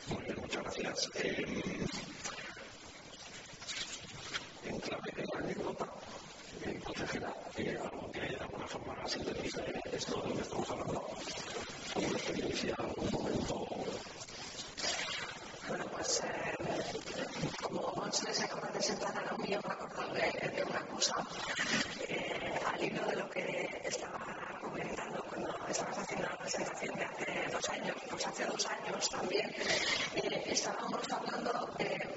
Muy 0.09 0.23
bien, 0.25 0.37
muchas 0.41 0.63
gracias. 0.63 0.92
Eh, 1.15 1.85
en 4.65 4.79
clave 4.79 5.11
de 5.15 5.23
la 5.33 5.39
anécdota, 5.39 5.85
eh, 6.65 6.79
consejera, 6.83 7.33
eh, 7.57 7.77
que 8.13 8.19
de 8.21 8.37
alguna 8.37 8.67
forma 8.67 9.07
sintetice 9.07 9.63
esto 9.91 10.21
de 10.21 10.29
lo 10.29 10.35
que 10.35 10.41
estamos 10.41 10.69
hablando, 10.71 11.05
una 11.95 12.07
experiencia, 12.07 12.75
un 12.79 13.09
momento. 13.11 13.65
Bueno, 15.67 15.85
pues 15.91 16.21
eh, 16.23 16.55
como 17.61 18.11
se 18.11 18.43
acaba 18.43 18.69
de 18.69 18.81
sentar 18.81 19.17
a 19.17 19.31
lo 19.31 19.37
mío, 19.39 19.59
me 19.67 19.73
acuerdo 19.73 20.13
de, 20.13 20.49
de 20.55 20.63
una 20.63 20.85
cosa, 20.87 21.15
eh, 22.07 22.59
al 22.65 22.83
hilo 22.83 23.05
de 23.07 23.15
lo 23.17 23.29
que 23.29 23.81
estaba 23.83 24.19
comentando 24.61 25.23
estabas 25.69 25.97
haciendo 25.97 26.27
la 26.29 26.37
presentación 26.37 26.95
de 26.95 27.05
hace 27.05 27.49
dos 27.51 27.69
años, 27.69 27.95
pues 28.09 28.27
hace 28.27 28.45
dos 28.45 28.65
años 28.65 29.09
también 29.09 29.49
eh, 30.15 30.43
estábamos 30.47 31.11
hablando 31.11 31.69
de 31.77 32.09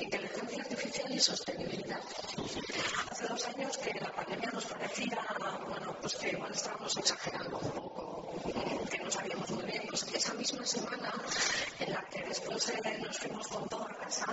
inteligencia 0.00 0.62
artificial 0.62 1.12
y 1.12 1.20
sostenibilidad. 1.20 2.00
Hace 3.10 3.26
dos 3.26 3.46
años 3.46 3.78
que 3.78 3.92
la 4.00 4.10
pandemia 4.12 4.50
nos 4.52 4.64
parecía, 4.66 5.18
bueno, 5.68 5.96
pues 6.00 6.14
que 6.16 6.30
igual 6.30 6.52
estábamos 6.52 6.96
exagerando 6.96 7.58
un 7.58 7.72
poco, 7.72 8.34
que 8.90 8.98
no 8.98 9.10
sabíamos 9.10 9.50
muy 9.50 9.64
bien, 9.64 9.82
pues 9.88 10.02
esa 10.14 10.34
misma 10.34 10.64
semana 10.66 11.12
en 11.80 11.92
la 11.92 12.02
que 12.10 12.22
después 12.22 12.68
eh, 12.70 12.98
nos 13.00 13.18
fuimos 13.18 13.46
con 13.48 13.68
todo 13.68 13.84
a 13.84 13.94
casa, 13.94 14.26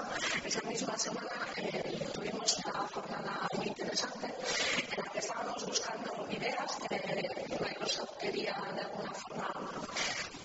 esa 0.44 0.62
misma 0.68 0.98
semana 0.98 1.46
eh, 1.58 2.08
tuvimos 2.14 2.58
una 2.66 2.88
jornada 2.88 3.48
muy 3.58 3.68
interesante 3.68 4.28
en 4.28 5.04
la 5.04 5.12
que 5.12 5.20
estábamos 5.20 5.66
buscando 5.66 6.28
ideas, 6.30 6.78
eh, 6.90 7.30
Microsoft 7.60 8.18
quería 8.20 8.61
de 8.74 8.82
alguna 8.82 9.14
forma 9.14 9.50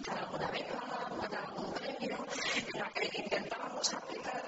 para 0.06 0.20
alguna 0.20 0.50
beca 0.50 0.80
para 1.20 1.42
algún 1.44 1.72
premio, 1.74 2.16
en 2.56 2.80
la 2.80 2.90
que 2.90 3.18
intentábamos 3.18 3.94
aplicar 3.94 4.42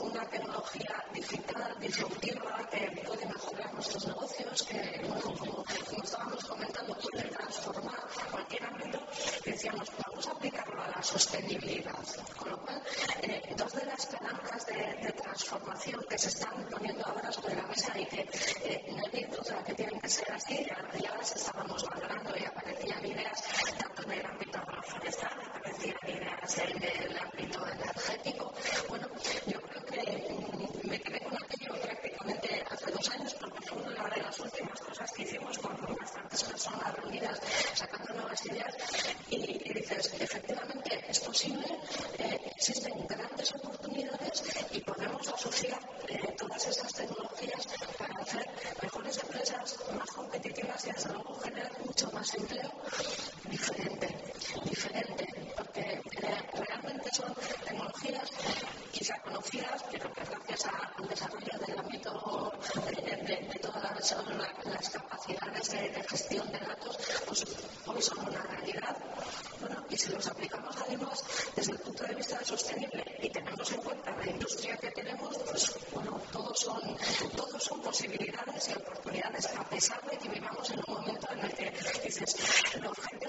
una 0.00 0.24
tecnología 0.24 1.04
digital, 1.14 1.76
disruptiva, 1.78 2.68
que 2.70 3.02
puede 3.06 3.26
mejorar 3.26 3.72
nuestros 3.72 4.06
negocios, 4.06 4.62
que 4.64 5.00
como 5.06 6.02
estábamos 6.02 6.44
comentando 6.44 6.94
tú, 6.96 7.08
de 7.16 7.22
transformar 7.22 8.00
a 8.20 8.30
cualquier 8.32 8.64
ámbito, 8.64 8.98
decíamos, 9.44 9.88
vamos 10.04 10.26
a 10.26 10.32
aplicarlo 10.32 10.82
a 10.82 10.88
la 10.88 11.02
sostenibilidad. 11.02 11.94
Con 12.36 12.50
lo 12.50 12.58
cual, 12.62 12.82
eh, 13.22 13.54
dos 13.56 13.72
de 13.72 13.84
las 13.84 14.06
palabras 14.06 14.66
de 14.66 15.12
transformación 15.12 16.04
que 16.08 16.18
se 16.18 16.28
están 16.28 16.66
poniendo 16.68 17.06
ahora 17.06 17.30
sobre 17.30 17.54
la 17.54 17.66
mesa 17.68 17.96
y 17.96 18.06
que 18.06 18.20
eh, 18.22 18.84
en 18.88 18.98
el 18.98 19.10
virus 19.12 19.46
de 19.46 19.54
la 19.54 19.64
que 19.64 19.74
tienen 19.74 20.00
que 20.00 20.08
ser 20.08 20.32
así 20.32 20.66
ya 21.00 21.14
las 21.16 21.36
estábamos 21.36 21.84
valorando 21.84 22.29
y 22.36 22.44
aparecían 22.44 23.06
ideas, 23.06 23.42
tanto 23.78 24.02
en 24.02 24.12
el 24.12 24.26
ámbito 24.26 24.60
forestal, 24.82 25.32
aparecían 25.48 25.96
ideas 26.06 26.58
en 26.58 27.09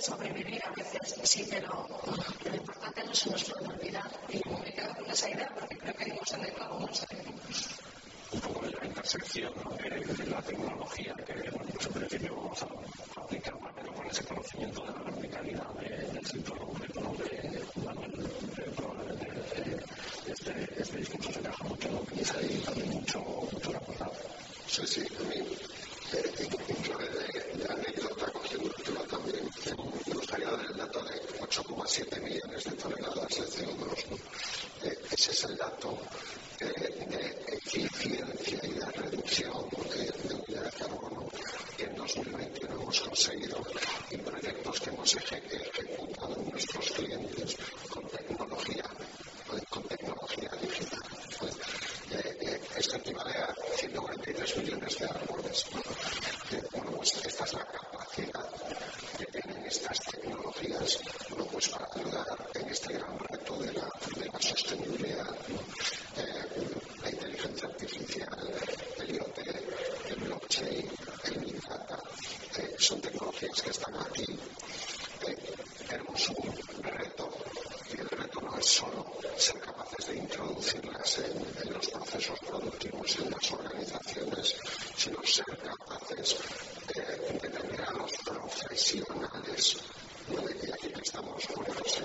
sobrevivir 0.02 0.62
a 0.66 0.72
veces, 0.72 1.16
sí, 1.24 1.46
pero 1.50 1.88
lo 2.46 2.56
importante 2.56 3.04
no 3.06 3.14
se 3.14 3.30
nos 3.30 3.44
puede 3.44 3.68
olvidar. 3.68 4.12
Y 4.30 4.38
me 4.50 4.74
quedo 4.74 4.96
con 4.96 5.12
esa 5.12 5.30
idea 5.30 5.50
porque 5.54 5.78
creo 5.78 5.94
que 5.94 6.06
dimos 6.06 6.34
en 6.34 6.42
el 6.44 6.54
clavo 6.54 6.80
muchos 6.80 7.06
un 8.32 8.40
poco 8.40 8.66
de 8.66 8.72
la 8.72 8.86
intersección 8.86 9.54
¿no? 9.64 9.72
de, 9.76 10.26
la 10.28 10.42
tecnología 10.42 11.14
que 11.26 11.34
bueno, 11.34 11.66
pues 11.74 11.86
en 11.86 11.94
principio 11.94 12.36
vamos 12.36 12.64
a 12.64 13.22
aplicarla, 13.22 13.72
pero 13.76 13.94
con 13.94 14.08
ese 14.08 14.24
conocimiento 14.24 14.86
de 14.86 14.92
la 14.94 15.04
verticalidad 15.04 15.70
de, 15.74 15.90
del 16.14 16.26
sector 16.26 16.58
concreto, 16.58 17.02
¿no? 17.02 17.12
de, 17.16 17.26
de, 17.50 18.72
probablemente 18.72 19.28
este, 20.28 20.82
este 20.82 20.98
discurso 20.98 21.34
se 21.34 21.40
encaja 21.40 21.64
mucho 21.66 21.88
en 21.90 21.96
lo 21.96 22.06
que 22.06 22.16
dice 22.16 22.36
y 22.42 22.58
también 22.60 22.90
mucho, 22.90 23.20
mucho 23.20 23.72
la. 23.72 23.82
Sí, 24.68 24.88
sí, 24.88 25.02
a 25.20 25.24
mí, 25.24 25.36
eh, 26.14 26.32
de, 27.54 27.58
de 27.58 27.74
anécdota 27.74 28.41
8,7 31.52 32.22
millones 32.22 32.64
de 32.64 32.72
toneladas 32.78 33.36
de 33.36 33.44
CO2. 33.44 34.06
Eh, 34.84 34.98
ese 35.12 35.32
es 35.32 35.44
el 35.44 35.58
dato 35.58 36.00
eh, 36.62 36.66
de 37.10 37.58
eficiencia 37.58 38.60
y 38.64 38.70
de 38.72 38.86
reducción 38.86 39.68
de, 39.70 40.06
de 40.06 40.62
de 40.62 40.72
carbono 40.72 41.28
que 41.76 41.84
en 41.84 41.96
2021 41.98 42.74
hemos 42.82 43.02
conseguido 43.02 43.62
en 44.12 44.24
proyectos 44.24 44.80
que 44.80 44.90
hemos 44.92 45.14
ejecutado 45.14 46.36
nuestros 46.50 46.92
clientes 46.92 47.58
con 47.90 48.08
tecnología, 48.08 48.86
pues, 49.48 49.62
con 49.70 49.84
tecnología 49.84 50.52
digital. 50.62 51.02
Pues, 51.38 51.54
eh, 52.12 52.62
esto 52.78 52.96
equivale 52.96 53.36
a 53.36 53.54
143 53.76 54.58
millones 54.58 54.98
de 55.00 55.06
árboles. 55.06 55.66
Bueno, 56.72 56.92
pues 56.96 57.26
esta 57.26 57.44
es 57.44 57.54
la 57.54 57.66
capacidad 57.66 59.01
que 59.22 59.40
tienen 59.40 59.66
estas 59.66 60.00
tecnologías 60.00 61.00
pues 61.52 61.70
para 61.70 61.88
ayudar 61.96 62.26
en 62.56 62.70
este 62.70 62.94
gran 62.94 63.20
reto 63.20 63.56
de 63.58 63.74
la, 63.74 63.88
de 64.18 64.32
sostenibilidad. 64.40 65.36
Eh, 66.18 66.46
la 67.04 67.10
inteligencia 67.10 67.68
artificial, 67.68 68.62
el 68.98 69.16
IoT, 69.16 69.38
el 70.10 70.24
blockchain, 70.24 70.90
el 71.26 71.40
Big 71.40 71.62
Data, 71.62 72.00
eh, 72.58 72.76
son 72.80 73.00
tecnologías 73.02 73.62
que 73.62 73.70
están 73.70 73.96
aquí. 73.96 74.40
Eh, 75.28 75.38
tenemos 75.88 76.30
un 76.30 76.84
reto 76.84 77.30
solo 78.62 79.06
ser 79.38 79.60
capaces 79.60 80.08
de 80.08 80.18
introducirlas 80.18 81.18
en, 81.20 81.68
en 81.68 81.74
los 81.74 81.88
procesos 81.90 82.40
productivos, 82.40 83.18
en 83.18 83.32
las 83.32 83.52
organizaciones, 83.52 84.56
sino 84.96 85.24
ser 85.26 85.46
capaces 85.58 86.38
de, 86.94 87.40
de 87.40 87.50
tener 87.50 87.82
a 87.82 87.92
los 87.94 88.12
profesionales. 88.24 89.78
No 90.30 90.42
diría 90.48 90.76
aquí 90.76 90.90
que 90.90 91.02
estamos 91.02 91.46
puestos 91.48 92.04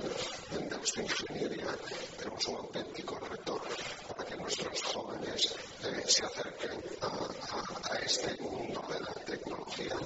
en, 0.53 0.69
nuestra 0.71 1.03
ingeniería, 1.03 1.77
tenemos 2.19 2.49
un 2.49 2.57
auténtico 2.57 3.19
reto 3.19 3.61
para 4.09 4.25
que 4.25 4.37
nuestros 4.37 4.83
jóvenes 4.85 5.55
eh, 5.85 6.03
se 6.07 6.25
acerquen 6.25 6.83
a, 7.03 7.93
a, 7.93 7.99
este 7.99 8.35
mundo 8.41 8.83
de 8.89 9.01
la 9.01 9.13
tecnología 9.25 9.97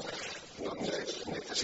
donde 0.58 1.06
necesitamos 1.26 1.59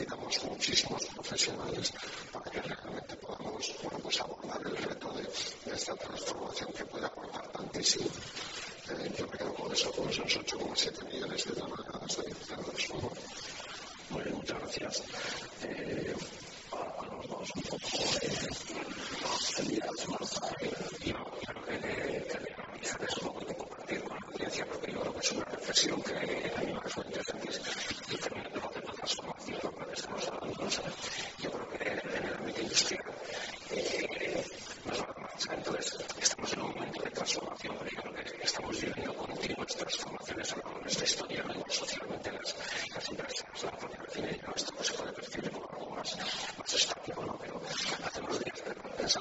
eso 49.07 49.20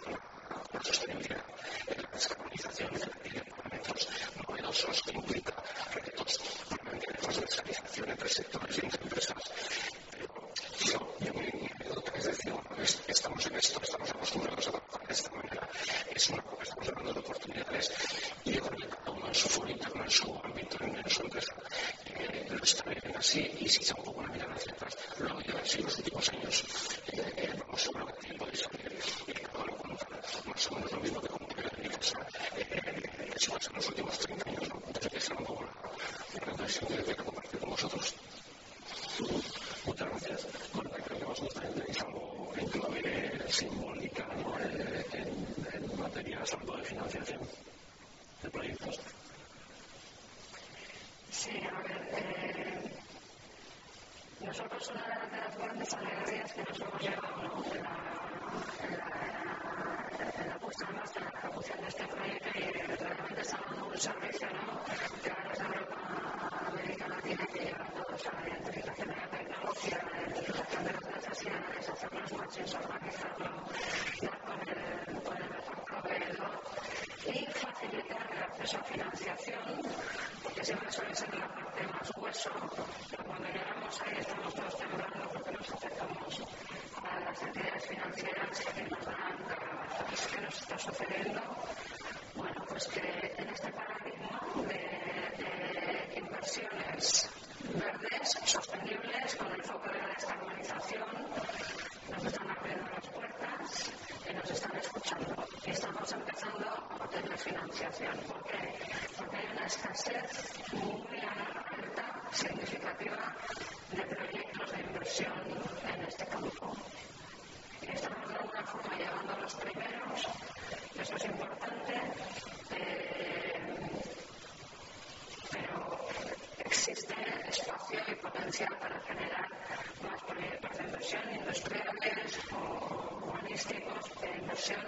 inversión 134.41 134.81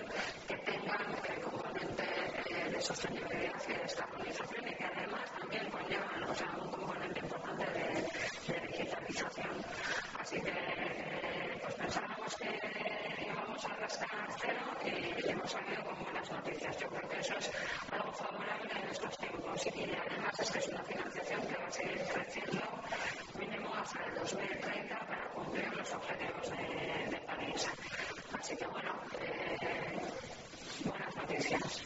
que 0.48 0.58
tengan 0.58 1.04
componente 1.42 2.04
de 2.72 2.82
sostenibilidad 2.82 3.62
y 3.68 3.74
de 3.74 3.80
descarbonización 3.80 4.68
y 4.68 4.76
que 4.76 4.86
además 4.86 5.32
también 5.40 5.70
conllevan 5.70 6.24
o 6.24 6.36
sea, 6.36 6.50
un 6.62 6.72
componente 6.72 7.20
importante 7.20 7.66
de, 7.66 8.54
de 8.54 8.68
digitalización. 8.68 9.52
Así 10.20 10.42
que 10.42 10.54
pues 11.62 11.76
pensábamos 11.76 12.36
que 12.36 12.50
íbamos 13.26 13.66
a 13.66 13.76
rascar 13.76 14.28
cero 14.42 14.64
y 14.86 15.30
hemos 15.30 15.52
salido 15.52 15.84
con 15.84 16.04
buenas 16.04 16.32
noticias. 16.32 16.78
Yo 16.78 16.88
creo 16.90 17.10
que 17.10 17.20
eso 17.20 17.38
es 17.38 17.52
algo 17.92 18.12
favorable 18.14 18.72
en 18.82 18.90
estos 18.90 19.18
tiempos 19.18 19.66
y 19.66 19.70
además 19.70 20.40
es 20.40 20.52
que 20.52 20.60
es 20.60 20.68
una 20.68 20.84
financiación 20.84 21.42
que 21.48 21.56
va 21.58 21.68
a 21.68 21.72
seguir 21.72 22.04
creciendo 22.14 22.62
mínimo 23.40 23.74
hasta 23.76 24.04
el 24.06 24.14
2030 24.16 25.00
para 25.00 25.30
cumplir 25.30 25.76
los 25.76 25.94
objetivos 25.94 26.50
de, 26.50 27.10
de 27.12 27.18
París. 27.26 27.68
Así 28.40 28.56
que 28.58 28.66
bueno, 28.68 28.94
eh, 29.20 29.98
buenas 30.84 31.16
noticias. 31.16 31.82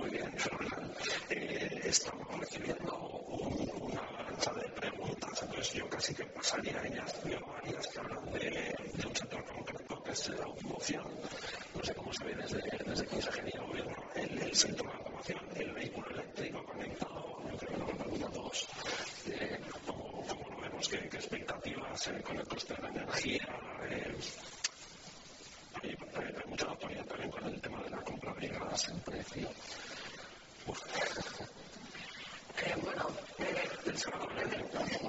Muy 0.00 0.10
bien, 0.10 0.32
fenomenal. 0.38 0.96
Eh, 1.30 1.83
estamos 1.94 2.26
recibiendo 2.40 2.92
un, 3.28 3.70
una 3.82 4.00
avalancha 4.00 4.52
de 4.54 4.68
preguntas, 4.80 5.42
entonces 5.42 5.74
yo 5.74 5.88
casi 5.88 6.14
que 6.14 6.24
pasaría 6.24 6.78
a 6.80 6.86
ellas. 6.86 7.14
Veo 7.24 7.40
varias 7.46 7.86
que 7.86 8.00
hablan 8.00 8.32
de, 8.32 8.74
de 8.94 9.06
un 9.06 9.14
sector 9.16 9.44
concreto 9.44 10.02
que 10.02 10.10
es 10.10 10.28
la 10.30 10.44
automoción. 10.44 11.04
No 11.74 11.84
sé 11.84 11.94
cómo 11.94 12.12
se 12.12 12.24
ve 12.24 12.34
desde, 12.34 12.60
desde 12.84 13.16
ingeniería 13.16 13.60
el 13.60 13.66
gobierno 13.66 13.94
el, 14.14 14.42
el 14.42 14.54
sector 14.56 14.86
de 14.86 14.92
la 14.92 14.98
automoción, 14.98 15.40
el 15.54 15.72
vehículo 15.72 16.10
eléctrico 16.10 16.64
conectado. 16.64 17.38
Yo 17.50 17.56
creo 17.58 17.70
que 17.70 17.78
nos 17.78 17.92
preguntan 17.96 18.32
todos 18.32 18.68
eh, 19.28 19.60
cómo, 19.86 20.24
lo 20.50 20.60
vemos, 20.62 20.88
qué, 20.88 21.08
qué 21.08 21.16
expectativas 21.16 22.06
eh, 22.08 22.22
con 22.22 22.38
el 22.38 22.46
coste 22.48 22.74
de 22.74 22.82
la 22.82 22.88
energía. 22.88 23.48
Eh, 23.88 24.16
hay, 25.80 25.90
hay, 25.90 26.48
mucha 26.48 26.66
autoridad 26.66 27.04
también 27.04 27.30
con 27.30 27.44
el 27.46 27.60
tema 27.60 27.82
de 27.82 27.90
la 27.90 28.02
compra 28.02 28.34
de 28.34 28.48
gas, 28.48 28.88
el 28.88 29.00
precio. 29.00 29.48
Uf. 30.66 30.80
Eh, 32.64 32.74
bueno, 32.82 33.08
eh, 33.38 33.68
Pensaba 33.84 34.16
hablar 34.22 34.48
de 34.48 34.56
la 34.56 34.62
automoción 34.62 34.88
y 34.90 34.94
automoción, 34.94 34.94
Vale, 34.94 35.02
eh, 35.02 35.02
yo 35.02 35.02
creo 35.02 35.02
que 35.02 35.02
eh, 35.02 35.02
habrá 35.02 35.02
una 35.02 35.02
persona 35.02 35.02
en 35.02 35.02
la 35.02 35.02
sala 35.02 35.02
que 35.02 35.02
es 35.02 35.02
mucho 35.02 35.02
más 35.02 35.02
experta 35.02 35.02
que 35.02 35.02
yo 35.02 35.02
en 35.02 35.03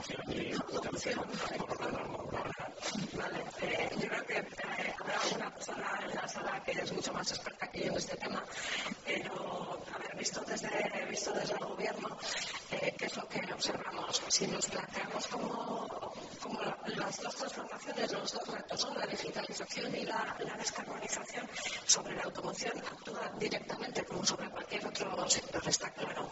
este 7.98 8.18
tema, 8.18 8.44
pero 9.06 9.80
haber 9.94 10.16
visto 10.18 10.42
desde, 10.48 10.70
visto 11.10 11.32
desde 11.32 11.54
el 11.54 11.60
gobierno 11.60 12.18
eh, 12.82 12.94
qué 12.98 13.06
es 13.06 13.16
lo 13.18 13.28
que 13.28 13.54
observamos. 13.54 14.22
Si 14.30 14.48
nos 14.48 14.66
planteamos 14.68 15.28
como, 15.28 15.88
como 16.42 16.62
la, 16.62 16.78
las 16.96 17.22
dos 17.22 17.36
transformaciones, 17.36 18.12
los 18.12 18.32
dos 18.34 18.48
retos, 18.48 18.86
¿no? 18.86 19.00
la 19.00 19.08
digitalización 19.08 19.96
y 19.96 20.06
la, 20.06 20.36
la 20.40 20.58
descarbonización, 20.58 21.50
sobre 21.86 22.16
la 22.16 22.24
automoción 22.24 22.78
actúa 22.78 23.32
directamente 23.40 24.04
como 24.06 24.26
sobre 24.26 24.50
cualquier 24.50 24.86
otro 24.88 25.30
sector, 25.30 25.68
está 25.68 25.90
claro. 25.92 26.30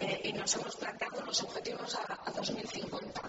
Eh, 0.00 0.20
y 0.24 0.32
nos 0.32 0.54
hemos 0.56 0.76
planteado 0.76 1.20
los 1.24 1.42
objetivos 1.42 1.94
a, 1.96 2.18
a 2.24 2.30
2050. 2.30 3.20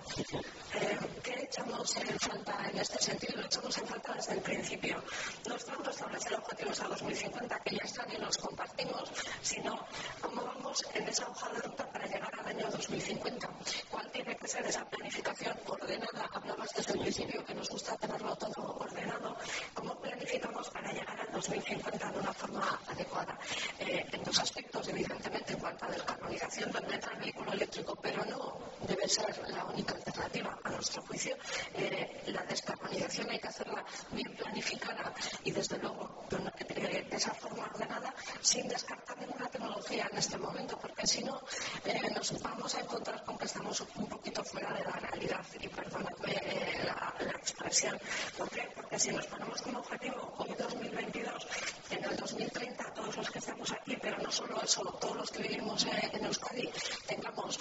Eh, 0.74 0.97
¿Qué 1.24 1.43
echamos 1.43 1.95
en 1.97 2.20
falta 2.20 2.70
en 2.70 2.78
este 2.80 2.97
sentido? 3.01 3.41
Lo 3.41 3.45
echamos 3.45 3.78
en 3.78 3.88
falta 3.88 4.14
desde 4.14 4.34
el 4.34 4.41
principio. 4.41 5.03
No 5.47 5.55
es 5.55 5.66
tanto 5.66 5.89
establecer 5.89 6.34
objetivos 6.36 6.80
a 6.82 6.88
2050, 6.88 7.59
que 7.59 7.76
ya 7.76 7.84
están 7.84 8.12
y 8.12 8.18
los 8.18 8.38
compartimos, 8.38 9.12
sino 9.41 9.86
cómo 10.22 10.43
vamos 10.43 10.84
en 10.93 11.07
esa 11.07 11.28
hoja 11.30 11.49
de 11.49 11.59
ruta 11.59 11.91
para 11.91 12.05
llegar 12.05 12.32
al 12.39 12.51
año 12.52 12.70
2050. 12.70 13.49
¿Cuál 13.89 14.12
tiene 14.12 14.36
que 14.36 14.47
ser 14.47 14.66
esa 14.66 14.84
planificación 14.86 15.58
ordenada? 15.68 16.30
Hablabas 16.34 16.70
desde 16.76 16.93
el 16.93 16.99
principio 16.99 17.45
que 17.45 17.54
nos 17.54 17.70
gusta 17.70 17.95
tenerlo 17.95 18.36
todo 18.36 18.76
ordenado. 18.78 19.38
¿Cómo 19.74 19.95
planificamos 20.02 20.70
para 20.70 20.91
llegar 20.91 21.18
al 21.20 21.32
2050 21.32 22.12
de 22.12 22.20
una 22.20 22.34
forma 22.34 22.80
adecuada? 22.88 23.39
Eh, 23.80 24.06
en 24.12 24.24
dos 24.24 24.38
aspectos, 24.39 24.86
evidentemente, 24.89 25.54
en 25.54 25.60
cuanto 25.60 25.86
a 25.86 25.89
descarbonización, 25.91 26.72
donde 26.72 26.95
el 26.95 27.20
vehículo 27.20 27.54
eléctrico, 27.54 27.95
pero 28.02 28.26
no 28.26 28.58
debe 28.86 29.08
ser 29.08 29.34
la 29.49 29.66
única 29.66 29.95
alternativa. 29.95 30.60
A 30.64 30.70
nuestro 30.70 31.02
juicio, 31.04 31.36
eh, 31.76 32.24
la 32.28 32.43
descarbonización 32.43 33.30
hay 33.30 33.39
que 33.39 33.47
hacerla 33.47 33.86
bien 34.12 34.36
planificada 34.36 35.14
y, 35.43 35.52
desde 35.52 35.78
luego, 35.78 36.26
de, 36.30 37.06
esa 37.12 37.34
forma 37.34 37.66
ordenada, 37.66 38.14
sin 38.41 38.68
descartar 38.68 39.18
ninguna 39.20 39.47
tecnología 39.49 40.08
en 40.12 40.18
este 40.18 40.38
momento, 40.38 40.78
porque 40.80 41.06
si 41.06 41.24
no, 41.24 41.39
eh, 41.86 42.10
nos 42.16 42.31
vamos 42.42 42.76
a 42.76 42.80
encontrar 42.80 43.24
con 43.24 43.38
que 43.38 43.46
estamos 43.46 43.82
un 43.96 44.08
poquito 44.08 44.44
fuera 44.44 44.74
de 44.74 44.84
la 44.84 44.92
realidad. 44.92 45.46
Y 45.60 45.68
perdóname 45.68 46.34
eh, 46.34 46.84
la, 46.86 47.14
la, 47.20 47.32
expresión. 47.32 47.98
¿Por 48.38 48.50
qué? 48.50 48.68
Porque 48.76 49.00
si 49.00 49.12
nos 49.12 49.26
ponemos 49.28 49.62
como 49.62 49.80
objetivo 49.80 50.34
hoy 50.38 50.54
2022, 50.58 51.48
en 51.92 52.04
el 52.04 52.16
2030, 52.16 52.94
todos 52.94 53.18
los 53.18 53.30
que 53.30 53.40
estamos 53.40 53.72
aquí, 53.72 53.98
pero 54.02 54.18
no 54.20 54.32
solo 54.32 54.62
eso, 54.62 54.84
todos 55.00 55.16
los 55.16 55.32
que 55.32 55.44
vivimos 55.44 55.86
en 55.86 56.26
Euskadi, 56.26 56.70
tengamos 57.08 57.60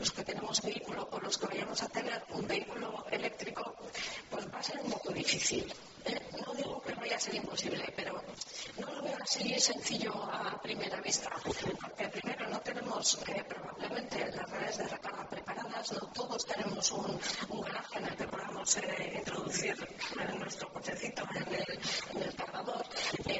los 0.00 0.10
que 0.12 0.24
tenemos 0.24 0.62
vehículo 0.62 1.06
o 1.12 1.20
los 1.20 1.36
que 1.36 1.46
vayamos 1.46 1.82
a 1.82 1.88
tener 1.88 2.24
un 2.30 2.48
vehículo 2.48 3.04
eléctrico, 3.10 3.76
pues 4.30 4.46
va 4.52 4.58
a 4.58 4.62
ser 4.62 4.80
un 4.80 4.90
poco 4.90 5.12
difícil. 5.12 5.70
Eh, 6.06 6.18
no 6.40 6.54
digo 6.54 6.80
que 6.80 6.94
vaya 6.94 7.16
a 7.16 7.20
ser 7.20 7.34
imposible, 7.34 7.84
pero 7.94 8.14
no 8.78 8.90
lo 8.94 9.02
veo 9.02 9.18
así 9.20 9.60
sencillo 9.60 10.14
a 10.14 10.58
primera 10.62 10.98
vista. 11.02 11.28
Porque 11.82 12.08
primero 12.08 12.48
no 12.48 12.58
tenemos 12.60 13.18
eh, 13.28 13.44
probablemente 13.46 14.30
las 14.34 14.50
redes 14.50 14.78
de 14.78 14.88
recarga 14.88 15.28
preparadas, 15.28 15.92
no 15.92 16.00
todos 16.14 16.46
tenemos 16.46 16.90
un, 16.92 17.20
garaje 17.60 17.98
en 17.98 18.06
el 18.06 18.16
que 18.16 18.26
podamos 18.26 18.76
eh, 18.78 19.14
introducir 19.18 19.76
nuestro 20.38 20.72
cochecito 20.72 21.24
en 21.34 21.54
el, 21.54 21.80
en 22.14 22.22
el 22.22 22.34
cargador. 22.34 22.86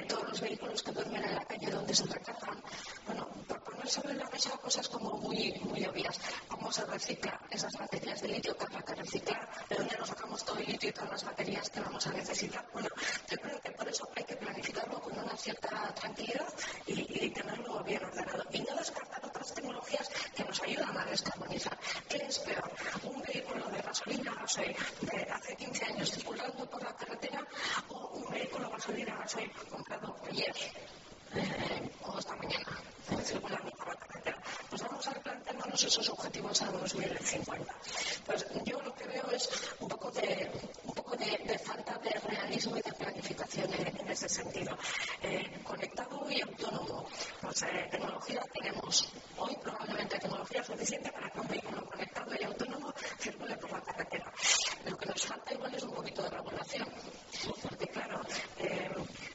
todos 0.07 0.29
los 0.29 0.41
vehículos 0.43 0.83
que 0.83 0.93
duermen 0.93 1.25
en 1.25 1.35
la 1.37 1.45
calle 1.47 1.71
donde 1.71 1.95
se 1.95 2.05
recargan, 2.05 2.63
bueno, 3.07 3.30
por 3.81 3.89
poner 3.89 3.91
sobre 3.91 4.15
la 4.15 4.31
mesa 4.31 4.51
cosas 4.59 4.89
como 4.89 5.17
muy, 5.19 5.53
muy 5.65 5.85
obvias 5.85 6.19
cómo 6.49 6.71
se 6.71 6.85
recicla 6.85 7.41
esas 7.51 7.73
baterías 7.73 8.21
de 8.21 8.29
litio 8.29 8.57
que 8.57 8.65
habrá 8.65 8.83
que 8.83 8.95
reciclar, 8.95 9.49
de 9.69 9.77
dónde 9.77 9.97
nos 9.99 10.09
sacamos 10.09 10.45
todo 10.45 10.59
el 10.59 10.67
litio 10.67 10.91
y 10.91 10.93
todas 10.93 11.11
las 11.11 11.25
baterías 11.25 11.71
que 11.71 11.81
vamos 11.81 12.07
a 12.07 12.13
necesitar. 12.13 12.65
Bueno, 12.73 12.89
yo 13.31 13.37
creo 13.39 13.61
que 13.61 13.71
por 13.73 13.89
eso 13.89 14.09
hay 14.15 14.25
que 14.25 14.37
planificarlo 14.37 15.01
con 15.01 15.19
una 15.19 15.37
cierta 15.37 15.95
tranquilidad 15.95 16.47
y, 16.87 17.31
tenerlo 17.31 17.83
bien 17.85 18.05
ordenado. 18.05 18.45
Y 18.53 18.61
no 18.61 18.75
descartar 18.77 19.25
otras 19.25 19.55
tecnologías 19.55 20.09
que 20.35 20.45
nos 20.45 20.61
ayudan 20.63 20.97
a 20.99 21.05
descarbonizar. 21.07 21.79
¿Qué 22.09 22.17
es 22.17 22.39
peor? 22.41 22.71
¿Un 23.05 23.23
vehículo 23.23 23.69
de 23.71 23.83
gasolina 23.83 24.35
gasoil 24.35 24.77
de 25.01 25.23
hace 25.31 25.57
15 25.57 25.85
años 25.87 26.11
circulando 26.11 26.67
por 26.67 26.83
la 26.83 26.95
carretera 26.95 27.47
o 27.89 28.09
un 28.15 28.31
vehículo 28.31 28.71
gasolina 28.71 29.17
gasoil 29.17 29.51
comprado 29.71 30.17
ayer 30.29 30.55
eh, 31.35 31.91
o 32.03 32.19
esta 32.19 32.37
mañana 32.37 32.83
circulando 33.25 33.71
por 33.71 33.89
la 33.89 33.97
carretera? 33.97 34.43
Pues 34.69 34.83
vamos 34.83 35.07
a 35.07 35.15
replantearnos 35.15 35.85
esos 36.49 36.63
objetivos 36.63 36.63
a 36.63 36.71
2050. 36.73 37.75
Pues 38.27 38.47
yo 38.65 38.81
lo 38.81 38.95
que 38.95 39.05
veo 39.07 39.31
es 39.33 39.49
un 39.81 39.89
poco 39.89 40.11
de, 40.11 40.51
un 40.85 40.95
poco 40.95 41.17
de, 41.17 41.39
de 41.47 41.59
falta 41.59 41.99
de 41.99 42.11
realismo 42.11 42.77
y 42.77 42.83
de 42.83 42.93
planificación 42.93 43.73
en, 43.75 44.01
en 44.01 44.09
ese 44.09 44.29
sentido. 44.29 44.77
Eh, 45.23 45.61
conectado 45.65 46.31
y 46.31 46.41
autónomo, 46.41 47.07
pues 47.41 47.63
eh, 47.63 47.89
tecnología 47.91 48.41
tenemos. 48.53 49.13
Hoy 49.37 49.57
probablemente 49.63 50.19
tecnología 50.19 50.65
suficiente 50.65 51.13
para 51.13 51.31
que 51.31 51.41
un 51.41 51.49
vehículo 51.49 51.85
conectado 51.87 52.31
y 52.39 52.45
autónomo 52.45 52.93
circule 53.19 53.57
por 53.57 53.71
la 53.73 53.81
carretera. 53.81 54.33
Lo 54.87 54.97
que 54.97 55.07
nos 55.07 55.27
falta 55.27 55.55
igual 55.55 55.75
es 55.75 55.83
un 55.83 55.93
poquito 55.93 56.23
de 56.23 56.31
regulación. 56.31 56.89
Porque 57.63 57.87
claro, 57.89 58.21
eh, 58.59 58.91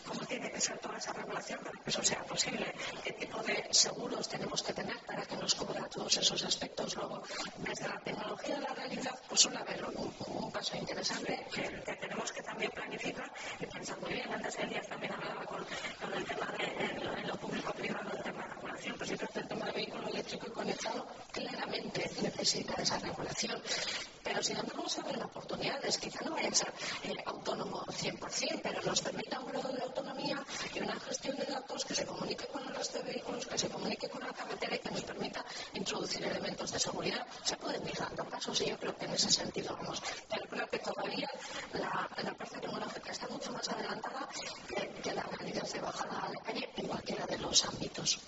¿cómo 0.05 0.25
tiene 0.25 0.51
que 0.51 0.61
ser 0.61 0.77
toda 0.79 0.97
esa 0.97 1.13
regulación 1.13 1.59
para 1.63 1.79
que 1.83 1.89
eso 1.89 2.03
sea 2.03 2.23
posible? 2.23 2.73
¿Qué 3.03 3.13
tipo 3.13 3.41
de 3.43 3.67
seguros 3.71 4.27
tenemos 4.27 4.61
que 4.63 4.73
todos 5.89 6.17
esos 6.17 6.43
aspectos? 6.43 6.95
Luego, 6.95 7.21
desde 7.57 7.87
la 7.87 7.99
tecnología 7.99 8.57
a 8.57 8.59
la 8.61 8.73
realidad, 8.73 9.19
pues 9.27 9.41
suele 9.41 9.57
haber 9.57 9.83
un, 9.85 10.13
un 10.27 10.51
paso 10.51 10.77
interesante 10.77 11.45
que, 11.53 11.61
que, 11.61 11.95
tenemos 11.95 12.31
que 12.31 12.41
también 12.41 12.71
planificar 12.71 13.31
y 13.59 13.65
pensar 13.65 13.99
muy 14.01 14.13
bien. 14.13 14.31
Antes 14.31 14.57
el 14.59 14.69
día 14.69 14.81
también 14.81 15.13
hablaba 15.13 15.45
con, 15.45 15.65
con 16.01 16.13
el 16.13 16.25
tema 16.25 16.53
de 16.57 17.03
lo, 17.03 17.17
en 17.17 17.27
lo 17.27 17.35
público-privado, 17.37 18.11
el 18.11 18.23
tema 18.23 18.43
de 18.43 18.53
regulación. 18.53 18.95
Pues 18.97 19.09
yo 19.09 19.15
el 19.35 19.47
tema 19.47 19.65
del 19.65 19.75
vehículo 19.75 20.07
eléctrico 20.07 20.47
y 20.47 20.51
conectado 20.51 21.07
claramente 21.31 22.09
necesita 22.21 22.73
esa 22.81 22.99
regulación. 22.99 23.61
Pero 24.23 24.41
sin 24.41 24.57
embargo, 24.57 24.89
se 24.89 25.01
abren 25.01 25.21
oportunidades. 25.21 25.97
Quizá 25.97 26.23
no 26.25 26.31
vaya 26.31 26.49
a 26.49 26.55
ser 26.55 26.73
eh, 27.03 27.13
autónomo 27.25 27.85
100%, 27.85 28.59
pero 28.63 28.81
nos 28.81 29.01
permita 29.01 29.39
un 29.39 29.51
grado 29.51 29.71
de 29.71 29.83
autonomía 29.83 30.43
y 30.73 30.79
una 30.79 30.99
gestión 30.99 31.35
de 31.37 31.45
datos 31.45 31.85
que 31.85 31.93
se 31.93 32.05
comunique 32.05 32.47
con 32.47 32.63
el 32.67 32.75
resto 32.75 32.97
de 32.99 33.11
vehículos, 33.11 33.45
que 33.45 33.57
se 33.57 33.69
comunique 33.69 34.09
con 34.09 34.21
la 34.21 34.33
carretera 34.33 34.75
y 34.75 34.79
que 34.79 34.91
nos 34.91 35.03
permita 35.03 35.45
introducir 35.73 36.23
elementos 36.23 36.64
de 36.75 36.79
seguridad. 36.79 37.25
Se 37.43 37.55
pueden 37.55 37.87
ir 37.87 37.97
dando 37.97 38.25
pasos 38.25 38.59
y 38.61 38.65
yo 38.69 38.77
creo 38.77 38.95
que 38.97 39.05
en 39.05 39.13
ese 39.13 39.31
sentido 39.31 39.75
vamos. 39.77 40.01
Pero 40.29 40.43
creo 40.49 40.67
que 40.67 40.79
todavía 40.79 41.29
la, 41.73 42.09
la 42.21 42.33
parte 42.33 42.59
tecnológica 42.59 43.11
está 43.11 43.27
mucho 43.29 43.51
más 43.53 43.67
adelantada 43.69 44.27
que, 44.67 44.89
que 45.01 45.13
la 45.13 45.23
realidad 45.23 45.67
de 45.71 45.79
bajada 45.79 46.19
a 46.19 46.29
la 46.29 46.39
calle 46.41 46.69
en 46.75 46.87
cualquiera 46.87 47.25
de 47.27 47.37
los 47.37 47.65
ámbitos. 47.65 48.19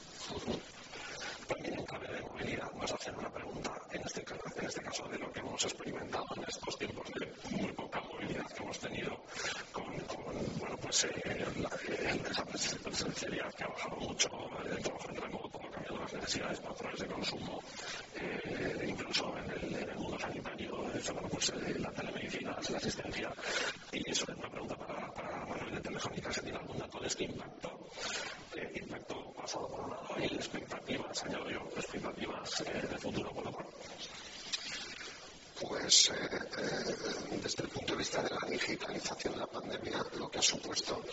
También 1.48 1.80
en 1.80 1.86
clave 1.86 2.08
de 2.08 2.22
movilidad 2.22 2.72
a 2.80 2.84
hacer 2.96 3.16
una 3.18 3.30
pregunta, 3.30 3.72
en 3.92 4.02
este, 4.02 4.22
en 4.22 4.66
este 4.66 4.82
caso 4.82 5.04
de 5.10 5.18
lo 5.20 5.32
que 5.32 5.40
hemos 5.40 5.64
experimentado 5.64 6.26
en 6.38 6.44
estos 6.48 6.78
tiempos 6.78 7.08
de 7.20 7.58
muy 7.58 7.72
poca 7.74 8.02
movilidad 8.02 8.48
que 8.48 8.64
hemos 8.64 8.80
tenido 8.80 9.12
con, 9.74 9.86
bueno, 10.60 10.78
pues 10.82 11.04
eh, 11.06 11.46
la, 11.58 11.70
esa 12.30 12.46
presencialidad 12.46 13.54
que 13.54 13.64
ha 13.64 13.68
bajado 13.68 13.96
mucho, 13.98 14.30
el 14.66 14.84
trabajo 14.84 15.10
en 15.10 15.16
remoto, 15.22 15.60
ha 15.64 15.72
cambiado 15.72 15.98
las 16.00 16.14
necesidades, 16.14 16.60
patrones 16.60 17.00
de 17.00 17.08
consumo, 17.08 17.62
eh, 18.16 18.86
incluso 18.88 19.38
en 19.38 19.52
el, 19.52 19.76
en 19.76 19.90
el, 19.90 19.98
mundo 19.98 20.20
sanitario, 20.20 20.94
eso, 20.94 21.14
bueno, 21.14 21.26
pues 21.38 21.54
la 21.80 21.92
telemedicina, 21.92 22.58
la 22.70 22.78
asistencia. 22.78 23.32
Y 23.92 24.10
eso 24.10 24.26
es 24.28 24.38
una 24.38 24.50
pregunta 24.50 24.76
para, 24.76 25.14
para 25.14 25.46
Manuel 25.46 25.76
de 25.76 25.82
Telefónica, 25.82 26.34
si 26.34 26.42
tiene 26.42 26.58
algún 26.58 26.80
dato 26.80 27.00
de 27.00 27.08
este 27.08 27.26
impacto, 27.26 27.90
eh, 28.56 28.72
impacto 28.82 29.34
pasado 29.34 29.68
por 29.68 29.82
un 29.82 29.92
lado 29.92 30.16
y 30.20 30.26
expectativas, 30.34 31.24
añado 31.26 31.50
yo, 31.52 31.60
expectativas 31.76 32.62
eh, 32.62 32.88
de 32.90 32.98
futuro 32.98 33.32
por 33.32 33.48
otro. 33.50 33.66
Pues 35.62 36.10
eh, 36.10 36.14
eh, 36.58 37.40
desde 37.44 37.64
el 37.64 37.70
punto 37.70 37.94
de 37.94 38.00
vista 38.00 38.24
de 38.24 38.30
la 38.30 38.50
digitalización 38.50 39.34
de 39.34 39.40
la 39.40 39.48
pandemia, 39.48 40.04
lo 40.18 40.30
que 40.30 40.40
ha 40.40 40.42
supuesto 40.42 41.04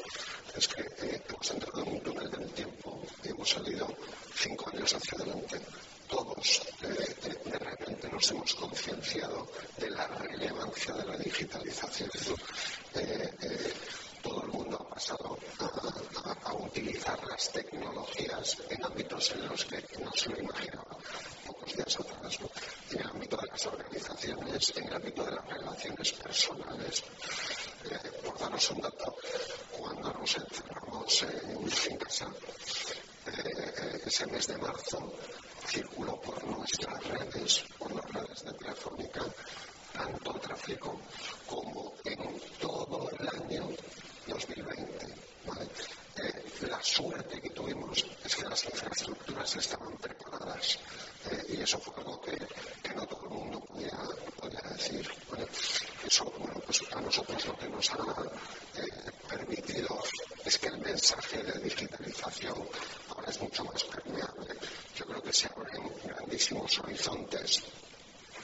es 0.56 0.68
que 0.68 0.82
eh, 0.82 1.22
hemos 1.28 1.50
entrado 1.50 1.82
en 1.82 1.88
un 1.92 2.00
túnel 2.00 2.30
del 2.30 2.50
tiempo 2.52 3.02
y 3.22 3.28
hemos 3.28 3.50
salido 3.50 3.94
cinco 4.34 4.70
años 4.72 4.94
hacia 4.94 5.18
adelante. 5.18 5.60
Todos 6.08 6.62
de 6.80 7.58
repente 7.58 8.08
nos 8.10 8.30
hemos 8.30 8.54
concienciado 8.54 9.48
de 9.78 9.90
la 9.90 10.06
relevancia 10.06 10.94
de 10.94 11.04
la 11.04 11.16
digitalización 11.16 12.10
el 14.44 14.48
mundo 14.50 14.76
ha 14.76 14.94
pasado 14.94 15.38
a, 15.60 16.28
a, 16.30 16.50
a, 16.50 16.54
utilizar 16.54 17.18
las 17.28 17.50
tecnologías 17.52 18.56
en 18.70 18.84
ámbitos 18.84 19.30
en 19.32 19.48
los 19.48 19.64
que 19.64 19.84
no 20.02 20.12
se 20.12 20.30
lo 20.30 20.38
imaginaba 20.40 20.96
pocos 21.46 21.74
días 21.74 21.98
atrás, 22.00 22.40
¿no? 22.40 22.50
en 22.90 23.00
el 23.00 23.06
ámbito 23.06 23.36
de 23.36 23.46
las 23.48 23.66
organizaciones, 23.66 24.72
en 24.76 24.88
el 24.88 24.94
ámbito 24.94 25.24
de 25.24 25.30
las 25.32 25.46
relaciones 25.46 26.12
personales. 26.12 27.04
Eh, 27.90 27.98
por 28.24 28.38
daros 28.38 28.70
un 28.70 28.80
dato, 28.80 29.16
cuando 29.78 30.12
nos 30.12 30.36
encerramos 30.36 31.22
en, 31.22 31.92
en 31.92 31.98
casa, 31.98 32.28
eh, 33.26 34.02
ese 34.06 34.26
mes 34.26 34.46
de 34.46 34.56
marzo 34.58 35.12
circuló 35.66 36.20
por 36.20 36.42
nuestras 36.44 37.04
redes, 37.04 37.64
por 37.78 37.94
las 37.94 38.10
redes 38.10 38.44
de 38.44 38.52
Telefónica, 38.54 39.22
tanto 39.92 40.32
tráfico 40.34 41.00
como 41.46 41.94
en 42.04 42.40
todo 42.58 43.10
el 43.18 43.28
año 43.28 43.68
2020. 44.26 45.06
¿vale? 45.46 45.68
Eh, 46.16 46.44
la 46.68 46.82
suerte 46.82 47.40
que 47.40 47.50
tuvimos 47.50 48.04
es 48.24 48.36
que 48.36 48.44
las 48.44 48.64
infraestructuras 48.64 49.56
estaban 49.56 49.96
preparadas 49.98 50.78
eh, 51.30 51.44
y 51.50 51.60
eso 51.60 51.78
fue 51.78 51.94
algo 51.96 52.20
que, 52.20 52.36
que, 52.82 52.94
no 52.94 53.06
todo 53.06 53.24
el 53.24 53.30
mundo 53.30 53.60
podía, 53.60 53.98
podía 54.40 54.60
decir. 54.70 55.08
¿vale? 55.30 55.46
Eso, 56.06 56.24
bueno, 56.38 56.60
pues 56.64 56.82
a 56.92 57.00
nosotros 57.00 57.44
lo 57.46 57.56
que 57.58 57.68
nos 57.68 57.90
ha 57.90 57.96
eh, 58.76 59.10
permitido 59.28 60.02
es 60.44 60.58
que 60.58 60.68
el 60.68 60.78
mensaje 61.14 61.42
de 61.44 61.60
digitalización 61.60 62.68
ahora 63.10 63.30
es 63.30 63.40
mucho 63.40 63.64
más 63.64 63.84
permeable. 63.84 64.54
Yo 64.96 65.06
creo 65.06 65.22
que 65.22 65.32
se 65.32 65.46
abren 65.46 65.92
grandísimos 66.04 66.78
horizontes 66.80 67.62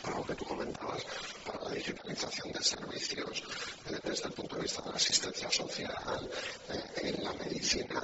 para 0.03 0.17
lo 0.17 0.25
que 0.25 0.35
tú 0.35 0.45
comentabas, 0.45 1.05
para 1.45 1.65
la 1.65 1.71
digitalización 1.73 2.53
de 2.53 2.63
servicios, 2.63 3.43
eh, 3.87 3.99
desde 4.03 4.29
el 4.29 4.33
punto 4.33 4.57
de 4.57 4.63
vista 4.63 4.83
de 4.83 4.91
la 4.91 4.97
asistencia 4.97 5.51
social, 5.51 6.31
eh, 6.69 7.09
en 7.09 7.25
la 7.25 7.33
medicina. 7.35 8.03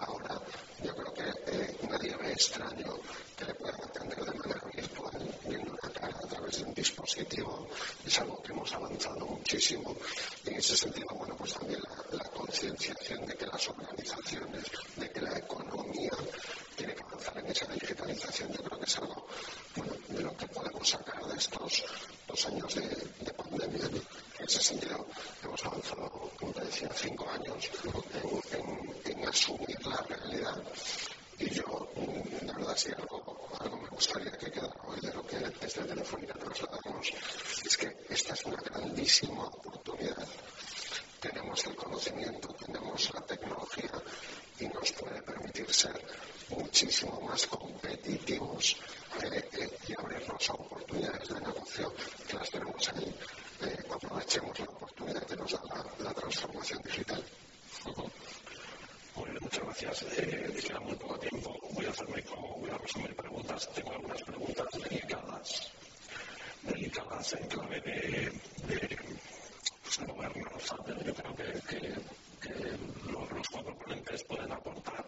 Ahora, 0.00 0.40
yo 0.82 0.94
creo 0.94 1.12
que 1.12 1.28
eh, 1.52 1.76
nadie 1.88 2.16
ve 2.16 2.32
extraño 2.32 2.98
que 3.36 3.44
le 3.44 3.54
puedan 3.54 3.82
atender 3.82 4.24
de 4.24 4.38
manera 4.38 4.70
virtual, 4.72 5.34
a 6.06 6.26
través 6.28 6.58
de 6.58 6.64
un 6.64 6.74
dispositivo. 6.74 7.66
Es 8.04 8.18
algo 8.20 8.42
que 8.42 8.52
hemos 8.52 8.72
avanzado 8.72 9.26
muchísimo. 9.26 9.96
En 10.44 10.54
ese 10.54 10.76
sentido, 10.76 11.06
bueno, 11.16 11.36
pues 11.36 11.54
también 11.54 11.80
la, 12.10 12.24
concienciación 12.30 13.26
de 13.26 13.34
que 13.34 13.46
las 13.46 13.68
organizaciones, 13.68 14.64
de 14.96 15.10
que 15.10 15.20
la 15.20 15.38
economía 15.38 16.12
tiene 16.76 16.94
que 16.94 17.02
avanzar 17.02 17.38
en 17.38 17.46
esa 17.46 17.66
digitalización, 17.66 18.52
yo 18.52 18.62
creo 18.62 18.78
que 18.78 18.84
es 18.84 18.98
algo 18.98 19.26
bueno, 19.76 19.92
de 20.08 20.20
lo 20.22 20.36
que 20.36 20.46
podemos 20.48 20.88
sacar 20.88 21.24
de 21.26 21.36
estos 21.36 21.84
dos 22.26 22.46
años 22.46 22.74
de, 22.74 22.88
de 22.88 23.32
pandemia. 23.32 23.86
En 24.38 24.46
ese 24.46 24.62
sentido, 24.62 25.06
hemos 25.42 25.64
avanzado, 25.64 26.30
como 26.38 26.52
te 26.52 26.64
decía, 26.64 26.90
cinco 26.94 27.28
años 27.30 27.70
en 29.04 29.28
asumir 29.28 29.86
la 29.86 29.96
realidad. 30.02 30.62
Y 31.44 31.50
yo, 31.50 31.88
la 32.46 32.52
verdad, 32.54 32.74
si 32.74 32.90
algo, 32.90 33.48
algo 33.60 33.76
me 33.76 33.88
gustaría 33.88 34.32
que 34.32 34.50
quedara 34.50 34.74
hoy 34.86 34.98
de 35.00 35.12
lo 35.12 35.26
que 35.26 35.36
desde 35.60 35.84
Telefónica 35.84 36.32
trasladamos, 36.38 37.12
es 37.66 37.76
que 37.76 37.94
esta 38.08 38.32
es 38.32 38.44
una 38.46 38.56
grandísima 38.62 39.44
oportunidad. 39.44 40.26
Tenemos 41.20 41.66
el 41.66 41.74
conocimiento, 41.76 42.48
tenemos 42.64 43.12
la 43.12 43.20
tecnología 43.20 43.90
y 44.58 44.68
nos 44.68 44.92
puede 44.92 45.20
permitir 45.20 45.70
ser 45.70 46.00
muchísimo 46.48 47.20
más 47.20 47.46
competitivos 47.46 48.78
eh, 49.22 49.48
eh, 49.52 49.70
y 49.88 49.92
abrirnos 50.00 50.48
a 50.48 50.54
oportunidades 50.54 51.28
de 51.28 51.40
negocio 51.42 51.92
que 52.26 52.36
las 52.38 52.50
tenemos 52.50 52.88
ahí. 52.88 53.14
Eh, 53.60 53.84
aprovechemos 53.90 54.58
la 54.58 54.64
oportunidad 54.64 55.26
que 55.26 55.36
nos 55.36 55.52
da 55.52 55.60
la, 55.98 56.14
transformación 56.14 56.80
digital. 56.84 57.22
Bien, 59.22 59.38
muchas 59.40 59.64
gracias. 59.64 60.02
Eh, 60.18 60.80
muy 60.84 60.96
poco 60.96 61.18
tiempo. 61.18 61.56
Voy 61.72 61.86
a 61.86 61.90
hacerme 61.90 62.22
como, 62.24 62.56
voy 62.58 62.70
a 62.70 62.78
resumir 62.78 63.14
preguntas. 63.14 63.68
Tengo 63.74 63.92
algunas 63.92 64.22
preguntas 64.22 64.66
delicadas, 64.72 65.72
delicadas 66.62 67.32
en 67.34 67.48
clave 67.48 67.80
de, 67.80 68.32
de, 68.66 68.98
pues, 69.82 69.98
de 69.98 70.06
gobernanza. 70.06 70.76
Yo 71.04 71.14
creo 71.14 71.34
que, 71.36 71.94
los, 73.10 73.48
cuatro 73.50 73.76
ponentes 73.78 74.24
pueden 74.24 74.52
aportar 74.52 75.04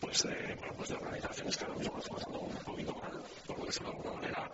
pues, 0.00 0.24
bueno, 0.24 0.74
pues 0.76 0.88
de 0.90 0.94
organizaciones 0.96 1.56
que 1.56 1.64
ahora 1.64 1.78
mismo 1.78 1.98
están 1.98 2.16
pasando 2.16 2.40
un 2.40 2.56
poquito 2.64 2.94
mal, 2.94 3.22
por 3.46 3.66
decirlo 3.66 3.90
de 3.90 3.96
alguna 3.96 4.14
manera. 4.14 4.50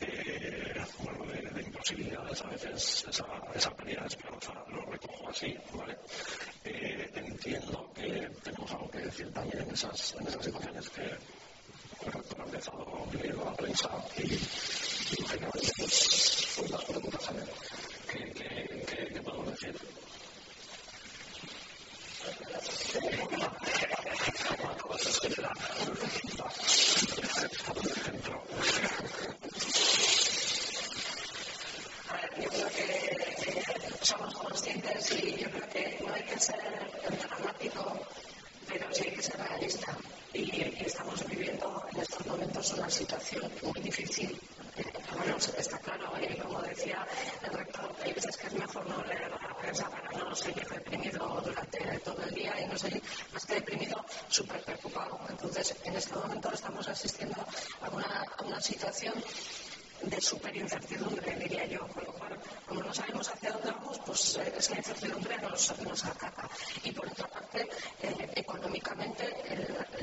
Eh, 0.00 0.84
bueno, 1.02 1.24
de, 1.32 1.40
de, 1.50 1.62
imposibilidades, 1.62 2.42
a 2.42 2.48
veces 2.48 3.06
esa, 3.08 3.24
esa 3.54 3.70
pérdida 3.76 4.00
de 4.02 4.06
esperanza 4.08 4.52
lo 4.68 4.82
recojo 4.86 5.28
así, 5.28 5.56
¿vale? 5.72 5.96
Eh, 6.64 7.10
entiendo 7.14 7.90
que 7.94 8.30
tenemos 8.42 8.70
algo 8.72 8.90
que 8.90 8.98
decir 8.98 9.32
también 9.32 9.62
en 9.62 9.70
esas, 9.70 10.14
en 10.20 10.26
esas 10.26 10.44
situaciones 10.44 10.88
que 10.90 11.02
el 11.02 12.12
rector 12.12 12.40
ha 12.40 12.44
empezado 12.44 13.06
leyendo 13.12 13.44
la 13.44 13.54
prensa 13.54 13.90
y, 14.18 14.22
y 14.22 15.22
lógicamente 15.22 15.70
pues, 15.76 16.54
pues 16.58 16.70
las 16.70 16.84
preguntas 16.84 17.28
a 17.28 17.32
ver 17.32 17.48
qué, 18.12 18.32
qué, 18.32 18.84
qué, 18.86 19.14
qué 19.14 19.22
podemos 19.22 19.50
decir. 19.50 19.74
yo 32.40 32.50
creo 32.50 32.68
que 32.68 34.04
somos 34.04 34.34
conscientes 34.34 35.12
y 35.12 35.36
yo 35.36 35.50
creo 35.50 35.68
que 35.70 35.98
no 36.06 36.14
hay 36.14 36.22
que 36.22 36.38
ser 36.38 36.56
dramático, 37.28 38.00
pero 38.68 38.86
sí 38.92 39.04
hay 39.06 39.14
que 39.14 39.22
ser 39.22 39.36
realista. 39.38 39.96
Y, 40.32 40.40
y 40.40 40.76
estamos 40.84 41.26
viviendo 41.28 41.84
en 41.92 42.00
estos 42.00 42.26
momentos 42.26 42.72
una 42.74 42.90
situación 42.90 43.50
muy 43.62 43.80
difícil. 43.80 44.38
Eh, 44.76 44.84
bueno, 45.16 45.36
está 45.36 45.78
claro, 45.78 46.12
y 46.20 46.36
como 46.38 46.60
decía 46.62 47.06
el 47.42 47.52
rector, 47.52 47.94
hay 48.02 48.12
veces 48.12 48.36
que 48.36 48.46
es 48.48 48.52
mejor 48.54 48.86
no 48.88 49.02
leer 49.04 49.30
la 49.30 49.56
prensa 49.60 49.88
para 49.88 50.10
no 50.10 50.34
seguir 50.34 50.66
deprimido 50.68 51.40
durante 51.44 51.98
todo 52.00 52.22
el 52.24 52.34
día 52.34 52.60
y 52.60 52.66
no 52.66 52.76
seguir 52.76 53.02
más 53.32 53.46
que 53.46 53.54
deprimido, 53.54 54.04
súper 54.28 54.62
preocupado. 54.64 55.20
Entonces, 55.28 55.76
en 55.84 55.94
este 55.94 56.14
momento 56.16 56.50
estamos 56.52 56.88
asistiendo 56.88 57.44
a 57.80 57.90
una, 58.54 58.62
situación 58.62 59.14
de 60.02 60.20
super 60.20 60.56
incertidumbre, 60.56 61.34
diría 61.40 61.66
yo, 61.66 61.88
con 61.88 62.04
lo 62.04 62.12
cual, 62.12 62.38
como 62.68 62.82
no 62.82 62.94
sabemos 62.94 63.28
hacia 63.28 63.50
dónde 63.50 63.70
vamos, 63.72 63.98
pues 64.06 64.36
eh, 64.36 64.54
esa 64.56 64.76
incertidumbre 64.76 65.36
nos, 65.38 65.76
nos 65.80 66.04
ataca. 66.04 66.48
Y 66.84 66.92
por 66.92 67.08
otra 67.08 67.26
parte, 67.26 67.68
eh, 68.02 68.30
económicamente, 68.36 69.24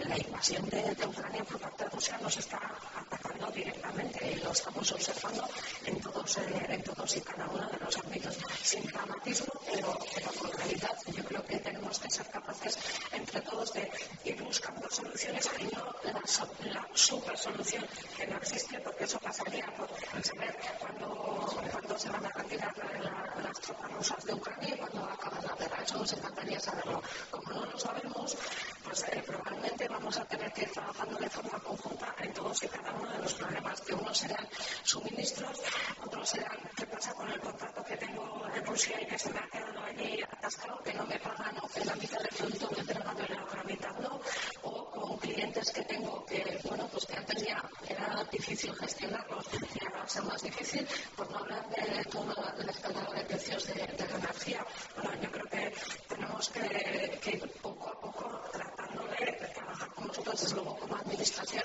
la 0.05 0.17
invasión 0.17 0.67
de, 0.69 0.95
de, 0.95 1.05
Ucrania 1.05 1.43
por 1.45 1.59
parte 1.61 1.85
de 1.85 1.89
Rusia 1.91 2.17
nos 2.21 2.35
está 2.35 2.59
atacando 2.93 3.30
directamente 3.49 4.31
y 4.31 4.35
lo 4.43 4.51
estamos 4.51 4.91
observando 4.91 5.47
en 5.85 5.99
todos, 6.01 6.37
eh, 6.37 6.65
en 6.69 6.83
todos 6.83 7.15
y 7.15 7.21
cada 7.21 7.47
uno 7.47 7.67
de 7.67 7.77
los 7.79 7.97
ámbitos, 7.97 8.37
sin 8.61 8.83
dramatismo, 8.83 9.53
pero, 9.73 9.97
pero 10.13 10.31
con 10.39 10.51
realidad. 10.51 10.97
Yo 11.15 11.23
creo 11.25 11.45
que 11.45 11.57
tenemos 11.57 11.99
que 11.99 12.09
ser 12.09 12.27
capaces 12.27 12.77
entre 13.11 13.41
todos 13.41 13.73
de 13.73 13.89
ir 14.25 14.41
buscando 14.43 14.89
soluciones 14.89 15.49
y 15.59 15.63
no 15.75 15.91
la, 16.03 16.87
super 16.93 17.37
solución 17.37 17.85
que 18.17 18.27
no 18.27 18.37
existe, 18.37 18.79
porque 18.79 19.05
eso 19.05 19.19
pasaría 19.19 19.65
por 19.75 19.89
saber 20.23 20.55
cuándo, 20.79 21.47
cuándo 21.71 21.97
se 21.97 22.09
van 22.09 22.25
a 22.25 22.29
retirar 22.29 22.73
la, 22.77 23.41
las 23.43 23.59
tropas 23.59 23.91
rusas 23.93 24.25
de 24.25 24.33
Ucrania 24.33 24.75
y 24.75 24.77
cuándo 24.77 25.03
acabar 25.05 25.43
la 25.43 25.55
guerra. 25.55 25.83
Eso 25.83 25.97
nos 25.97 26.13
encantaría 26.13 26.59
saberlo. 26.59 27.01
Como 27.29 27.51
no 27.53 27.65
lo 27.65 27.79
sabemos, 27.79 28.37
pues 28.83 29.03
eh, 29.03 29.23
probablemente 29.25 29.87
vamos 29.87 30.17
a 30.17 30.25
tener 30.25 30.51
que 30.53 30.61
ir 30.63 30.71
trabajando 30.71 31.17
de 31.17 31.29
forma 31.29 31.59
conjunta 31.59 32.15
en 32.19 32.33
todos 32.33 32.63
y 32.63 32.67
cada 32.67 32.91
uno 32.93 33.09
de 33.09 33.17
los 33.19 33.30
problemas, 33.33 33.81
que 33.81 33.93
unos 33.93 34.17
serán 34.17 34.47
suministros, 34.83 35.61
otros 36.05 36.29
serán 36.29 36.57
qué 36.75 36.85
pasa 36.85 37.13
con 37.13 37.29
el 37.29 37.39
contrato 37.39 37.83
que 37.83 37.97
tengo 37.97 38.47
de 38.53 38.61
Rusia 38.61 39.01
y 39.01 39.05
que 39.05 39.17
se 39.17 39.31
me 39.31 39.39
ha 39.39 39.47
quedado 39.47 39.79
allí 39.83 40.21
atascado, 40.23 40.81
que 40.83 40.93
no 40.93 41.05
me 41.05 41.19
pagan 41.19 41.57
o 41.61 41.67
que 41.67 41.85
la 41.85 41.95
mitad 41.95 42.19
del 42.19 42.35
producto 42.37 42.69
me 42.71 42.77
he 42.77 42.81
entregado 42.81 43.23
y 43.27 43.33
la 43.33 43.43
otra 43.43 43.63
mitad 43.63 43.95
no, 43.99 44.21
o 44.63 44.91
con 44.91 45.17
clientes 45.17 45.71
que 45.71 45.83
tengo 45.83 46.25
que, 46.25 46.59
bueno, 46.67 46.87
pues 46.91 47.05
que 47.05 47.15
antes 47.17 47.43
ya 47.43 47.63
era 47.87 48.23
difícil 48.31 48.73
gestionarlos 48.75 49.45
y 49.53 49.83
ahora 49.85 49.97
va 49.99 50.03
a 50.03 50.09
ser 50.09 50.23
más 50.23 50.41
difícil, 50.41 50.87
por 51.15 51.29
no 51.31 51.37
hablar 51.39 51.67
de 51.69 52.03
todo 52.05 52.33
el 52.59 52.69
escándalo 52.69 53.11
de 53.13 53.23
precios 53.25 53.67
de, 53.67 53.75
la 53.75 54.17
energía. 54.17 54.65
Bueno, 54.95 55.21
yo 55.21 55.31
creo 55.31 55.45
que 55.45 55.73
tenemos 56.07 56.49
que, 56.49 57.19
ir 57.31 57.51
poco 57.61 57.89
a 57.89 57.99
poco 57.99 58.41
tratando 58.51 59.03
de 59.07 59.31
trabajar 59.53 59.89
con 59.93 60.07
nosotros, 60.07 60.41
desde 60.41 60.55
luego, 60.55 60.77
como 60.77 60.95
administración 60.95 61.63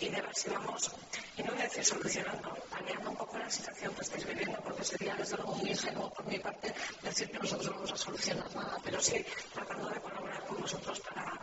y 0.00 0.08
de 0.08 0.20
ver 0.20 0.34
si 0.34 0.50
vamos, 0.50 0.90
y 1.36 1.42
no 1.42 1.52
voy 1.52 1.60
a 1.60 1.64
decir 1.64 1.84
solucionando, 1.84 2.56
paliando 2.70 3.10
un 3.10 3.16
poco 3.16 3.38
la 3.38 3.50
situación 3.50 3.94
que 3.94 4.02
estáis 4.02 4.26
viviendo, 4.26 4.58
porque 4.64 4.84
sería 4.84 5.14
desde 5.14 5.36
luego 5.36 5.54
muy 5.54 5.70
ingenuo 5.70 6.10
por 6.10 6.26
mi 6.26 6.38
parte 6.38 6.74
decir 7.02 7.30
que 7.30 7.38
nosotros 7.38 7.70
vamos 7.74 7.92
a 7.92 7.96
solucionar 7.96 8.54
nada, 8.54 8.76
pero 8.84 9.00
sí 9.00 9.24
tratando 9.54 9.88
de 9.90 10.00
colaborar 10.00 10.44
con 10.46 10.60
vosotros 10.60 11.00
para 11.00 11.38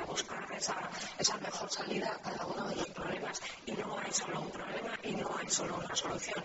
para 0.00 0.12
buscar 0.12 0.46
esa, 0.56 0.76
esa 1.18 1.36
mejor 1.38 1.70
salida 1.70 2.08
a 2.12 2.18
cada 2.22 2.46
uno 2.46 2.68
de 2.68 2.76
los 2.76 2.88
problemas. 2.90 3.40
Y 3.66 3.72
no 3.72 3.98
hay 3.98 4.12
solo 4.12 4.40
un 4.40 4.50
problema 4.50 4.98
y 5.02 5.12
no 5.12 5.30
hay 5.38 5.48
solo 5.48 5.76
una 5.76 5.94
solución. 5.94 6.42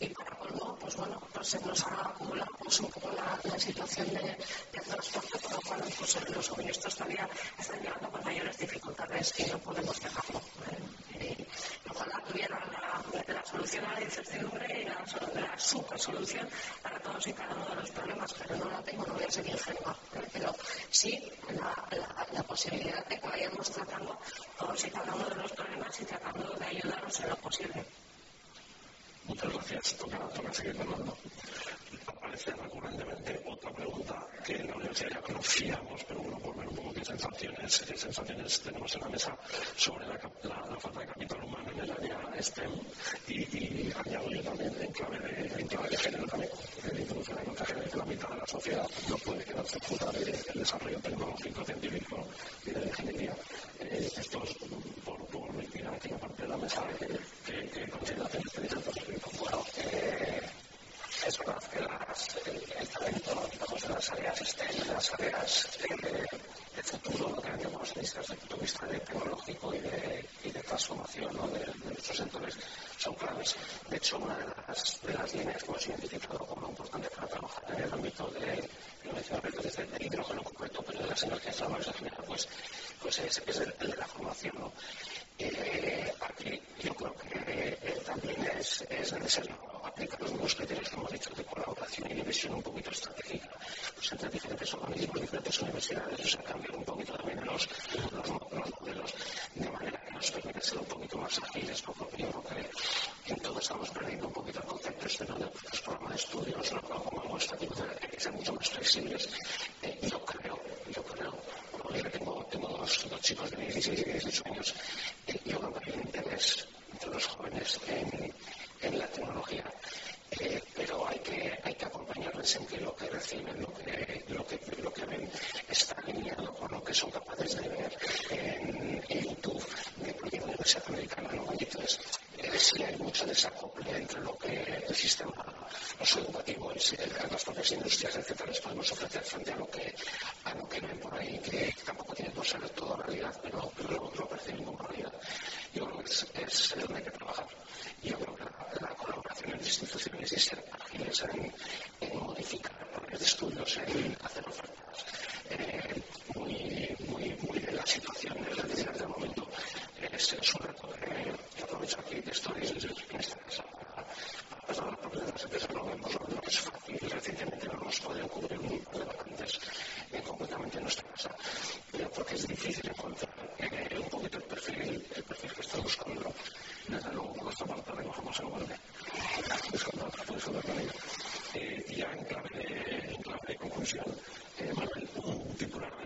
Y 0.00 0.08
para 0.08 0.36
colmo, 0.36 0.76
pues 0.80 0.96
bueno, 0.96 1.20
pues 1.32 1.48
se 1.48 1.60
nos 1.60 1.82
ha 1.84 2.08
acumulado 2.08 2.50
pues, 2.58 2.80
un 2.80 2.90
poco 2.90 3.10
la, 3.12 3.38
la 3.42 3.58
situación 3.58 4.06
de, 4.08 4.20
de, 4.72 4.80
transporte, 4.86 5.38
por 5.38 5.52
lo 5.52 5.60
cual 5.62 5.82
pues, 5.98 6.30
los 6.30 6.46
suministros 6.46 6.94
todavía 6.94 7.28
están 7.58 7.80
llegando 7.80 8.10
con 8.10 8.24
mayores 8.24 8.58
dificultades 8.58 9.34
y 9.38 9.50
no 9.50 9.58
podemos 9.58 10.00
dejarlo. 10.00 10.40
Eh, 11.14 11.46
y 11.84 11.90
ojalá 11.90 12.22
tuvieran 12.28 12.60
la, 12.72 13.34
la, 13.34 13.44
solución 13.44 13.84
a 13.84 13.94
la 13.94 14.02
incertidumbre 14.02 14.80
y 14.80 14.84
la, 14.84 15.04
la 15.40 15.58
super 15.58 15.98
solución 15.98 16.48
para 16.82 16.98
todos 17.00 17.26
y 17.26 17.32
cada 17.32 17.54
uno 17.54 17.68
de 17.68 17.74
los 17.76 17.90
problemas, 17.90 18.32
pero 18.34 18.56
no 18.56 18.70
la 18.70 18.82
tengo, 18.82 19.06
no 19.06 19.14
voy 19.14 19.24
a 19.24 19.30
ser 19.30 19.46
ingenua. 19.46 19.96
Eh, 20.14 20.28
pero 20.32 20.54
sí 20.90 21.20
la, 21.50 21.74
la 22.32 22.42
posibilidad 22.44 22.91
que 23.08 23.18
vayamos 23.20 23.70
tratando 23.70 24.18
todos 24.58 24.84
y 24.84 24.90
cada 24.90 25.12
de 25.16 25.34
los 25.36 25.52
problemas 25.52 26.00
y 26.00 26.04
tratando 26.04 26.52
de 26.54 26.64
ayudarnos 26.64 27.20
en 27.20 27.30
lo 27.30 27.36
posible. 27.36 27.84
Muchas 29.24 29.52
gracias. 29.52 29.94
Toca, 29.96 30.18
toca 30.28 30.52
seguir 30.52 30.80
hablando. 30.80 31.16
Recurrentemente 32.32 33.42
otra 33.46 33.70
pregunta 33.72 34.26
que 34.44 34.56
en 34.56 34.68
la 34.68 34.76
universidad 34.76 35.10
ya 35.10 35.20
conocíamos, 35.20 36.04
pero 36.04 36.22
bueno, 36.22 36.38
por 36.38 36.56
ver 36.56 36.68
un 36.68 36.76
poco 36.76 36.94
qué 36.94 37.04
sensaciones, 37.04 37.78
qué 37.80 37.96
sensaciones 37.96 38.60
tenemos 38.60 38.94
en 38.94 39.00
la 39.02 39.08
mesa 39.10 39.36
sobre 39.76 40.06
la, 40.06 40.18
falta 40.78 41.00
de 41.00 41.06
capital 41.06 41.44
humano 41.44 41.70
en 41.72 41.80
el 41.80 41.90
área 41.90 42.42
STEM 42.42 42.70
y, 43.28 43.34
y 43.58 43.92
añado 44.04 44.30
yo 44.30 44.42
también 44.42 44.74
en 44.80 44.92
clave 44.92 45.18
de, 45.18 45.60
en 45.60 45.68
de 45.68 45.96
género 45.96 46.26
también. 46.26 46.50
Que 46.82 47.96
la 47.96 48.04
mitad 48.04 48.28
de 48.30 48.36
la 48.38 48.46
sociedad 48.46 48.88
no 49.08 49.16
puede 49.18 49.44
quedarse 49.44 49.78
fuera 49.80 50.10
del 50.12 50.24
de 50.24 50.52
desarrollo 50.54 50.98
tecnológico, 51.00 51.64
científico 51.64 52.26
y 52.66 52.70
de 52.70 52.80
la 52.80 52.86
ingeniería. 52.86 53.36
Eh, 53.80 54.10
esto 54.16 54.42
es 54.42 54.54
por, 55.04 55.18
por 55.26 55.50
aquí 55.60 56.12
aparte 56.12 56.42
de 56.42 56.48
la 56.48 56.56
mesa 56.56 56.82
que, 56.98 57.06
que, 57.44 57.68
que 57.68 57.88
consideraciones 57.90 58.52
tenéis 58.52 58.72
al 58.72 58.82
Bueno, 59.38 59.64
eh, 59.76 60.40
es 61.26 61.38
verdad 61.38 61.62
que 61.72 61.80
las, 61.80 62.36
el, 62.46 62.56
el, 62.80 62.88
talento, 62.88 63.48
digamos, 63.52 63.82
de 63.82 63.88
las 64.02 64.10
áreas 64.10 64.38
STEM, 64.38 64.88
las 64.88 65.12
áreas 65.14 65.78
de, 65.78 66.26
de 66.74 66.82
futuro, 66.82 67.40
que 67.40 67.50
haríamos 67.50 67.94
desde 67.94 68.18
el 68.18 68.38
punto 68.38 68.56
de 68.56 68.62
vista 68.62 68.86
de 68.86 68.98
tecnológico 68.98 69.74
y 69.74 69.78
de, 69.78 70.28
y 70.42 70.50
de 70.50 70.60
transformación 70.60 71.36
¿no? 71.36 71.46
de, 71.46 71.60
de, 71.60 71.72
nuestros 71.84 72.16
sectores, 72.16 72.56
son 72.98 73.14
claves. 73.14 73.54
De 73.88 73.96
hecho, 73.96 74.18
una 74.18 74.36
de 74.38 74.46
las, 74.66 75.00
de 75.06 75.12
las 75.14 75.32
líneas 75.34 75.62
que 75.62 75.70
hemos 75.70 75.86
identificado 75.86 76.44
como 76.46 76.68
importante 76.68 77.08
para 77.10 77.28
trabajar 77.28 77.64
en 77.76 77.84
el 77.84 77.92
ámbito 77.92 78.26
de, 78.26 78.68
lo 79.04 79.12
mencionaba 79.12 79.48
desde 79.62 79.82
el 79.82 80.02
hidrógeno 80.04 80.42
concreto, 80.42 80.82
pero 80.84 80.98
de 80.98 81.06
las 81.06 81.22
energías 81.22 81.60
renovables 81.60 81.86
en 81.86 81.94
general, 81.94 82.24
pues, 82.26 82.48
pues 83.00 83.18
es, 83.20 83.42
es 83.46 83.56
el, 83.58 83.74
el, 83.78 84.01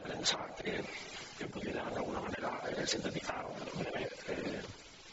prensa 0.06 0.38
que, 0.62 0.82
que 1.38 1.46
pudiera 1.46 1.84
de 1.90 1.96
alguna 1.96 2.20
manera 2.20 2.50
eh, 2.70 2.86
sintetizar 2.86 3.44
breve, 3.74 4.08
eh, 4.28 4.62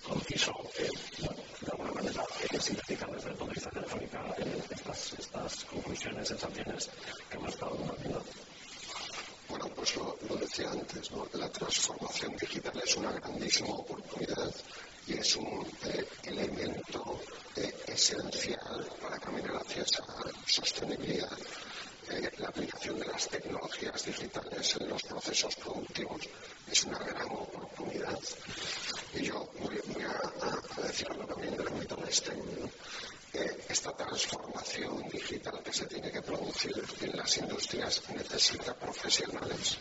conciso, 0.07 0.53
de 0.77 1.71
alguna 1.71 1.91
manera 1.93 2.23
sintetizar 2.59 3.09
desde 3.11 3.29
el 3.29 3.35
punto 3.35 3.53
de 3.53 3.59
vista 3.59 3.69
telefónica 3.71 4.35
estas, 4.69 5.13
estas 5.13 5.65
conclusiones, 5.65 6.27
sensaciones 6.27 6.89
que 7.29 7.37
hemos 7.37 7.49
estado 7.53 7.75
compartiendo. 7.75 8.23
Bueno, 9.49 9.67
pues 9.75 9.95
lo, 9.95 10.17
lo 10.29 10.35
decía 10.37 10.69
antes, 10.71 11.11
¿no? 11.11 11.27
la 11.33 11.49
transformación 11.49 12.35
digital 12.37 12.81
es 12.83 12.95
una 12.95 13.11
grandísima 13.11 13.73
oportunidad 13.75 14.53
y 15.07 15.13
es 15.13 15.35
un 15.35 15.67
eh, 15.85 16.05
elemento 16.23 17.19
eh, 17.57 17.73
esencial 17.87 18.87
para 19.01 19.19
caminar 19.19 19.57
hacia 19.57 19.83
esa 19.83 20.03
sostenibilidad. 20.45 21.37
Las 23.05 23.27
tecnologías 23.27 24.05
digitales 24.05 24.75
en 24.79 24.89
los 24.89 25.03
procesos 25.03 25.55
productivos 25.55 26.27
es 26.71 26.83
una 26.83 26.99
gran 26.99 27.29
oportunidad. 27.31 28.19
Y 29.13 29.23
yo 29.23 29.49
voy, 29.59 29.79
voy 29.93 30.03
a, 30.03 30.77
a, 30.79 30.87
decirlo 30.87 31.25
también 31.25 31.57
del 31.57 31.67
ámbito 31.67 31.95
de. 31.97 32.13
Eh, 33.33 33.65
esta 33.67 33.91
transformación 33.97 35.09
digital 35.09 35.61
que 35.63 35.73
se 35.73 35.87
tiene 35.87 36.11
que 36.11 36.21
producir 36.21 36.83
en 37.01 37.17
las 37.17 37.35
industrias 37.37 38.03
necesita 38.13 38.75
profesionales 38.75 39.77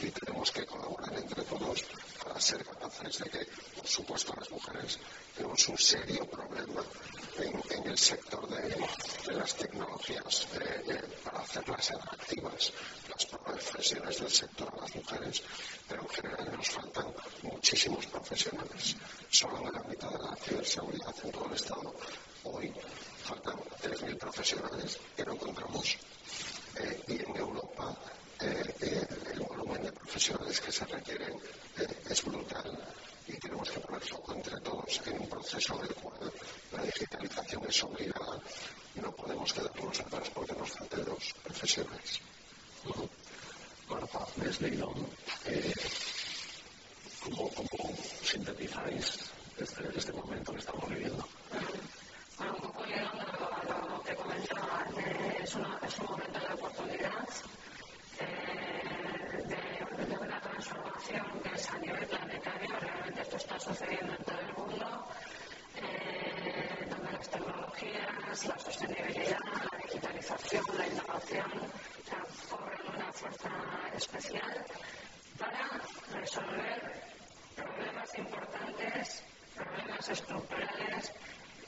y 0.00 0.10
tenemos 0.10 0.50
que 0.50 0.64
colaborar 0.64 1.12
entre 1.18 1.42
todos 1.44 1.84
para 2.24 2.40
ser 2.40 2.64
capaces 2.64 3.18
de 3.18 3.30
que, 3.30 3.46
por 3.76 3.86
supuesto, 3.86 4.34
las 4.38 4.50
mujeres 4.50 4.98
tenemos 5.36 5.68
un 5.68 5.76
serio 5.76 6.24
problema 6.26 6.82
en, 7.38 7.86
el 7.86 7.98
sector 7.98 8.48
de 8.48 9.34
las 9.34 9.54
tecnologías 9.54 10.46
para 11.24 11.40
hacerlas 11.40 11.90
atractivas, 11.92 12.72
las 13.08 13.26
profesiones 13.26 14.18
del 14.20 14.30
sector 14.30 14.72
a 14.76 14.80
las 14.82 14.94
mujeres, 14.94 15.42
pero 15.88 16.02
en 16.02 16.08
general 16.08 16.52
nos 16.56 16.70
faltan 16.70 17.06
muchísimos 17.42 18.06
profesionales. 18.06 18.96
Solo 19.30 19.58
en 19.58 19.66
el 19.68 19.76
ámbito 19.76 20.10
de 20.10 20.18
la 20.18 20.36
ciberseguridad 20.36 21.14
en 21.22 21.32
todo 21.32 21.46
el 21.46 21.52
Estado, 21.54 21.94
hoy 22.44 22.72
faltan 23.24 23.56
3.000 23.82 24.18
profesionales 24.18 24.98
que 25.16 25.24
no 25.24 25.32
encontramos. 25.32 25.96
Eh, 26.78 27.02
y 27.08 27.12
en 27.22 27.36
Europa 27.36 27.96
eh, 28.40 28.74
eh, 28.82 29.06
el 29.32 29.40
volumen 29.40 29.82
de 29.82 29.92
profesionales 29.92 30.60
que 30.60 30.70
se 30.70 30.84
requieren 30.84 31.40
eh, 31.78 31.86
es 32.10 32.22
brutal 32.22 32.78
y 33.26 33.32
tenemos 33.38 33.70
que 33.70 33.80
poner 33.80 34.02
foco 34.02 34.34
entre 34.34 34.60
todos 34.60 35.00
en 35.06 35.20
un 35.20 35.28
proceso 35.28 35.74
en 35.78 35.88
el 35.88 35.94
cual 35.94 36.32
la 36.72 36.82
digitalización 36.82 37.64
es 37.66 37.82
obligada. 37.82 38.38
No 39.02 39.12
podemos 39.12 39.52
quedarnos 39.52 40.00
atrás 40.00 40.30
porque 40.34 40.54
nos 40.54 40.70
faltan 40.70 41.04
los 41.04 41.32
profesionales. 41.44 42.20
Bueno, 43.88 44.08
desde 44.36 44.68
IDOM, 44.68 44.94
eh, 45.46 45.72
¿cómo, 47.22 47.50
¿cómo 47.50 47.94
sintetizáis 48.22 49.18
este, 49.58 49.82
este 49.96 50.12
momento 50.12 50.52
que 50.52 50.58
estamos 50.58 50.88
viviendo? 50.88 51.26
Bueno, 52.38 52.52
un 52.54 52.60
poco 52.60 52.84
llegando 52.84 53.22
a 53.22 53.86
lo 53.88 54.02
que 54.02 54.14
comentaba, 54.14 54.84
eh, 54.98 55.38
es, 55.42 55.54
un 55.54 55.62
momento 56.08 56.38
de 56.40 56.54
oportunidad 56.54 57.28
eh, 58.20 59.42
de, 59.48 60.06
de, 60.06 60.18
una 60.18 60.40
transformación 60.40 61.26
que 61.42 61.54
es 61.54 61.70
a 61.70 61.78
nivel 61.78 62.06
planetario, 62.06 62.80
realmente 62.80 63.22
esto 63.22 63.36
está 63.36 63.60
sucediendo 63.60 64.12
en 64.14 64.24
todo 64.24 64.40
el 64.40 64.52
mundo, 64.54 65.06
eh, 65.76 66.65
las 67.16 67.30
tecnologías, 67.30 68.44
la 68.46 68.58
sostenibilidad, 68.58 69.38
la 69.72 69.78
digitalización, 69.84 70.64
la 70.76 70.86
innovación, 70.86 71.50
o 71.52 72.08
sea, 72.08 72.22
cobran 72.50 72.94
una 72.94 73.12
fuerza 73.12 73.50
especial 73.94 74.64
para 75.38 75.80
resolver 76.12 77.02
problemas 77.54 78.18
importantes, 78.18 79.24
problemas 79.54 80.08
estructurales 80.10 81.12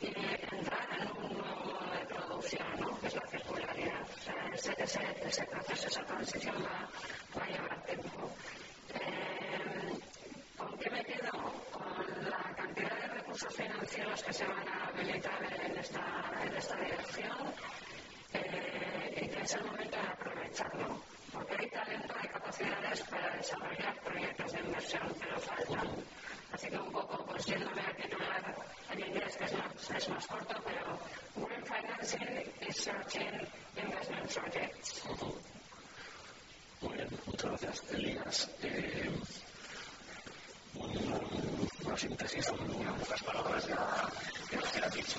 y 0.01 0.07
entrar 0.07 0.89
en 1.01 1.25
un 1.25 1.39
nuevo 1.39 1.65
modo 1.65 1.93
de 1.99 2.05
producción, 2.15 2.69
¿no? 2.81 3.01
que 3.01 3.07
es 3.07 3.15
la 3.15 3.27
circularidad. 3.29 4.03
O 4.03 4.59
sea, 4.59 4.75
ese, 4.77 5.45
proceso, 5.47 5.89
esa 5.89 6.05
transición 6.05 6.57
va, 6.57 6.89
va 7.39 7.45
a 7.45 7.49
llevar 7.49 7.83
tiempo. 7.85 8.31
Eh, 8.95 9.99
¿Con 10.59 10.79
qué 10.79 10.91
me 10.91 11.05
quedo? 11.05 11.31
Con 11.73 12.31
la 12.31 12.55
cantidad 12.55 13.15
de 13.15 13.18
recursos 13.29 13.55
financieros 13.55 14.23
que 14.23 14.33
se 14.33 14.45
van 14.47 14.69
a 14.69 14.87
habilitar 14.87 15.61
en 15.61 15.77
esta, 15.77 16.01
en 16.43 16.57
esta 16.57 16.77
dirección 16.77 17.55
eh, 18.33 19.21
y 19.23 19.29
que 19.29 19.43
es 19.43 19.55
el 19.55 19.65
momento 19.65 19.97
de 19.99 20.09
aprovecharlo. 20.09 21.03
Porque 21.33 21.57
hay 21.61 21.69
talento, 21.69 22.15
hay 22.19 22.29
capacidades 22.29 23.03
para 23.03 23.37
desarrollar 23.37 24.01
proyectos 24.01 24.53
de 24.53 24.61
inversión, 24.61 25.15
pero 25.21 25.41
faltan. 25.41 25.89
Así 26.53 26.69
que 26.69 26.79
un 26.79 26.91
poco, 26.91 27.27
pues 27.27 27.45
yéndome 27.45 27.83
a 27.83 27.95
titular 27.97 28.57
en 28.93 29.01
inglés, 29.01 29.37
que 29.37 29.45
es 29.45 29.53
más, 29.53 29.91
es 29.91 30.09
más 30.09 30.27
corto, 30.27 30.63
pero 30.65 31.47
Green 31.47 31.65
Financing 31.67 32.53
is 32.67 32.77
Searching 32.77 33.47
Investment 33.77 34.33
Projects. 34.33 35.03
Muy 36.81 36.95
bien, 36.95 37.09
muchas 37.27 37.51
gracias, 37.61 37.93
Elías. 37.93 38.51
Eh, 38.63 39.11
un, 40.77 41.58
una 41.89 41.97
síntesis, 41.97 42.47
palabras 43.25 43.65
que 43.65 44.57
queda 44.59 44.89
dicho. 44.91 45.19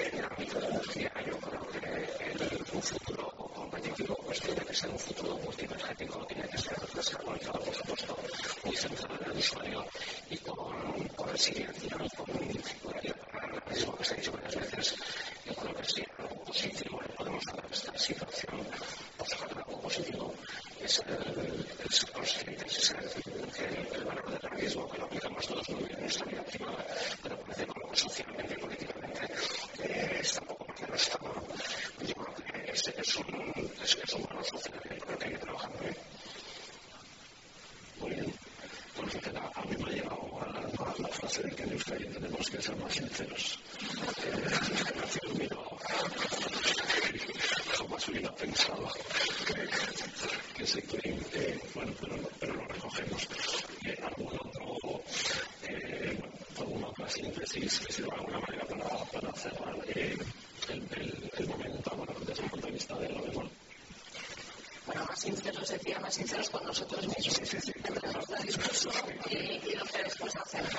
El 0.00 0.10
de 0.10 0.20
la 0.20 1.22
yo 1.22 1.38
creo 1.40 1.66
que 1.68 1.78
el, 1.78 2.64
un 2.72 2.82
futuro 2.82 3.30
competitivo 3.54 4.18
pues 4.26 4.40
tiene 4.40 4.60
que 4.60 4.74
ser 4.74 4.90
un 4.90 4.98
futuro 4.98 5.38
multienergético, 5.38 6.26
tiene 6.26 6.48
que 6.48 6.58
ser 6.58 6.76
descarbonizado, 6.94 7.58
por 7.60 7.74
supuesto, 7.74 8.16
muy 8.64 8.76
centrado 8.76 9.14
en 9.20 9.30
el 9.30 9.38
usuario 9.38 9.84
y 10.30 10.36
con, 10.38 11.08
con 11.16 11.28
resiliencia 11.30 11.86
y 11.86 11.90
con, 11.90 12.08
con 12.08 12.36
el 12.42 12.48
mismo 13.70 13.96
que 13.96 14.04
se 14.04 14.14
ha 14.14 14.16
dicho 14.18 14.32
varias 14.32 14.56
veces, 14.56 14.94
a 39.04 39.62
mí 39.66 39.76
me 39.76 39.84
ha 39.84 39.92
llegado 39.92 40.40
a 40.40 40.46
la, 40.46 40.60
a 40.60 40.94
la 40.98 41.08
frase 41.08 41.42
de 41.42 41.54
que 41.54 41.62
en 41.64 41.72
Euskadi 41.72 42.06
tenemos 42.06 42.50
que 42.50 42.62
ser 42.62 42.76
más 42.76 42.94
sinceros. 42.94 43.58
Eh, 44.24 45.48
jamás 47.76 48.08
hubiera 48.08 48.34
pensado 48.34 48.88
que, 49.46 49.68
que 50.56 50.66
se 50.66 50.78
eh, 50.78 51.60
bueno, 51.74 51.92
pero, 52.00 52.54
lo 52.54 52.64
recogemos. 52.66 53.28
Eh, 53.84 53.98
algún 54.02 54.38
otro, 54.38 55.02
eh, 55.68 56.18
alguna 56.58 56.88
otra 56.88 57.08
síntesis 57.08 57.80
que 57.80 57.92
sirva 57.92 58.14
de 58.14 58.20
alguna 58.20 58.40
manera 58.40 58.66
para, 59.12 59.32
cerrar 59.34 59.76
el, 59.94 61.46
momento, 61.46 61.90
bueno, 61.94 62.14
desde 62.26 62.42
el 62.42 62.50
punto 62.50 62.66
de 62.66 62.72
vista 62.72 62.98
de 62.98 63.08
lo 63.10 63.63
bueno, 64.86 65.04
más 65.08 65.18
sinceros, 65.18 65.68
decía, 65.68 65.98
más 66.00 66.14
sinceros 66.14 66.50
con 66.50 66.64
nosotros 66.64 67.06
mismos, 67.06 67.34
sí, 67.34 67.46
sí, 67.46 67.58
sí, 67.60 67.72
entre 67.84 68.12
nuestro 68.12 68.36
discurso 68.42 68.90
y, 69.30 69.34
y, 69.36 69.74
lo 69.74 69.84
que 69.84 70.02
después 70.02 70.36
hacemos. 70.36 70.74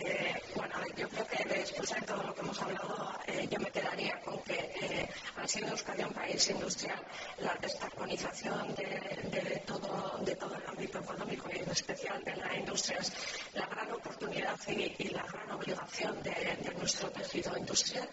Eh, 0.00 0.42
bueno, 0.56 0.74
yo 0.96 1.08
creo 1.08 1.26
que 1.26 1.44
después 1.48 1.88
de 1.94 2.00
todo 2.02 2.22
lo 2.22 2.34
que 2.34 2.40
hemos 2.40 2.60
hablado, 2.60 3.12
eh, 3.26 3.48
yo 3.50 3.58
me 3.60 3.70
quedaría 3.70 4.20
con 4.20 4.38
que 4.42 4.72
eh, 4.80 5.08
al 5.36 5.48
ser 5.48 5.64
Euskadi 5.64 6.02
un 6.02 6.12
país 6.12 6.50
industrial, 6.50 7.00
la 7.38 7.54
descarbonización 7.60 8.74
de, 8.74 8.84
de, 9.30 9.62
todo, 9.66 10.18
de 10.24 10.36
todo 10.36 10.54
el 10.56 10.66
ámbito 10.66 10.98
económico 10.98 11.48
y 11.52 11.58
en 11.58 11.70
especial 11.70 12.22
de 12.24 12.36
la 12.36 12.56
industria 12.56 12.98
es 12.98 13.12
la 13.54 13.66
gran 13.66 13.90
oportunidad 13.92 14.58
y, 14.68 14.94
y 14.98 15.08
la 15.08 15.22
gran 15.22 15.50
obligación 15.52 16.22
de, 16.22 16.30
de, 16.60 16.74
nuestro 16.78 17.10
tejido 17.10 17.56
industrial, 17.56 18.08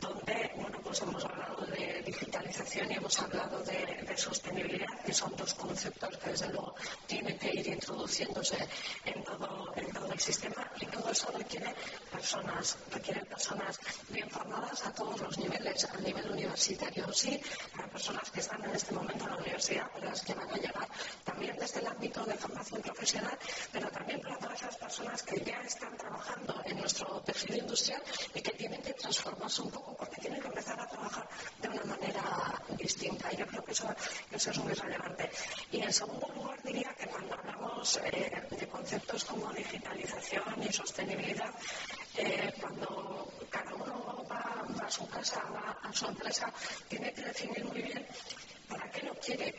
donde, 0.00 0.50
bueno, 0.56 0.78
pues 0.82 1.00
hemos 1.02 1.24
hablado 1.24 1.66
de 1.66 2.02
digitalización 2.04 2.92
hemos 2.96 3.18
hablado 3.20 3.62
de, 3.64 4.04
sostenibilidad, 4.16 5.00
que 5.04 5.12
son 5.12 5.34
dos 5.36 5.54
conceptos 5.54 6.16
que 6.18 6.30
desde 6.30 6.48
luego 6.48 6.74
tienen 7.06 7.36
que 7.36 7.50
ir 7.52 7.66
introduciéndose 7.66 8.56
en 9.04 9.24
todo, 9.24 9.74
el 10.12 10.20
sistema. 10.20 10.70
Y 10.80 10.86
todo 10.86 11.10
eso 11.10 11.26
requiere 11.36 11.74
personas, 12.12 12.78
requiere 12.92 13.24
personas 13.24 13.80
bien 14.08 14.30
formadas 14.30 14.86
a 14.86 14.92
todos 14.92 15.20
los 15.20 15.36
niveles, 15.38 15.84
a 15.84 15.96
nivel 15.98 16.30
universitario 16.30 17.12
sí, 17.12 17.40
para 17.74 17.88
personas 17.88 18.30
que 18.30 18.40
están 18.40 18.64
en 18.64 18.74
este 18.74 18.94
momento 18.94 19.24
en 19.24 19.30
la 19.30 19.36
universidad, 19.36 19.90
para 19.90 20.06
las 20.06 20.22
que 20.22 20.34
van 20.34 20.50
a 20.50 20.54
llegar 20.54 20.88
también 21.24 21.56
desde 21.58 21.80
el 21.80 21.86
ámbito 21.88 22.24
de 22.24 22.34
formación 22.34 22.82
profesional, 22.82 23.38
pero 23.72 23.88
también 23.90 24.20
para 24.20 24.38
todas 24.38 24.62
las 24.62 24.76
personas 24.76 25.22
que 25.22 25.40
ya 25.44 25.60
están 25.62 25.96
trabajando 25.96 26.62
en 26.64 26.78
nuestro 26.78 27.20
tejido 27.22 27.58
industrial 27.58 28.02
y 28.34 28.40
que 28.40 28.52
tienen 28.52 28.80
que 28.82 28.92
transformarse 28.92 29.62
un 29.62 29.70
poco 29.70 29.96
porque 29.96 30.20
tienen 30.20 30.40
que 30.40 30.48
empezar 30.48 30.80
a 30.80 30.86
trabajar 30.86 31.28
de 31.60 31.68
una 31.68 31.84
manera 31.84 32.62
distinta. 32.84 33.30
Yo 33.32 33.46
creo 33.46 33.64
que 33.64 33.72
eso, 33.72 33.88
eso 34.30 34.50
es 34.50 34.58
muy 34.58 34.74
relevante. 34.74 35.30
Y 35.72 35.80
en 35.80 35.92
segundo 35.92 36.26
lugar 36.34 36.58
diría 36.62 36.90
que 36.98 37.06
cuando 37.06 37.34
hablamos 37.34 38.00
eh, 38.04 38.42
de 38.60 38.66
conceptos 38.68 39.24
como 39.24 39.52
digitalización 39.52 40.62
y 40.62 40.70
sostenibilidad, 40.72 41.50
eh, 42.16 42.52
cuando 42.60 42.86
cada 43.50 43.74
uno 43.74 44.26
va, 44.30 44.86
a 44.86 44.90
su 44.90 45.08
casa, 45.08 45.40
va 45.56 45.78
a 45.82 45.92
su 45.92 46.06
empresa, 46.06 46.52
tiene 46.88 47.12
que 47.14 47.22
definir 47.22 47.64
muy 47.64 47.80
bien 47.80 48.06
para 48.68 48.90
qué 48.90 49.00
lo 49.08 49.14
quiere, 49.14 49.54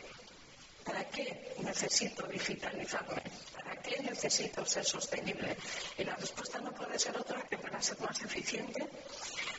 para 0.84 1.02
qué 1.10 1.24
necesito 1.58 2.22
digitalizarme, 2.28 3.22
para 3.56 3.72
qué 3.82 4.02
necesito 4.02 4.64
ser 4.64 4.84
sostenible. 4.84 5.56
Y 5.98 6.04
la 6.04 6.14
respuesta 6.14 6.60
no 6.60 6.70
puede 6.72 6.96
ser 6.98 7.16
otra 7.18 7.42
que 7.50 7.58
para 7.58 7.82
ser 7.82 7.98
más 8.00 8.20
eficiente, 8.22 8.86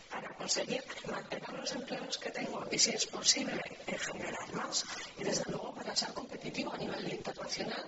para 0.10 0.30
conseguir 0.36 0.84
mantener 1.12 1.54
los 1.54 1.72
empleos 1.74 2.18
que 2.18 2.32
tengo 2.32 2.66
y, 2.72 2.77
si 2.88 2.94
es 2.94 3.06
posible, 3.08 3.62
eh, 3.86 3.98
generar 3.98 4.54
más. 4.54 4.86
Y, 5.20 5.24
desde 5.26 5.44
luego, 5.52 5.74
para 5.74 5.94
ser 5.94 6.14
competitivo 6.14 6.72
a 6.74 6.78
nivel 6.78 7.12
internacional 7.12 7.86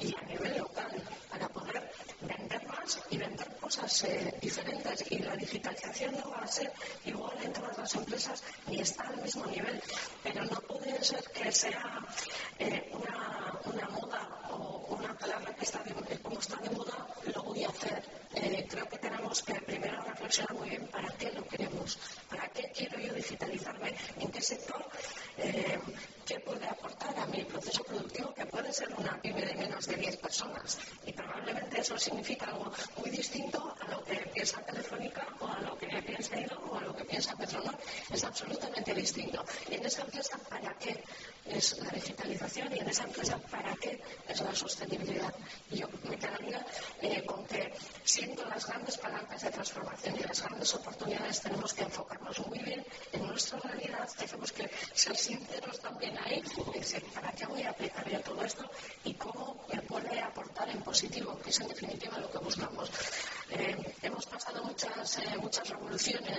y 0.00 0.12
a 0.12 0.22
nivel 0.22 0.58
local, 0.58 0.90
para 1.30 1.48
poder 1.48 1.88
vender 2.20 2.66
más 2.66 2.98
y 3.10 3.16
vender 3.16 3.48
cosas 3.60 4.04
eh, 4.04 4.34
diferentes. 4.40 5.04
Y 5.12 5.18
la 5.18 5.36
digitalización 5.36 6.16
no 6.18 6.30
va 6.30 6.38
a 6.38 6.48
ser 6.48 6.72
igual 7.04 7.36
en 7.44 7.52
todas 7.52 7.78
las 7.78 7.94
empresas 7.94 8.42
ni 8.66 8.80
está 8.80 9.04
al 9.04 9.22
mismo 9.22 9.46
nivel. 9.46 9.80
Pero 10.24 10.44
no 10.44 10.60
puede 10.62 11.04
ser 11.04 11.22
que 11.32 11.52
sea 11.52 12.04
eh, 12.58 12.90
una, 12.92 13.88
moda 13.90 14.48
o 14.50 14.96
una 14.96 15.16
palabra 15.16 15.54
que 15.54 15.64
está 15.64 15.78
de, 15.84 16.18
como 16.22 16.40
está 16.40 16.56
de 16.56 16.70
moda, 16.70 17.06
lo 17.32 17.42
voy 17.44 17.62
a 17.62 17.68
hacer. 17.68 18.02
Eh, 18.34 18.66
creo 18.68 18.88
que 18.88 18.98
tenemos 18.98 19.42
que 19.42 19.54
primero 19.54 20.00
reflexionar 20.02 20.54
muy 20.54 20.70
bien 20.70 20.86
para 20.86 21.08
qué 21.18 21.32
lo 21.32 21.44
queremos, 21.48 21.98
para 22.28 22.48
qué 22.48 22.70
quiero 22.74 22.98
yo 23.00 23.12
digitalizarme, 23.12 23.94
en 24.18 24.30
qué 24.30 24.40
sector, 24.40 24.82
eh, 25.36 25.78
qué 26.24 26.38
puede 26.40 26.66
aportar 26.66 27.18
a 27.18 27.26
mi 27.26 27.42
proceso 27.44 27.82
productivo, 27.82 28.32
que 28.34 28.46
puede 28.46 28.68
ser 28.80 28.94
una 28.96 29.20
pyme 29.20 29.44
de 29.44 29.54
menos 29.54 29.86
de 29.86 29.96
10 29.96 30.16
personas. 30.16 30.78
Y 31.04 31.12
probablemente 31.12 31.80
eso 31.80 31.98
significa 31.98 32.46
algo 32.46 32.72
muy 32.96 33.10
distinto 33.10 33.74
a 33.78 33.90
lo 33.90 34.02
que 34.04 34.16
piensa 34.34 34.62
Telefónica 34.62 35.26
o 35.40 35.46
a 35.46 35.60
lo 35.60 35.76
que 35.76 35.86
piensa 36.02 36.40
IDO 36.40 36.56
o 36.70 36.78
a 36.78 36.80
lo 36.80 36.96
que 36.96 37.04
piensa 37.04 37.36
Petronor. 37.36 37.76
Es 38.10 38.24
absolutamente 38.24 38.94
distinto. 38.94 39.44
Y 39.70 39.74
en 39.74 39.84
esa 39.84 40.00
empresa, 40.02 40.38
¿para 40.48 40.72
qué 40.78 41.04
es 41.44 41.78
la 41.78 41.90
digitalización? 41.90 42.74
Y 42.74 42.78
en 42.78 42.88
esa 42.88 43.04
empresa, 43.04 43.36
¿para 43.50 43.74
qué 43.76 44.00
es 44.26 44.40
la 44.40 44.54
sostenibilidad? 44.54 45.34
Y 45.70 45.76
yo 45.80 45.88
me 46.08 46.16
quedaría 46.16 46.64
eh, 47.02 47.22
con 47.26 47.44
que 47.46 47.74
siendo 48.04 48.44
las 48.46 48.66
grandes 48.66 48.96
palancas 48.96 49.42
de 49.42 49.50
transformación 49.50 50.16
y 50.16 50.22
las 50.22 50.42
grandes 50.42 50.74
oportunidades, 50.74 51.42
tenemos 51.42 51.74
que 51.74 51.82
enfocarnos 51.82 52.46
muy 52.46 52.58
bien 52.60 52.82
en 53.12 53.26
nuestra 53.26 53.58
realidad, 53.60 54.08
tenemos 54.18 54.52
que 54.52 54.70
ser 54.94 55.16
sinceros 55.16 55.80
también 55.80 56.16
ahí, 56.18 56.42
decir, 56.74 57.04
¿para 57.14 57.32
qué 57.32 57.46
voy 57.46 57.62
a 57.62 57.70
aplicar 57.70 58.08
yo 58.08 58.20
todo 58.20 58.42
esto 58.44 58.68
y 59.04 59.14
cómo 59.14 59.64
me 59.72 59.80
puede 59.82 60.20
aportar 60.20 60.68
en 60.68 60.82
positivo? 60.82 61.38
Que 61.42 61.50
es 61.50 61.60
en 61.60 61.68
definitiva 61.68 62.18
lo 62.18 62.30
que 62.30 62.38
buscamos. 62.38 62.90
Eh, 63.50 63.76
hemos 64.02 64.26
pasado 64.26 64.62
muchas, 64.64 65.18
eh, 65.18 65.36
muchas 65.40 65.70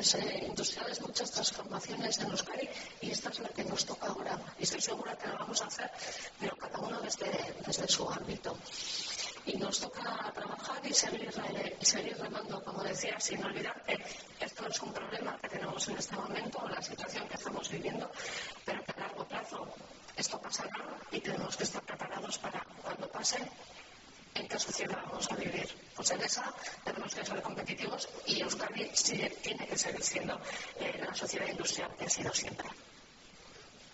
industriales, 0.02 1.00
muchas 1.02 1.30
transformaciones 1.32 2.18
en 2.20 2.32
Euskadi 2.32 2.68
y 3.02 3.12
esta 3.12 3.30
es 3.30 3.40
la 3.40 3.50
que 3.50 3.64
nos 3.64 3.86
toca 3.86 4.08
ahora. 4.08 4.38
Y 4.60 4.64
estoy 4.64 4.82
segura 4.82 5.16
que 5.16 5.28
lo 5.28 5.38
vamos 5.38 5.62
a 5.62 5.68
hacer, 5.68 5.92
pero 6.40 6.56
cada 6.58 6.80
uno 6.80 7.00
desde, 7.02 7.30
desde 7.66 7.88
su 7.88 8.10
ámbito. 8.10 8.58
Y 9.46 9.58
nos 9.58 9.80
toca 9.80 10.32
trabajar 10.34 10.82
y 10.86 10.94
seguir, 10.94 11.30
eh, 11.56 11.78
y 11.80 11.86
seguir 11.86 12.18
remando, 12.18 12.64
como 12.64 12.84
decía, 12.84 13.20
sin 13.20 13.44
olvidar 13.44 13.80
que 13.84 13.98
esto 14.40 14.68
es 14.68 14.82
un 14.82 14.92
problema 14.92 15.38
que 15.40 15.50
tenemos 15.50 15.88
en 15.88 15.98
este 15.98 16.16
momento, 16.16 16.68
la 16.68 16.82
situación 16.82 17.28
que 17.28 17.36
estamos 17.36 17.70
viviendo, 17.70 18.10
pero 18.66 18.84
que 18.84 18.92
a 18.92 19.00
largo 19.00 19.28
plazo 19.28 19.68
esto 20.16 20.42
pasará 20.42 21.00
y 21.12 21.20
tenemos 21.20 21.56
que 21.58 21.64
estar 21.64 21.84
preparados 21.84 22.38
para 22.40 22.66
cuando 22.84 23.08
pase 23.08 23.38
en 24.36 24.48
qué 24.48 24.60
sociedad 24.60 25.00
vamos 25.06 25.32
a 25.32 25.36
vivir. 25.36 25.68
Pues 25.96 26.12
en 26.12 26.22
esa 26.22 26.54
tenemos 26.84 27.14
que 27.14 27.26
ser 27.26 27.42
competitivos 27.42 28.10
y 28.26 28.42
Euskadi 28.42 28.90
sí 28.94 29.18
tiene 29.42 29.68
que 29.68 29.78
seguir 29.78 30.04
siendo 30.04 30.40
eh, 30.80 31.00
la 31.00 31.14
sociedad 31.14 31.48
industrial 31.48 31.94
que 31.98 32.06
ha 32.06 32.10
sido 32.10 32.34
siempre. 32.34 32.68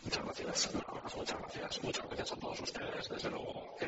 Muchas 0.04 0.24
gracias, 0.24 0.70
muchas 1.16 1.38
gracias, 1.40 1.84
muchas 1.84 2.06
gracias 2.06 2.32
a 2.32 2.36
todos 2.38 2.60
ustedes. 2.62 3.10
Desde 3.10 3.30
luego 3.30 3.76
que 3.78 3.88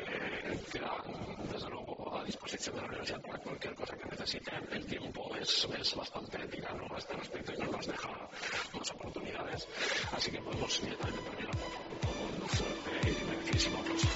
quedan 0.70 1.50
desde 1.50 1.70
luego 1.70 2.14
a 2.14 2.24
disposición 2.24 2.76
de 2.76 2.82
la 2.82 2.88
universidad 2.88 3.20
para 3.22 3.38
cualquier 3.38 3.74
cosa 3.74 3.96
que 3.96 4.04
necesiten. 4.04 4.68
El 4.70 4.86
tiempo 4.86 5.34
es, 5.36 5.66
es 5.78 5.94
bastante 5.94 6.38
tirano 6.48 6.94
a 6.94 6.98
este 6.98 7.14
respecto 7.14 7.52
y 7.54 7.58
no 7.58 7.70
nos 7.72 7.86
deja 7.86 8.08
más 8.74 8.90
oportunidades. 8.90 9.66
Así 10.12 10.30
que 10.30 10.42
podemos 10.42 10.78
inmediatamente 10.80 11.22
terminar 11.22 11.56
con 11.56 12.42
un 12.42 12.48
fuerte 12.48 13.10
y 13.10 13.24
merecidísimo 13.24 13.78
aplauso. 13.78 14.08